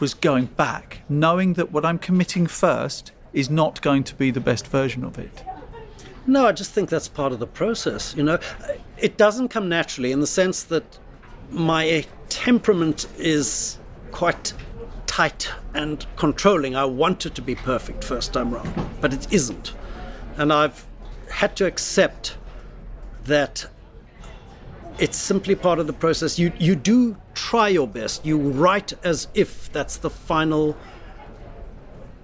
was 0.00 0.12
going 0.12 0.44
back, 0.44 1.00
knowing 1.08 1.54
that 1.54 1.72
what 1.72 1.86
I'm 1.86 1.98
committing 1.98 2.46
first 2.46 3.12
is 3.32 3.48
not 3.48 3.80
going 3.80 4.04
to 4.04 4.14
be 4.14 4.30
the 4.30 4.40
best 4.40 4.66
version 4.66 5.02
of 5.02 5.18
it. 5.18 5.44
No, 6.26 6.46
I 6.46 6.52
just 6.52 6.72
think 6.72 6.90
that's 6.90 7.08
part 7.08 7.32
of 7.32 7.38
the 7.38 7.46
process. 7.46 8.14
You 8.14 8.24
know, 8.24 8.38
it 8.98 9.16
doesn't 9.16 9.48
come 9.48 9.70
naturally 9.70 10.12
in 10.12 10.20
the 10.20 10.26
sense 10.26 10.62
that 10.64 10.98
my 11.50 12.04
temperament 12.28 13.06
is 13.18 13.78
quite 14.12 14.52
tight 15.06 15.50
and 15.74 16.06
controlling. 16.16 16.76
I 16.76 16.84
want 16.84 17.26
it 17.26 17.34
to 17.36 17.42
be 17.42 17.54
perfect 17.54 18.04
first 18.04 18.32
time 18.32 18.52
round, 18.54 18.72
but 19.00 19.12
it 19.14 19.32
isn't. 19.32 19.74
And 20.36 20.52
I've 20.52 20.86
had 21.30 21.56
to 21.56 21.66
accept 21.66 22.36
that 23.24 23.66
It's 24.98 25.16
simply 25.16 25.54
part 25.54 25.78
of 25.78 25.86
the 25.86 25.92
process. 25.94 26.38
You 26.38 26.52
you 26.58 26.76
do 26.76 27.16
try 27.34 27.68
your 27.68 27.88
best. 27.88 28.24
You 28.26 28.38
write 28.38 28.92
as 29.02 29.28
if 29.34 29.72
that's 29.72 29.96
the 29.96 30.10
final 30.10 30.76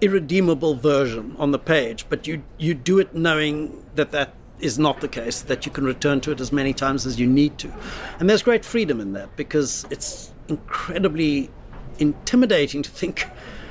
irredeemable 0.00 0.74
version 0.74 1.34
on 1.38 1.52
the 1.52 1.58
page, 1.58 2.06
but 2.08 2.26
you 2.26 2.42
you 2.58 2.74
do 2.74 2.98
it 2.98 3.14
knowing 3.14 3.84
that 3.94 4.10
that 4.12 4.34
is 4.60 4.78
not 4.78 5.00
the 5.00 5.08
case, 5.08 5.42
that 5.42 5.66
you 5.66 5.72
can 5.72 5.84
return 5.84 6.20
to 6.22 6.30
it 6.32 6.40
as 6.40 6.52
many 6.52 6.72
times 6.72 7.06
as 7.06 7.20
you 7.20 7.26
need 7.26 7.58
to. 7.58 7.72
And 8.18 8.28
there's 8.28 8.42
great 8.42 8.64
freedom 8.64 9.00
in 9.00 9.12
that 9.12 9.36
because 9.36 9.84
it's 9.90 10.32
incredibly 10.48 11.50
intimidating 11.98 12.82
to 12.82 12.90
think 12.90 13.26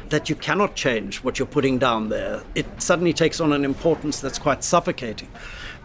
that 0.10 0.30
you 0.30 0.36
cannot 0.36 0.76
change 0.76 1.24
what 1.24 1.40
you're 1.40 1.48
putting 1.48 1.80
down 1.80 2.10
there. 2.10 2.44
It 2.54 2.66
suddenly 2.82 3.14
takes 3.14 3.40
on 3.40 3.52
an 3.52 3.66
importance 3.66 4.20
that's 4.20 4.38
quite 4.38 4.64
suffocating. 4.64 5.30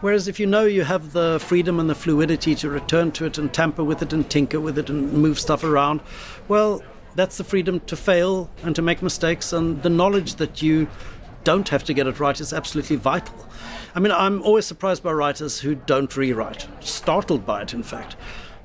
Whereas 0.01 0.29
if 0.29 0.39
you 0.41 0.47
know 0.47 0.65
you 0.65 0.85
have 0.85 1.13
the 1.13 1.39
freedom 1.41 1.81
and 1.81 1.89
the 1.89 1.95
fluidity 1.95 2.55
to 2.57 2.71
return 2.71 3.13
to 3.13 3.27
it 3.27 3.39
and 3.39 3.53
tamper 3.53 3.85
with 3.85 4.03
it 4.03 4.13
and 4.13 4.29
tinker 4.29 4.61
with 4.61 4.79
it 4.79 4.91
and 4.91 5.13
move 5.13 5.39
stuff 5.39 5.65
around, 5.65 6.01
well, 6.49 6.83
that's 7.15 7.39
the 7.39 7.45
freedom 7.45 7.81
to 7.81 7.97
fail 7.97 8.51
and 8.63 8.77
to 8.77 8.83
make 8.83 9.03
mistakes, 9.03 9.53
and 9.53 9.83
the 9.83 9.91
knowledge 9.91 10.37
that 10.37 10.63
you 10.63 10.89
don't 11.45 11.69
have 11.69 11.85
to 11.85 11.95
get 11.95 12.07
it 12.07 12.21
right 12.21 12.41
is 12.41 12.53
absolutely 12.53 12.97
vital. 12.97 13.35
I 13.95 14.01
mean, 14.01 14.13
I'm 14.13 14.43
always 14.43 14.67
surprised 14.67 15.03
by 15.03 15.13
writers 15.13 15.61
who 15.61 15.75
don't 15.75 16.17
rewrite, 16.17 16.69
startled 16.81 17.45
by 17.45 17.63
it, 17.63 17.75
in 17.75 17.83
fact. 17.83 18.17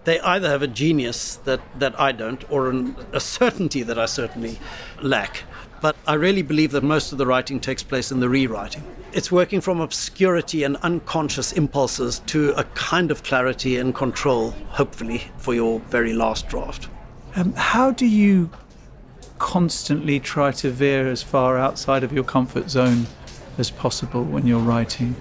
They 0.03 0.19
either 0.19 0.49
have 0.49 0.61
a 0.61 0.67
genius 0.67 1.37
that, 1.45 1.61
that 1.79 1.99
I 1.99 2.11
don't, 2.11 2.43
or 2.51 2.69
an, 2.69 2.95
a 3.11 3.19
certainty 3.19 3.81
that 3.83 3.97
I 3.97 4.05
certainly 4.05 4.59
lack. 5.01 5.43
But 5.81 5.95
I 6.07 6.13
really 6.13 6.43
believe 6.43 6.71
that 6.71 6.83
most 6.83 7.11
of 7.11 7.17
the 7.17 7.25
writing 7.25 7.59
takes 7.59 7.81
place 7.81 8.11
in 8.11 8.19
the 8.19 8.29
rewriting. 8.29 8.83
It's 9.13 9.31
working 9.31 9.61
from 9.61 9.79
obscurity 9.79 10.63
and 10.63 10.77
unconscious 10.77 11.53
impulses 11.53 12.19
to 12.27 12.51
a 12.51 12.63
kind 12.75 13.11
of 13.11 13.23
clarity 13.23 13.77
and 13.77 13.95
control, 13.95 14.51
hopefully, 14.69 15.23
for 15.37 15.53
your 15.53 15.79
very 15.79 16.13
last 16.13 16.47
draft. 16.49 16.89
Um, 17.35 17.53
how 17.53 17.91
do 17.91 18.05
you 18.05 18.49
constantly 19.37 20.19
try 20.19 20.51
to 20.51 20.71
veer 20.71 21.07
as 21.07 21.21
far 21.23 21.57
outside 21.57 22.03
of 22.03 22.13
your 22.13 22.23
comfort 22.23 22.69
zone 22.69 23.07
as 23.57 23.69
possible 23.71 24.23
when 24.23 24.47
you're 24.47 24.59
writing? 24.59 25.15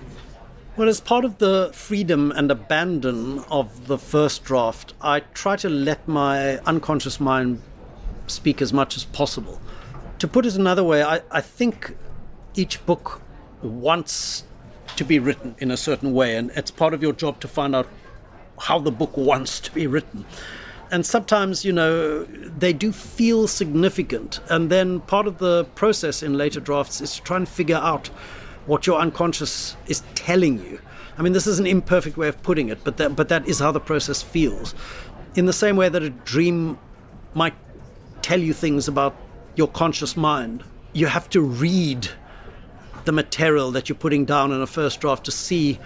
Well, 0.77 0.89
as 0.89 1.01
part 1.01 1.25
of 1.25 1.39
the 1.39 1.71
freedom 1.73 2.33
and 2.33 2.51
abandon 2.51 3.41
of 3.51 3.87
the 3.87 3.99
first 3.99 4.43
draft, 4.43 4.93
I 5.01 5.21
try 5.21 5.57
to 5.57 5.69
let 5.69 6.07
my 6.09 6.59
unconscious 6.59 7.21
mind 7.21 7.63
speak 8.27 8.61
as 8.61 8.73
much 8.73 8.97
as 8.97 9.05
possible. 9.05 9.61
To 10.19 10.27
put 10.27 10.47
it 10.47 10.57
another 10.57 10.83
way, 10.83 11.03
I, 11.03 11.21
I 11.31 11.41
think 11.41 11.97
each 12.57 12.85
book 12.87 13.21
wants 13.63 14.45
to 14.97 15.05
be 15.05 15.19
written 15.19 15.55
in 15.59 15.71
a 15.71 15.77
certain 15.77 16.13
way, 16.13 16.37
and 16.37 16.51
it's 16.53 16.71
part 16.71 16.93
of 16.93 17.03
your 17.03 17.13
job 17.13 17.41
to 17.41 17.49
find 17.49 17.75
out 17.75 17.89
how 18.59 18.79
the 18.79 18.91
book 18.91 19.17
wants 19.17 19.61
to 19.61 19.73
be 19.73 19.87
written 19.87 20.25
and 20.95 21.05
sometimes 21.05 21.65
you 21.65 21.73
know 21.73 22.23
they 22.23 22.73
do 22.73 22.93
feel 22.93 23.49
significant. 23.49 24.39
And 24.49 24.71
then 24.71 25.01
part 25.01 25.27
of 25.27 25.39
the 25.39 25.65
process 25.75 26.23
in 26.23 26.39
later 26.39 26.61
drafts 26.61 27.01
is 27.01 27.17
to 27.17 27.23
try 27.23 27.37
and 27.37 27.49
figure 27.49 27.81
out 27.83 28.07
what 28.67 28.87
your 28.87 29.01
unconscious 29.01 29.77
is 29.89 30.05
telling 30.15 30.61
you. 30.61 30.79
I 31.19 31.23
mean 31.23 31.33
this 31.33 31.49
is 31.49 31.59
an 31.59 31.67
imperfect 31.67 32.17
way 32.17 32.29
of 32.29 32.41
putting 32.45 32.69
it 32.69 32.85
but 32.85 32.97
that 32.99 33.17
but 33.17 33.29
that 33.29 33.49
is 33.49 33.59
how 33.59 33.73
the 33.73 33.81
process 33.81 34.23
feels. 34.23 34.73
In 35.35 35.47
the 35.47 35.53
same 35.53 35.77
way 35.77 35.89
that 35.89 36.05
a 36.05 36.11
dream 36.11 36.79
might 37.35 37.57
tell 38.23 38.39
you 38.39 38.53
things 38.53 38.87
about 38.87 39.17
your 39.57 39.67
conscious 39.67 40.17
mind 40.17 40.63
you 40.93 41.09
have 41.09 41.29
to 41.31 41.41
read 41.41 42.09
the 43.05 43.11
material 43.11 43.73
that 43.73 43.89
you're 43.89 44.05
putting 44.07 44.25
down 44.25 44.53
in 44.53 44.61
a 44.63 44.67
first 44.69 45.01
draft 45.01 45.25
to 45.25 45.33
see 45.33 45.81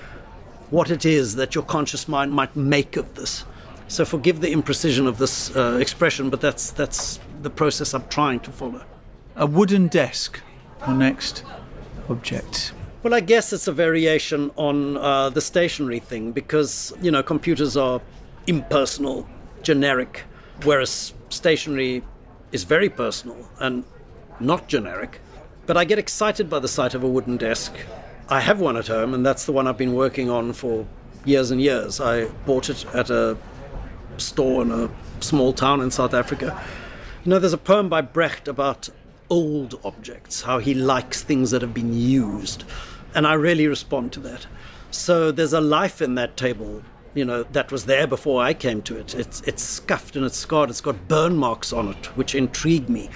what 0.68 0.90
it 0.90 1.06
is 1.06 1.36
that 1.36 1.54
your 1.54 1.64
conscious 1.64 2.08
mind 2.08 2.30
might 2.30 2.54
make 2.54 2.98
of 2.98 3.14
this 3.14 3.46
so 3.88 4.04
forgive 4.04 4.40
the 4.40 4.52
imprecision 4.52 5.06
of 5.06 5.18
this 5.18 5.54
uh, 5.56 5.78
expression, 5.80 6.30
but 6.30 6.40
that's 6.40 6.70
that's 6.70 7.18
the 7.42 7.50
process 7.50 7.94
I'm 7.94 8.06
trying 8.08 8.40
to 8.40 8.52
follow. 8.52 8.82
A 9.36 9.46
wooden 9.46 9.88
desk, 9.88 10.40
the 10.86 10.92
next 10.92 11.44
object. 12.08 12.72
Well, 13.02 13.14
I 13.14 13.20
guess 13.20 13.52
it's 13.52 13.66
a 13.66 13.72
variation 13.72 14.50
on 14.56 14.96
uh, 14.96 15.30
the 15.30 15.40
stationery 15.40 16.00
thing 16.00 16.32
because 16.32 16.92
you 17.00 17.10
know 17.10 17.22
computers 17.22 17.76
are 17.76 18.00
impersonal, 18.46 19.26
generic, 19.62 20.24
whereas 20.64 21.14
stationery 21.30 22.02
is 22.52 22.64
very 22.64 22.88
personal 22.88 23.48
and 23.60 23.84
not 24.40 24.68
generic. 24.68 25.20
But 25.66 25.76
I 25.76 25.84
get 25.84 25.98
excited 25.98 26.48
by 26.48 26.58
the 26.60 26.68
sight 26.68 26.94
of 26.94 27.02
a 27.02 27.08
wooden 27.08 27.36
desk. 27.36 27.74
I 28.28 28.40
have 28.40 28.60
one 28.60 28.76
at 28.76 28.88
home, 28.88 29.14
and 29.14 29.24
that's 29.24 29.46
the 29.46 29.52
one 29.52 29.66
I've 29.66 29.78
been 29.78 29.94
working 29.94 30.28
on 30.30 30.52
for 30.52 30.86
years 31.24 31.50
and 31.50 31.60
years. 31.60 32.00
I 32.00 32.26
bought 32.46 32.68
it 32.68 32.84
at 32.94 33.10
a 33.10 33.36
store 34.20 34.62
in 34.62 34.70
a 34.70 34.90
small 35.20 35.52
town 35.52 35.80
in 35.80 35.90
South 35.90 36.14
Africa. 36.14 36.60
You 37.24 37.30
know, 37.30 37.38
there's 37.38 37.52
a 37.52 37.58
poem 37.58 37.88
by 37.88 38.00
Brecht 38.00 38.48
about 38.48 38.88
old 39.30 39.78
objects, 39.84 40.42
how 40.42 40.58
he 40.58 40.74
likes 40.74 41.22
things 41.22 41.50
that 41.50 41.62
have 41.62 41.74
been 41.74 41.92
used. 41.92 42.64
And 43.14 43.26
I 43.26 43.34
really 43.34 43.66
respond 43.66 44.12
to 44.12 44.20
that. 44.20 44.46
So 44.90 45.30
there's 45.30 45.52
a 45.52 45.60
life 45.60 46.00
in 46.00 46.14
that 46.14 46.36
table, 46.36 46.82
you 47.14 47.24
know, 47.24 47.42
that 47.42 47.70
was 47.70 47.84
there 47.84 48.06
before 48.06 48.42
I 48.42 48.54
came 48.54 48.80
to 48.82 48.96
it. 48.96 49.14
It's, 49.14 49.40
it's 49.42 49.62
scuffed 49.62 50.16
and 50.16 50.24
it's 50.24 50.38
scarred, 50.38 50.70
it's 50.70 50.80
got 50.80 51.08
burn 51.08 51.36
marks 51.36 51.72
on 51.72 51.88
it, 51.88 52.06
which 52.16 52.34
intrigue 52.34 52.88
me. 52.88 53.10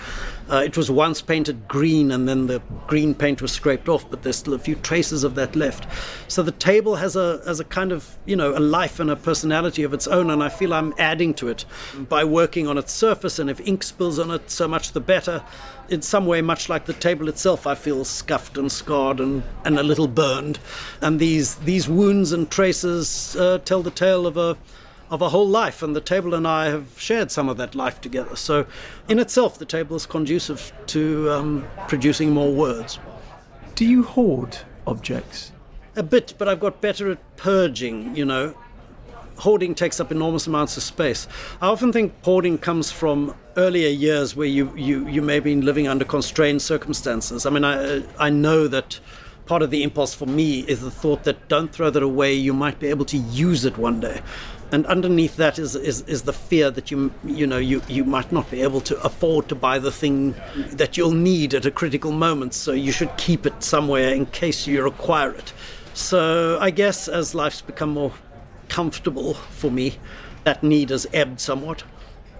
Uh, 0.52 0.62
it 0.62 0.76
was 0.76 0.90
once 0.90 1.22
painted 1.22 1.66
green 1.66 2.12
and 2.12 2.28
then 2.28 2.46
the 2.46 2.60
green 2.86 3.14
paint 3.14 3.40
was 3.40 3.50
scraped 3.50 3.88
off, 3.88 4.08
but 4.10 4.22
there's 4.22 4.36
still 4.36 4.52
a 4.52 4.58
few 4.58 4.74
traces 4.74 5.24
of 5.24 5.34
that 5.34 5.56
left. 5.56 5.86
So 6.28 6.42
the 6.42 6.52
table 6.52 6.96
has 6.96 7.16
a, 7.16 7.40
has 7.46 7.58
a 7.58 7.64
kind 7.64 7.90
of, 7.90 8.18
you 8.26 8.36
know, 8.36 8.54
a 8.54 8.60
life 8.60 9.00
and 9.00 9.10
a 9.10 9.16
personality 9.16 9.82
of 9.82 9.94
its 9.94 10.06
own, 10.06 10.28
and 10.28 10.42
I 10.42 10.50
feel 10.50 10.74
I'm 10.74 10.92
adding 10.98 11.32
to 11.34 11.48
it 11.48 11.64
by 12.06 12.22
working 12.24 12.68
on 12.68 12.76
its 12.76 12.92
surface, 12.92 13.38
and 13.38 13.48
if 13.48 13.66
ink 13.66 13.82
spills 13.82 14.18
on 14.18 14.30
it, 14.30 14.50
so 14.50 14.68
much 14.68 14.92
the 14.92 15.00
better. 15.00 15.42
In 15.88 16.02
some 16.02 16.26
way, 16.26 16.42
much 16.42 16.68
like 16.68 16.84
the 16.84 16.92
table 16.92 17.30
itself, 17.30 17.66
I 17.66 17.74
feel 17.74 18.04
scuffed 18.04 18.58
and 18.58 18.70
scarred 18.70 19.20
and, 19.20 19.42
and 19.64 19.78
a 19.78 19.82
little 19.82 20.08
burned. 20.08 20.58
And 21.00 21.18
these, 21.18 21.54
these 21.56 21.88
wounds 21.88 22.30
and 22.30 22.50
traces 22.50 23.36
uh, 23.36 23.58
tell 23.64 23.82
the 23.82 23.90
tale 23.90 24.26
of 24.26 24.36
a 24.36 24.58
of 25.12 25.20
a 25.20 25.28
whole 25.28 25.46
life, 25.46 25.82
and 25.82 25.94
the 25.94 26.00
table 26.00 26.32
and 26.32 26.48
I 26.48 26.70
have 26.70 26.98
shared 26.98 27.30
some 27.30 27.50
of 27.50 27.58
that 27.58 27.74
life 27.74 28.00
together. 28.00 28.34
So, 28.34 28.64
in 29.10 29.18
itself, 29.18 29.58
the 29.58 29.66
table 29.66 29.94
is 29.94 30.06
conducive 30.06 30.72
to 30.86 31.30
um, 31.30 31.66
producing 31.86 32.30
more 32.30 32.50
words. 32.50 32.98
Do 33.74 33.84
you 33.84 34.04
hoard 34.04 34.56
objects? 34.86 35.52
A 35.96 36.02
bit, 36.02 36.32
but 36.38 36.48
I've 36.48 36.60
got 36.60 36.80
better 36.80 37.10
at 37.10 37.36
purging, 37.36 38.16
you 38.16 38.24
know. 38.24 38.54
Hoarding 39.36 39.74
takes 39.74 40.00
up 40.00 40.10
enormous 40.10 40.46
amounts 40.46 40.78
of 40.78 40.82
space. 40.82 41.28
I 41.60 41.66
often 41.66 41.92
think 41.92 42.14
hoarding 42.24 42.56
comes 42.56 42.90
from 42.90 43.34
earlier 43.58 43.90
years 43.90 44.34
where 44.34 44.48
you, 44.48 44.74
you, 44.74 45.06
you 45.08 45.20
may 45.20 45.34
have 45.34 45.44
been 45.44 45.60
living 45.60 45.88
under 45.88 46.06
constrained 46.06 46.62
circumstances. 46.62 47.44
I 47.44 47.50
mean, 47.50 47.64
I, 47.64 48.02
I 48.18 48.30
know 48.30 48.66
that 48.68 48.98
part 49.46 49.62
of 49.62 49.70
the 49.70 49.82
impulse 49.82 50.14
for 50.14 50.26
me 50.26 50.60
is 50.60 50.80
the 50.80 50.90
thought 50.90 51.24
that 51.24 51.48
don't 51.48 51.72
throw 51.72 51.90
that 51.90 52.02
away, 52.02 52.34
you 52.34 52.52
might 52.52 52.78
be 52.78 52.88
able 52.88 53.04
to 53.06 53.16
use 53.16 53.64
it 53.64 53.76
one 53.76 54.00
day. 54.00 54.20
And 54.70 54.86
underneath 54.86 55.36
that 55.36 55.58
is, 55.58 55.76
is, 55.76 56.00
is 56.02 56.22
the 56.22 56.32
fear 56.32 56.70
that 56.70 56.90
you 56.90 57.12
you 57.24 57.46
know 57.46 57.58
you, 57.58 57.82
you 57.88 58.04
might 58.04 58.32
not 58.32 58.50
be 58.50 58.62
able 58.62 58.80
to 58.82 58.98
afford 59.02 59.48
to 59.50 59.54
buy 59.54 59.78
the 59.78 59.92
thing 59.92 60.34
that 60.70 60.96
you'll 60.96 61.10
need 61.12 61.52
at 61.52 61.66
a 61.66 61.70
critical 61.70 62.10
moment. 62.10 62.54
So 62.54 62.72
you 62.72 62.90
should 62.90 63.14
keep 63.18 63.44
it 63.44 63.62
somewhere 63.62 64.14
in 64.14 64.26
case 64.26 64.66
you 64.66 64.82
require 64.82 65.32
it. 65.32 65.52
So 65.92 66.58
I 66.58 66.70
guess 66.70 67.06
as 67.06 67.34
life's 67.34 67.60
become 67.60 67.90
more 67.90 68.14
comfortable 68.68 69.34
for 69.34 69.70
me 69.70 69.98
that 70.44 70.62
need 70.62 70.88
has 70.88 71.06
ebbed 71.12 71.38
somewhat 71.38 71.84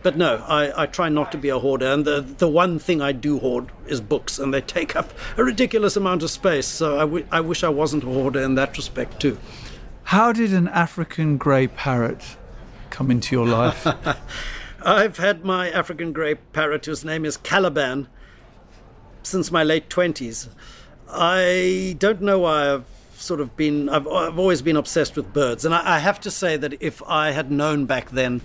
but 0.02 0.16
no, 0.16 0.44
I, 0.48 0.82
I 0.82 0.86
try 0.86 1.08
not 1.08 1.32
to 1.32 1.38
be 1.38 1.48
a 1.48 1.58
hoarder. 1.58 1.86
And 1.86 2.04
the, 2.04 2.20
the 2.20 2.48
one 2.48 2.78
thing 2.78 3.00
I 3.00 3.12
do 3.12 3.38
hoard 3.38 3.70
is 3.86 4.00
books, 4.00 4.38
and 4.38 4.52
they 4.52 4.60
take 4.60 4.96
up 4.96 5.12
a 5.36 5.44
ridiculous 5.44 5.96
amount 5.96 6.22
of 6.22 6.30
space. 6.30 6.66
So 6.66 6.96
I, 6.96 7.00
w- 7.00 7.26
I 7.30 7.40
wish 7.40 7.62
I 7.62 7.68
wasn't 7.68 8.04
a 8.04 8.06
hoarder 8.06 8.40
in 8.40 8.54
that 8.56 8.76
respect, 8.76 9.20
too. 9.20 9.38
How 10.04 10.32
did 10.32 10.52
an 10.52 10.68
African 10.68 11.36
grey 11.36 11.68
parrot 11.68 12.36
come 12.90 13.10
into 13.10 13.34
your 13.34 13.46
life? 13.46 13.86
I've 14.84 15.18
had 15.18 15.44
my 15.44 15.70
African 15.70 16.12
grey 16.12 16.34
parrot, 16.34 16.86
whose 16.86 17.04
name 17.04 17.24
is 17.24 17.36
Caliban, 17.36 18.08
since 19.22 19.52
my 19.52 19.62
late 19.62 19.88
20s. 19.88 20.48
I 21.08 21.94
don't 21.98 22.22
know 22.22 22.40
why 22.40 22.74
I've 22.74 22.86
sort 23.14 23.40
of 23.40 23.56
been, 23.56 23.88
I've, 23.88 24.08
I've 24.08 24.38
always 24.38 24.62
been 24.62 24.76
obsessed 24.76 25.14
with 25.14 25.32
birds. 25.32 25.64
And 25.64 25.72
I, 25.72 25.96
I 25.96 25.98
have 26.00 26.18
to 26.20 26.30
say 26.30 26.56
that 26.56 26.74
if 26.80 27.02
I 27.04 27.30
had 27.30 27.52
known 27.52 27.86
back 27.86 28.10
then 28.10 28.40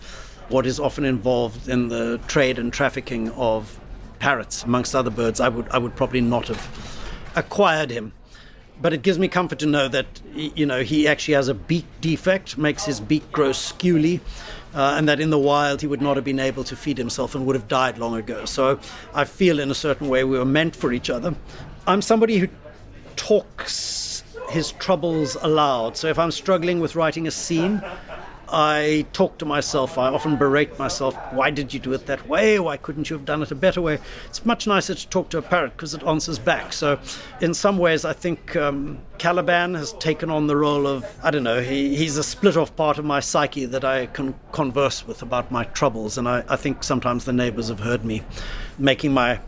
what 0.49 0.65
is 0.65 0.79
often 0.79 1.05
involved 1.05 1.67
in 1.67 1.89
the 1.89 2.19
trade 2.27 2.59
and 2.59 2.71
trafficking 2.71 3.29
of 3.31 3.79
parrots, 4.19 4.63
amongst 4.63 4.95
other 4.95 5.09
birds, 5.09 5.39
I 5.39 5.49
would, 5.49 5.67
I 5.69 5.77
would 5.77 5.95
probably 5.95 6.21
not 6.21 6.47
have 6.47 7.01
acquired 7.35 7.91
him 7.91 8.13
but 8.81 8.93
it 8.93 9.01
gives 9.01 9.17
me 9.17 9.27
comfort 9.27 9.59
to 9.59 9.65
know 9.65 9.87
that 9.87 10.05
you 10.33 10.65
know 10.65 10.83
he 10.83 11.07
actually 11.07 11.33
has 11.33 11.47
a 11.47 11.53
beak 11.53 11.85
defect, 12.01 12.57
makes 12.57 12.85
his 12.85 12.99
beak 12.99 13.31
grow 13.31 13.49
skewy, 13.49 14.19
uh, 14.73 14.95
and 14.97 15.09
that 15.09 15.19
in 15.19 15.29
the 15.29 15.39
wild 15.39 15.81
he 15.81 15.87
would 15.87 16.01
not 16.01 16.15
have 16.15 16.25
been 16.25 16.39
able 16.39 16.63
to 16.63 16.75
feed 16.75 16.97
himself 16.97 17.35
and 17.35 17.45
would 17.45 17.55
have 17.55 17.67
died 17.67 17.97
long 17.97 18.15
ago. 18.15 18.45
So 18.45 18.79
I 19.13 19.25
feel 19.25 19.59
in 19.59 19.71
a 19.71 19.75
certain 19.75 20.09
way 20.09 20.23
we 20.23 20.37
were 20.37 20.45
meant 20.45 20.75
for 20.75 20.93
each 20.93 21.09
other. 21.09 21.35
I'm 21.87 22.01
somebody 22.01 22.37
who 22.37 22.47
talks 23.15 24.23
his 24.49 24.71
troubles 24.73 25.35
aloud. 25.41 25.97
So 25.97 26.07
if 26.07 26.19
I'm 26.19 26.31
struggling 26.31 26.79
with 26.79 26.95
writing 26.95 27.27
a 27.27 27.31
scene, 27.31 27.81
I 28.49 29.05
talk 29.11 29.37
to 29.39 29.45
myself. 29.45 29.97
I 29.97 30.07
often 30.07 30.37
berate 30.37 30.79
myself. 30.79 31.15
Why 31.33 31.49
did 31.49 31.73
you 31.73 31.79
do 31.79 31.93
it 31.93 32.05
that 32.05 32.27
way? 32.27 32.59
Why 32.59 32.77
couldn't 32.77 33.09
you 33.09 33.15
have 33.17 33.25
done 33.25 33.41
it 33.41 33.51
a 33.51 33.55
better 33.55 33.81
way? 33.81 33.99
It's 34.25 34.45
much 34.45 34.67
nicer 34.67 34.95
to 34.95 35.07
talk 35.09 35.29
to 35.29 35.37
a 35.37 35.41
parrot 35.41 35.73
because 35.73 35.93
it 35.93 36.03
answers 36.03 36.39
back. 36.39 36.71
So, 36.71 36.99
in 37.41 37.53
some 37.53 37.77
ways, 37.77 38.05
I 38.05 38.13
think 38.13 38.55
um, 38.55 38.99
Caliban 39.17 39.73
has 39.73 39.93
taken 39.93 40.29
on 40.29 40.47
the 40.47 40.55
role 40.55 40.87
of, 40.87 41.05
I 41.23 41.31
don't 41.31 41.43
know, 41.43 41.61
he, 41.61 41.95
he's 41.95 42.17
a 42.17 42.23
split 42.23 42.55
off 42.55 42.75
part 42.75 42.97
of 42.97 43.05
my 43.05 43.19
psyche 43.19 43.65
that 43.65 43.83
I 43.83 44.05
can 44.07 44.33
converse 44.51 45.05
with 45.05 45.21
about 45.21 45.51
my 45.51 45.65
troubles. 45.65 46.17
And 46.17 46.27
I, 46.27 46.43
I 46.47 46.55
think 46.55 46.83
sometimes 46.83 47.25
the 47.25 47.33
neighbors 47.33 47.67
have 47.67 47.81
heard 47.81 48.05
me 48.05 48.23
making 48.77 49.13
my 49.13 49.39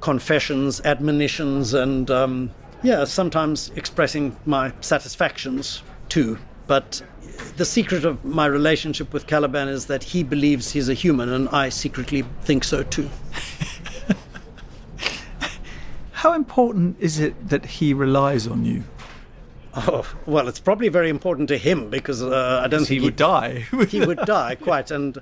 confessions, 0.00 0.80
admonitions, 0.84 1.74
and 1.74 2.10
um, 2.10 2.54
yeah, 2.82 3.04
sometimes 3.04 3.70
expressing 3.76 4.36
my 4.46 4.72
satisfactions 4.80 5.82
too. 6.08 6.38
But 6.70 7.02
the 7.56 7.64
secret 7.64 8.04
of 8.04 8.24
my 8.24 8.46
relationship 8.46 9.12
with 9.12 9.26
Caliban 9.26 9.66
is 9.66 9.86
that 9.86 10.04
he 10.04 10.22
believes 10.22 10.70
he's 10.70 10.88
a 10.88 10.94
human, 10.94 11.28
and 11.28 11.48
I 11.48 11.68
secretly 11.68 12.22
think 12.42 12.62
so 12.62 12.84
too. 12.84 13.10
How 16.12 16.32
important 16.32 16.96
is 17.00 17.18
it 17.18 17.48
that 17.48 17.66
he 17.66 17.92
relies 17.92 18.46
on 18.46 18.64
you? 18.64 18.84
Oh 19.74 20.06
well, 20.26 20.46
it's 20.46 20.60
probably 20.60 20.88
very 20.88 21.10
important 21.10 21.48
to 21.48 21.58
him 21.58 21.90
because 21.90 22.22
uh, 22.22 22.60
I 22.62 22.68
don't 22.68 22.84
think 22.86 23.00
he 23.00 23.04
would 23.04 23.16
die. 23.16 23.66
he 23.88 24.06
would 24.06 24.18
die 24.18 24.54
quite, 24.60 24.92
and 24.92 25.18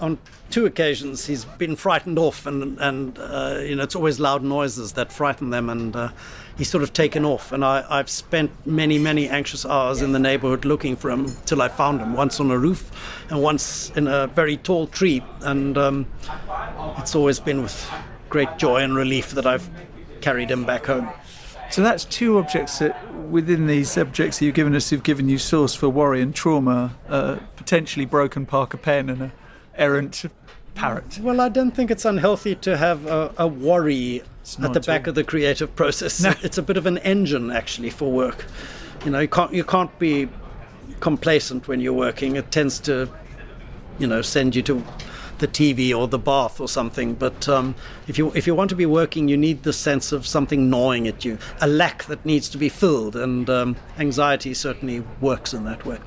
on 0.00 0.18
two 0.50 0.66
occasions 0.66 1.26
he's 1.26 1.44
been 1.44 1.74
frightened 1.74 2.20
off, 2.20 2.46
and 2.46 2.78
and 2.78 3.18
uh, 3.18 3.58
you 3.60 3.74
know 3.74 3.82
it's 3.82 3.96
always 3.96 4.20
loud 4.20 4.44
noises 4.44 4.92
that 4.92 5.12
frighten 5.12 5.50
them, 5.50 5.68
and 5.68 5.96
uh, 5.96 6.10
he's 6.56 6.70
sort 6.70 6.82
of 6.82 6.92
taken 6.92 7.24
off. 7.24 7.52
And 7.52 7.64
I, 7.64 7.84
I've 7.88 8.10
spent 8.10 8.50
many 8.66 8.98
many 8.98 9.28
anxious 9.28 9.64
hours 9.64 10.02
in 10.02 10.12
the 10.12 10.18
neighborhood 10.18 10.64
looking 10.64 10.96
for 10.96 11.10
him 11.10 11.28
till 11.46 11.62
I 11.62 11.68
found 11.68 12.00
him. 12.00 12.14
Once 12.14 12.40
on 12.40 12.50
a 12.50 12.58
roof, 12.58 12.90
and 13.30 13.42
once 13.42 13.90
in 13.90 14.06
a 14.06 14.26
very 14.26 14.56
tall 14.56 14.86
tree, 14.86 15.22
and 15.40 15.76
um, 15.78 16.06
it's 16.98 17.14
always 17.14 17.40
been 17.40 17.62
with 17.62 17.90
great 18.28 18.56
joy 18.58 18.82
and 18.82 18.94
relief 18.94 19.32
that 19.32 19.46
I've 19.46 19.68
carried 20.20 20.50
him 20.50 20.64
back 20.64 20.86
home. 20.86 21.08
So 21.70 21.82
that's 21.82 22.04
two 22.04 22.38
objects 22.38 22.80
that, 22.80 23.12
within 23.30 23.66
these 23.66 23.96
objects 23.96 24.38
that 24.38 24.44
you've 24.44 24.54
given 24.54 24.74
us, 24.74 24.90
have 24.90 25.02
given 25.02 25.28
you 25.28 25.38
source 25.38 25.74
for 25.74 25.88
worry 25.88 26.20
and 26.20 26.34
trauma. 26.34 26.96
A 27.08 27.40
potentially 27.56 28.04
broken 28.04 28.44
Parker 28.44 28.76
pen 28.76 29.08
and 29.08 29.22
a 29.22 29.32
errant 29.76 30.24
parrot. 30.74 31.18
Well, 31.20 31.40
I 31.40 31.48
don't 31.48 31.72
think 31.72 31.90
it's 31.90 32.04
unhealthy 32.04 32.54
to 32.56 32.76
have 32.76 33.06
a, 33.06 33.32
a 33.38 33.46
worry 33.46 34.22
at 34.62 34.72
the 34.72 34.80
at 34.80 34.86
back 34.86 35.02
all. 35.02 35.10
of 35.10 35.14
the 35.14 35.24
creative 35.24 35.74
process. 35.76 36.24
It's 36.42 36.58
a 36.58 36.62
bit 36.62 36.76
of 36.76 36.86
an 36.86 36.98
engine 36.98 37.50
actually 37.50 37.90
for 37.90 38.10
work. 38.10 38.46
You 39.04 39.10
know, 39.10 39.20
you 39.20 39.28
can't 39.28 39.52
you 39.52 39.64
can't 39.64 39.96
be 39.98 40.28
complacent 41.00 41.68
when 41.68 41.80
you're 41.80 41.92
working. 41.92 42.36
It 42.36 42.50
tends 42.50 42.78
to, 42.80 43.08
you 43.98 44.06
know, 44.06 44.22
send 44.22 44.54
you 44.54 44.62
to 44.62 44.84
the 45.38 45.48
TV 45.48 45.94
or 45.96 46.06
the 46.06 46.18
bath 46.18 46.60
or 46.60 46.68
something. 46.68 47.14
But 47.14 47.48
um, 47.48 47.74
if 48.08 48.16
you 48.16 48.32
if 48.34 48.46
you 48.46 48.54
want 48.54 48.70
to 48.70 48.76
be 48.76 48.86
working, 48.86 49.28
you 49.28 49.36
need 49.36 49.64
the 49.64 49.72
sense 49.72 50.12
of 50.12 50.26
something 50.26 50.70
gnawing 50.70 51.06
at 51.08 51.24
you, 51.24 51.38
a 51.60 51.66
lack 51.66 52.04
that 52.04 52.24
needs 52.24 52.48
to 52.50 52.58
be 52.58 52.68
filled, 52.68 53.16
and 53.16 53.50
um, 53.50 53.76
anxiety 53.98 54.54
certainly 54.54 55.00
works 55.20 55.52
in 55.52 55.64
that 55.64 55.84
way. 55.84 55.98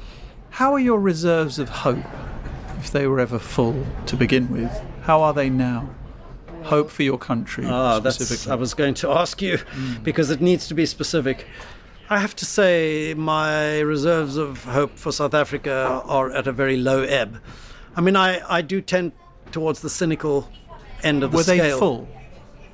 How 0.51 0.74
are 0.74 0.80
your 0.80 1.01
reserves 1.01 1.59
of 1.59 1.68
hope, 1.68 2.05
if 2.86 2.91
they 2.91 3.07
were 3.07 3.19
ever 3.19 3.39
full 3.39 3.83
to 4.05 4.15
begin 4.15 4.49
with? 4.51 4.71
How 5.01 5.21
are 5.23 5.33
they 5.33 5.49
now? 5.49 5.89
Hope 6.63 6.89
for 6.91 7.03
your 7.03 7.17
country, 7.17 7.65
Ah, 7.67 7.99
that's. 7.99 8.47
I 8.47 8.55
was 8.55 8.73
going 8.73 8.93
to 8.95 9.09
ask 9.21 9.41
you 9.41 9.59
because 10.03 10.29
it 10.31 10.39
needs 10.41 10.67
to 10.67 10.73
be 10.75 10.86
specific. 10.86 11.47
I 12.09 12.19
have 12.19 12.36
to 12.36 12.45
say, 12.45 13.15
my 13.15 13.79
reserves 13.79 14.38
of 14.38 14.63
hope 14.65 14.97
for 14.97 15.11
South 15.11 15.33
Africa 15.33 16.01
are 16.05 16.31
at 16.31 16.45
a 16.47 16.51
very 16.51 16.77
low 16.77 17.01
ebb. 17.01 17.41
I 17.95 18.01
mean, 18.01 18.15
I, 18.15 18.29
I 18.57 18.61
do 18.61 18.81
tend 18.81 19.11
towards 19.51 19.79
the 19.81 19.89
cynical 19.89 20.47
end 21.03 21.23
of 21.23 21.31
the 21.31 21.43
scale. 21.43 21.57
were 21.57 21.63
they 21.71 21.79
full 21.79 22.07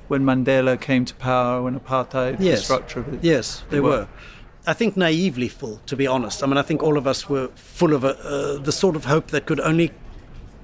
when 0.08 0.22
Mandela 0.24 0.78
came 0.78 1.06
to 1.06 1.14
power, 1.14 1.62
when 1.62 1.78
apartheid, 1.80 2.36
the 2.38 2.44
Yes. 2.44 2.64
structure 2.64 3.00
of 3.00 3.14
it? 3.14 3.20
Yes, 3.24 3.62
they, 3.70 3.76
They 3.76 3.80
were. 3.80 3.88
were. 3.90 4.08
I 4.66 4.74
think 4.74 4.96
naively 4.96 5.48
full, 5.48 5.80
to 5.86 5.96
be 5.96 6.06
honest. 6.06 6.42
I 6.42 6.46
mean, 6.46 6.56
I 6.58 6.62
think 6.62 6.82
all 6.82 6.96
of 6.98 7.06
us 7.06 7.28
were 7.28 7.48
full 7.56 7.94
of 7.94 8.04
a, 8.04 8.14
uh, 8.18 8.58
the 8.58 8.72
sort 8.72 8.94
of 8.94 9.06
hope 9.06 9.28
that 9.28 9.44
could 9.46 9.58
only 9.60 9.90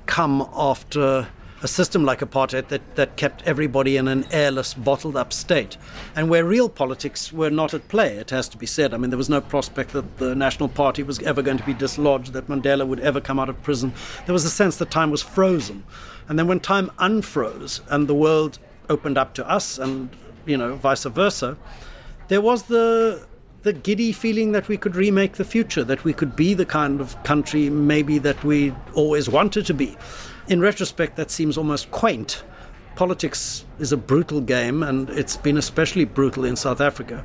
come 0.08 0.48
after 0.54 1.28
a 1.62 1.68
system 1.68 2.04
like 2.04 2.20
apartheid 2.20 2.68
that, 2.68 2.96
that 2.96 3.16
kept 3.16 3.42
everybody 3.42 3.96
in 3.96 4.08
an 4.08 4.24
airless, 4.30 4.74
bottled 4.74 5.16
up 5.16 5.32
state, 5.32 5.76
and 6.16 6.30
where 6.30 6.44
real 6.44 6.68
politics 6.68 7.32
were 7.32 7.50
not 7.50 7.74
at 7.74 7.86
play, 7.88 8.14
it 8.16 8.30
has 8.30 8.48
to 8.48 8.56
be 8.56 8.64
said. 8.66 8.94
I 8.94 8.96
mean, 8.96 9.10
there 9.10 9.18
was 9.18 9.28
no 9.28 9.40
prospect 9.40 9.92
that 9.92 10.18
the 10.18 10.34
National 10.34 10.68
Party 10.68 11.02
was 11.02 11.20
ever 11.20 11.42
going 11.42 11.58
to 11.58 11.64
be 11.64 11.74
dislodged, 11.74 12.32
that 12.32 12.46
Mandela 12.46 12.86
would 12.86 13.00
ever 13.00 13.20
come 13.20 13.38
out 13.38 13.48
of 13.48 13.62
prison. 13.62 13.92
There 14.24 14.32
was 14.32 14.44
a 14.44 14.50
sense 14.50 14.76
that 14.76 14.90
time 14.90 15.10
was 15.10 15.22
frozen. 15.22 15.84
And 16.28 16.38
then 16.38 16.48
when 16.48 16.60
time 16.60 16.90
unfroze 16.98 17.80
and 17.88 18.08
the 18.08 18.14
world 18.14 18.58
opened 18.88 19.18
up 19.18 19.34
to 19.34 19.48
us, 19.48 19.78
and, 19.78 20.08
you 20.46 20.56
know, 20.56 20.76
vice 20.76 21.04
versa, 21.04 21.56
there 22.28 22.40
was 22.40 22.62
the 22.64 23.26
the 23.62 23.72
giddy 23.72 24.12
feeling 24.12 24.52
that 24.52 24.68
we 24.68 24.76
could 24.76 24.94
remake 24.94 25.34
the 25.34 25.44
future, 25.44 25.82
that 25.84 26.04
we 26.04 26.12
could 26.12 26.36
be 26.36 26.54
the 26.54 26.66
kind 26.66 27.00
of 27.00 27.20
country 27.24 27.68
maybe 27.68 28.18
that 28.18 28.42
we 28.44 28.72
always 28.94 29.28
wanted 29.28 29.66
to 29.66 29.74
be. 29.74 29.96
In 30.48 30.60
retrospect, 30.60 31.16
that 31.16 31.30
seems 31.30 31.58
almost 31.58 31.90
quaint. 31.90 32.44
Politics 32.94 33.64
is 33.78 33.92
a 33.92 33.96
brutal 33.96 34.40
game, 34.40 34.82
and 34.82 35.10
it's 35.10 35.36
been 35.36 35.56
especially 35.56 36.04
brutal 36.04 36.44
in 36.44 36.56
South 36.56 36.80
Africa. 36.80 37.24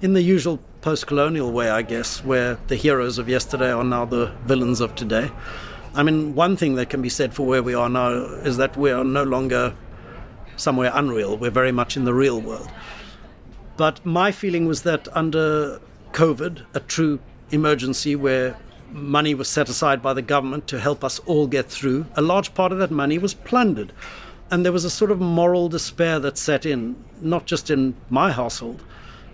In 0.00 0.14
the 0.14 0.22
usual 0.22 0.58
post 0.80 1.06
colonial 1.06 1.52
way, 1.52 1.70
I 1.70 1.82
guess, 1.82 2.24
where 2.24 2.58
the 2.68 2.76
heroes 2.76 3.18
of 3.18 3.28
yesterday 3.28 3.70
are 3.70 3.84
now 3.84 4.04
the 4.04 4.32
villains 4.44 4.80
of 4.80 4.94
today. 4.94 5.30
I 5.94 6.02
mean, 6.02 6.34
one 6.34 6.56
thing 6.56 6.74
that 6.74 6.90
can 6.90 7.00
be 7.00 7.08
said 7.08 7.32
for 7.32 7.46
where 7.46 7.62
we 7.62 7.74
are 7.74 7.88
now 7.88 8.10
is 8.10 8.56
that 8.58 8.76
we 8.76 8.90
are 8.90 9.04
no 9.04 9.22
longer 9.22 9.74
somewhere 10.56 10.90
unreal. 10.94 11.36
We're 11.36 11.50
very 11.50 11.72
much 11.72 11.96
in 11.96 12.04
the 12.04 12.14
real 12.14 12.40
world. 12.40 12.70
But 13.76 14.04
my 14.04 14.32
feeling 14.32 14.66
was 14.66 14.82
that 14.82 15.08
under 15.16 15.80
COVID, 16.12 16.64
a 16.74 16.80
true 16.80 17.18
emergency 17.50 18.16
where 18.16 18.56
money 18.90 19.34
was 19.34 19.48
set 19.48 19.68
aside 19.68 20.02
by 20.02 20.14
the 20.14 20.22
government 20.22 20.66
to 20.68 20.80
help 20.80 21.04
us 21.04 21.18
all 21.20 21.46
get 21.46 21.66
through, 21.68 22.06
a 22.14 22.22
large 22.22 22.54
part 22.54 22.72
of 22.72 22.78
that 22.78 22.90
money 22.90 23.18
was 23.18 23.34
plundered. 23.34 23.92
And 24.50 24.64
there 24.64 24.72
was 24.72 24.84
a 24.84 24.90
sort 24.90 25.10
of 25.10 25.20
moral 25.20 25.68
despair 25.68 26.18
that 26.20 26.38
set 26.38 26.64
in, 26.64 26.96
not 27.20 27.46
just 27.46 27.68
in 27.70 27.96
my 28.08 28.30
household, 28.30 28.82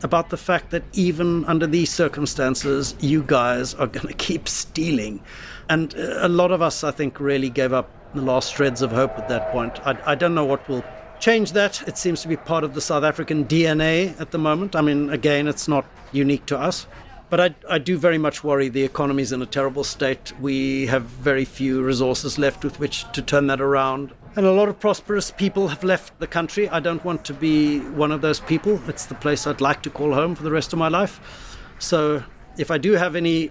about 0.02 0.30
the 0.30 0.36
fact 0.36 0.70
that 0.70 0.82
even 0.92 1.44
under 1.44 1.66
these 1.66 1.90
circumstances, 1.90 2.94
you 2.98 3.22
guys 3.22 3.74
are 3.74 3.86
going 3.86 4.08
to 4.08 4.14
keep 4.14 4.48
stealing. 4.48 5.22
And 5.68 5.94
uh, 5.94 6.26
a 6.26 6.28
lot 6.28 6.50
of 6.50 6.62
us, 6.62 6.82
I 6.82 6.90
think, 6.90 7.20
really 7.20 7.50
gave 7.50 7.72
up 7.72 7.90
the 8.14 8.22
last 8.22 8.54
shreds 8.54 8.82
of 8.82 8.90
hope 8.90 9.16
at 9.18 9.28
that 9.28 9.52
point. 9.52 9.80
I, 9.86 9.96
I 10.04 10.14
don't 10.14 10.34
know 10.34 10.44
what 10.44 10.68
will 10.68 10.84
change 11.22 11.52
that. 11.52 11.86
It 11.86 11.96
seems 11.96 12.20
to 12.22 12.28
be 12.28 12.36
part 12.36 12.64
of 12.64 12.74
the 12.74 12.80
South 12.80 13.04
African 13.04 13.44
DNA 13.44 14.20
at 14.20 14.32
the 14.32 14.38
moment. 14.38 14.74
I 14.74 14.80
mean, 14.80 15.08
again, 15.08 15.46
it's 15.46 15.68
not 15.68 15.86
unique 16.10 16.44
to 16.46 16.58
us. 16.58 16.86
But 17.30 17.40
I, 17.40 17.54
I 17.70 17.78
do 17.78 17.96
very 17.96 18.18
much 18.18 18.44
worry 18.44 18.68
the 18.68 18.82
economy's 18.82 19.32
in 19.32 19.40
a 19.40 19.46
terrible 19.46 19.84
state. 19.84 20.38
We 20.40 20.86
have 20.86 21.04
very 21.04 21.46
few 21.46 21.82
resources 21.82 22.38
left 22.38 22.64
with 22.64 22.78
which 22.78 23.10
to 23.12 23.22
turn 23.22 23.46
that 23.46 23.60
around. 23.60 24.12
And 24.34 24.44
a 24.44 24.52
lot 24.52 24.68
of 24.68 24.80
prosperous 24.80 25.30
people 25.30 25.68
have 25.68 25.84
left 25.84 26.18
the 26.18 26.26
country. 26.26 26.68
I 26.68 26.80
don't 26.80 27.02
want 27.04 27.24
to 27.26 27.34
be 27.34 27.78
one 27.80 28.10
of 28.10 28.20
those 28.20 28.40
people. 28.40 28.80
It's 28.88 29.06
the 29.06 29.14
place 29.14 29.46
I'd 29.46 29.60
like 29.60 29.82
to 29.84 29.90
call 29.90 30.12
home 30.12 30.34
for 30.34 30.42
the 30.42 30.50
rest 30.50 30.72
of 30.72 30.78
my 30.78 30.88
life. 30.88 31.56
So 31.78 32.22
if 32.58 32.70
I 32.70 32.78
do 32.78 32.92
have 32.92 33.14
any 33.14 33.50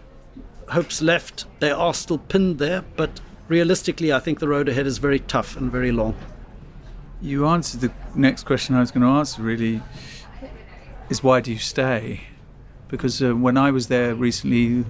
hopes 0.70 1.02
left, 1.02 1.46
they 1.60 1.72
are 1.72 1.94
still 1.94 2.18
pinned 2.18 2.60
there. 2.60 2.84
But 2.98 3.22
realistically, 3.48 4.12
I 4.12 4.20
think 4.20 4.40
the 4.40 4.50
road 4.50 4.68
ahead 4.68 4.86
is 4.86 4.98
very 4.98 5.20
tough 5.20 5.56
and 5.56 5.72
very 5.72 5.92
long. 5.92 6.16
You 7.22 7.46
answered 7.46 7.82
the 7.82 7.92
next 8.16 8.46
question 8.46 8.76
I 8.76 8.80
was 8.80 8.90
going 8.90 9.04
to 9.04 9.10
answer, 9.10 9.44
really, 9.44 9.82
is 11.10 11.22
why 11.22 11.40
do 11.40 11.52
you 11.52 11.60
stay? 11.60 12.22
Because 12.88 13.22
uh, 13.22 13.36
when 13.36 13.58
I 13.58 13.70
was 13.70 13.88
there 13.88 14.16
recently, 14.16 14.86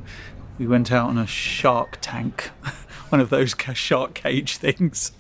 we 0.57 0.65
went 0.65 0.93
out 0.93 1.09
on 1.09 1.17
a 1.17 1.27
shark 1.27 1.97
tank, 1.99 2.51
one 3.09 3.19
of 3.19 3.29
those 3.29 3.53
shark 3.73 4.13
cage 4.13 4.57
things, 4.57 5.11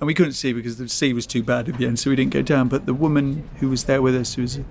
and 0.00 0.06
we 0.06 0.14
couldn't 0.14 0.32
see 0.32 0.54
because 0.54 0.78
the 0.78 0.88
sea 0.88 1.12
was 1.12 1.26
too 1.26 1.42
bad 1.42 1.68
at 1.68 1.76
the 1.76 1.86
end, 1.86 1.98
so 1.98 2.08
we 2.08 2.16
didn't 2.16 2.32
go 2.32 2.42
down. 2.42 2.68
But 2.68 2.86
the 2.86 2.94
woman 2.94 3.48
who 3.56 3.68
was 3.68 3.84
there 3.84 4.00
with 4.00 4.14
us, 4.16 4.34
who 4.34 4.42
was 4.42 4.56
a 4.56 4.64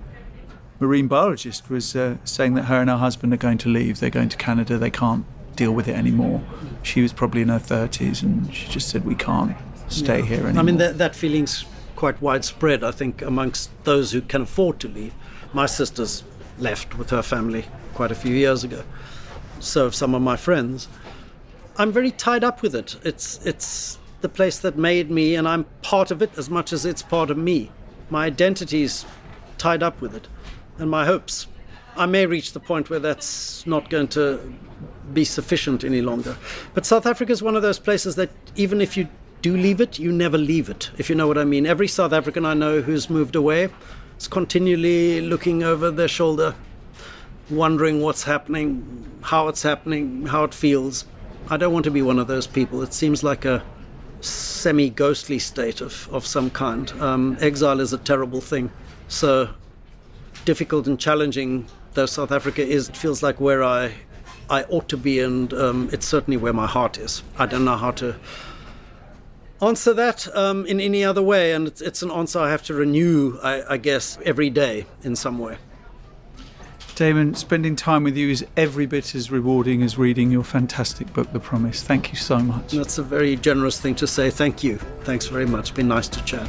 marine 0.80 1.06
biologist, 1.06 1.70
was 1.70 1.94
uh, 1.94 2.16
saying 2.24 2.54
that 2.54 2.64
her 2.64 2.80
and 2.80 2.90
her 2.90 2.96
husband 2.96 3.32
are 3.32 3.38
going 3.38 3.58
to 3.58 3.68
leave. 3.68 4.00
They're 4.00 4.10
going 4.10 4.30
to 4.30 4.36
Canada. 4.36 4.78
They 4.78 4.90
can't 4.90 5.24
deal 5.54 5.72
with 5.72 5.86
it 5.86 5.94
anymore. 5.94 6.42
She 6.82 7.02
was 7.02 7.12
probably 7.12 7.42
in 7.42 7.50
her 7.50 7.60
30s, 7.60 8.22
and 8.24 8.52
she 8.52 8.68
just 8.68 8.88
said, 8.88 9.04
"We 9.04 9.14
can't 9.14 9.56
stay 9.88 10.22
here 10.22 10.40
anymore." 10.40 10.60
I 10.60 10.62
mean, 10.62 10.78
that, 10.78 10.98
that 10.98 11.14
feeling's 11.14 11.64
quite 11.96 12.20
widespread, 12.20 12.84
I 12.84 12.90
think, 12.90 13.22
amongst 13.22 13.70
those 13.84 14.12
who 14.12 14.20
can 14.20 14.42
afford 14.42 14.80
to 14.80 14.88
leave. 14.88 15.14
My 15.52 15.66
sister's 15.66 16.24
left 16.58 16.96
with 16.96 17.10
her 17.10 17.22
family 17.22 17.64
quite 17.94 18.10
a 18.10 18.14
few 18.14 18.34
years 18.34 18.64
ago. 18.64 18.82
So 19.60 19.84
have 19.84 19.94
some 19.94 20.14
of 20.14 20.22
my 20.22 20.36
friends. 20.36 20.88
I'm 21.76 21.92
very 21.92 22.10
tied 22.10 22.44
up 22.44 22.62
with 22.62 22.74
it. 22.74 22.96
It's 23.02 23.44
it's 23.44 23.98
the 24.20 24.28
place 24.28 24.58
that 24.60 24.76
made 24.76 25.10
me, 25.10 25.34
and 25.34 25.46
I'm 25.46 25.64
part 25.82 26.10
of 26.10 26.22
it 26.22 26.30
as 26.36 26.48
much 26.48 26.72
as 26.72 26.86
it's 26.86 27.02
part 27.02 27.30
of 27.30 27.38
me. 27.38 27.70
My 28.10 28.26
identity's 28.26 29.04
tied 29.58 29.82
up 29.82 30.00
with 30.00 30.14
it, 30.14 30.28
and 30.78 30.90
my 30.90 31.04
hopes. 31.04 31.46
I 31.96 32.06
may 32.06 32.26
reach 32.26 32.52
the 32.52 32.60
point 32.60 32.90
where 32.90 32.98
that's 32.98 33.64
not 33.66 33.88
going 33.88 34.08
to 34.08 34.40
be 35.12 35.24
sufficient 35.24 35.84
any 35.84 36.00
longer. 36.00 36.36
But 36.74 36.86
South 36.86 37.06
Africa 37.06 37.30
is 37.30 37.42
one 37.42 37.54
of 37.54 37.62
those 37.62 37.78
places 37.78 38.16
that 38.16 38.30
even 38.56 38.80
if 38.80 38.96
you 38.96 39.08
do 39.44 39.58
leave 39.58 39.78
it, 39.78 39.98
you 39.98 40.10
never 40.10 40.38
leave 40.38 40.70
it, 40.70 40.90
if 40.96 41.10
you 41.10 41.14
know 41.14 41.28
what 41.28 41.36
I 41.36 41.44
mean. 41.44 41.66
Every 41.66 41.86
South 41.86 42.14
African 42.14 42.46
I 42.46 42.54
know 42.54 42.80
who's 42.80 43.10
moved 43.10 43.36
away 43.36 43.68
is 44.18 44.26
continually 44.26 45.20
looking 45.20 45.62
over 45.62 45.90
their 45.90 46.08
shoulder, 46.08 46.54
wondering 47.50 48.00
what's 48.00 48.22
happening, 48.22 49.06
how 49.20 49.48
it's 49.48 49.62
happening, 49.62 50.24
how 50.24 50.44
it 50.44 50.54
feels. 50.54 51.04
I 51.50 51.58
don't 51.58 51.74
want 51.74 51.84
to 51.84 51.90
be 51.90 52.00
one 52.00 52.18
of 52.18 52.26
those 52.26 52.46
people. 52.46 52.80
It 52.80 52.94
seems 52.94 53.22
like 53.22 53.44
a 53.44 53.62
semi 54.22 54.88
ghostly 54.88 55.38
state 55.38 55.82
of, 55.82 56.08
of 56.10 56.26
some 56.26 56.48
kind. 56.48 56.90
Um, 56.92 57.36
exile 57.38 57.80
is 57.80 57.92
a 57.92 57.98
terrible 57.98 58.40
thing. 58.40 58.72
So 59.08 59.50
difficult 60.46 60.86
and 60.86 60.98
challenging 60.98 61.66
though 61.92 62.06
South 62.06 62.32
Africa 62.32 62.66
is, 62.66 62.88
it 62.88 62.96
feels 62.96 63.22
like 63.22 63.38
where 63.42 63.62
I 63.62 63.92
I 64.48 64.62
ought 64.64 64.88
to 64.88 64.96
be, 64.96 65.20
and 65.20 65.52
um, 65.52 65.90
it's 65.92 66.06
certainly 66.06 66.38
where 66.38 66.54
my 66.54 66.66
heart 66.66 66.96
is. 66.96 67.22
I 67.38 67.44
don't 67.44 67.66
know 67.66 67.76
how 67.76 67.90
to 67.92 68.16
answer 69.62 69.94
that 69.94 70.34
um, 70.36 70.66
in 70.66 70.80
any 70.80 71.04
other 71.04 71.22
way, 71.22 71.52
and 71.52 71.66
it's, 71.66 71.80
it's, 71.80 72.02
an 72.02 72.10
answer 72.10 72.38
I 72.38 72.50
have 72.50 72.62
to 72.64 72.74
renew, 72.74 73.38
I, 73.42 73.74
I 73.74 73.76
guess, 73.76 74.18
every 74.24 74.50
day 74.50 74.86
in 75.02 75.16
some 75.16 75.38
way. 75.38 75.56
Damon, 76.94 77.34
spending 77.34 77.74
time 77.74 78.04
with 78.04 78.16
you 78.16 78.30
is 78.30 78.46
every 78.56 78.86
bit 78.86 79.16
as 79.16 79.28
rewarding 79.28 79.82
as 79.82 79.98
reading 79.98 80.30
your 80.30 80.44
fantastic 80.44 81.12
book, 81.12 81.32
The 81.32 81.40
Promise. 81.40 81.82
Thank 81.82 82.10
you 82.10 82.16
so 82.16 82.38
much. 82.38 82.70
That's 82.70 82.98
a 82.98 83.02
very 83.02 83.34
generous 83.34 83.80
thing 83.80 83.96
to 83.96 84.06
say. 84.06 84.30
Thank 84.30 84.62
you. 84.62 84.76
Thanks 85.02 85.26
very 85.26 85.44
much. 85.44 85.60
It's 85.60 85.70
been 85.72 85.88
nice 85.88 86.06
to 86.08 86.24
chat. 86.24 86.48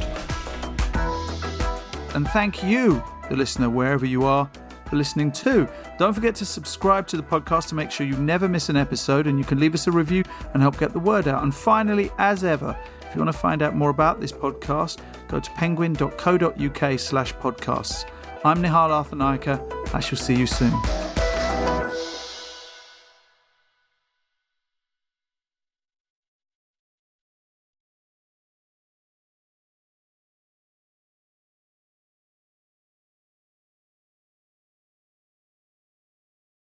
And 2.14 2.28
thank 2.28 2.62
you, 2.62 3.02
the 3.28 3.36
listener, 3.36 3.68
wherever 3.68 4.06
you 4.06 4.24
are, 4.24 4.48
for 4.88 4.96
listening 4.96 5.32
too. 5.32 5.68
Don't 5.98 6.14
forget 6.14 6.36
to 6.36 6.46
subscribe 6.46 7.08
to 7.08 7.16
the 7.16 7.22
podcast 7.24 7.68
to 7.68 7.74
make 7.74 7.90
sure 7.90 8.06
you 8.06 8.16
never 8.16 8.48
miss 8.48 8.68
an 8.68 8.76
episode, 8.76 9.26
and 9.26 9.38
you 9.40 9.44
can 9.44 9.58
leave 9.58 9.74
us 9.74 9.88
a 9.88 9.90
review 9.90 10.22
and 10.54 10.62
help 10.62 10.78
get 10.78 10.92
the 10.92 11.00
word 11.00 11.26
out. 11.26 11.42
And 11.42 11.52
finally, 11.52 12.10
as 12.18 12.44
ever, 12.44 12.78
you 13.16 13.24
want 13.24 13.34
to 13.34 13.38
find 13.38 13.62
out 13.62 13.74
more 13.74 13.90
about 13.90 14.20
this 14.20 14.32
podcast, 14.32 15.00
go 15.28 15.40
to 15.40 15.50
penguin.co.uk 15.52 17.00
slash 17.00 17.34
podcasts. 17.34 18.04
I'm 18.44 18.62
Nihal 18.62 18.90
Arthanayake 18.90 19.94
I 19.94 20.00
shall 20.00 20.18
see 20.18 20.34
you 20.34 20.46
soon. 20.46 21.15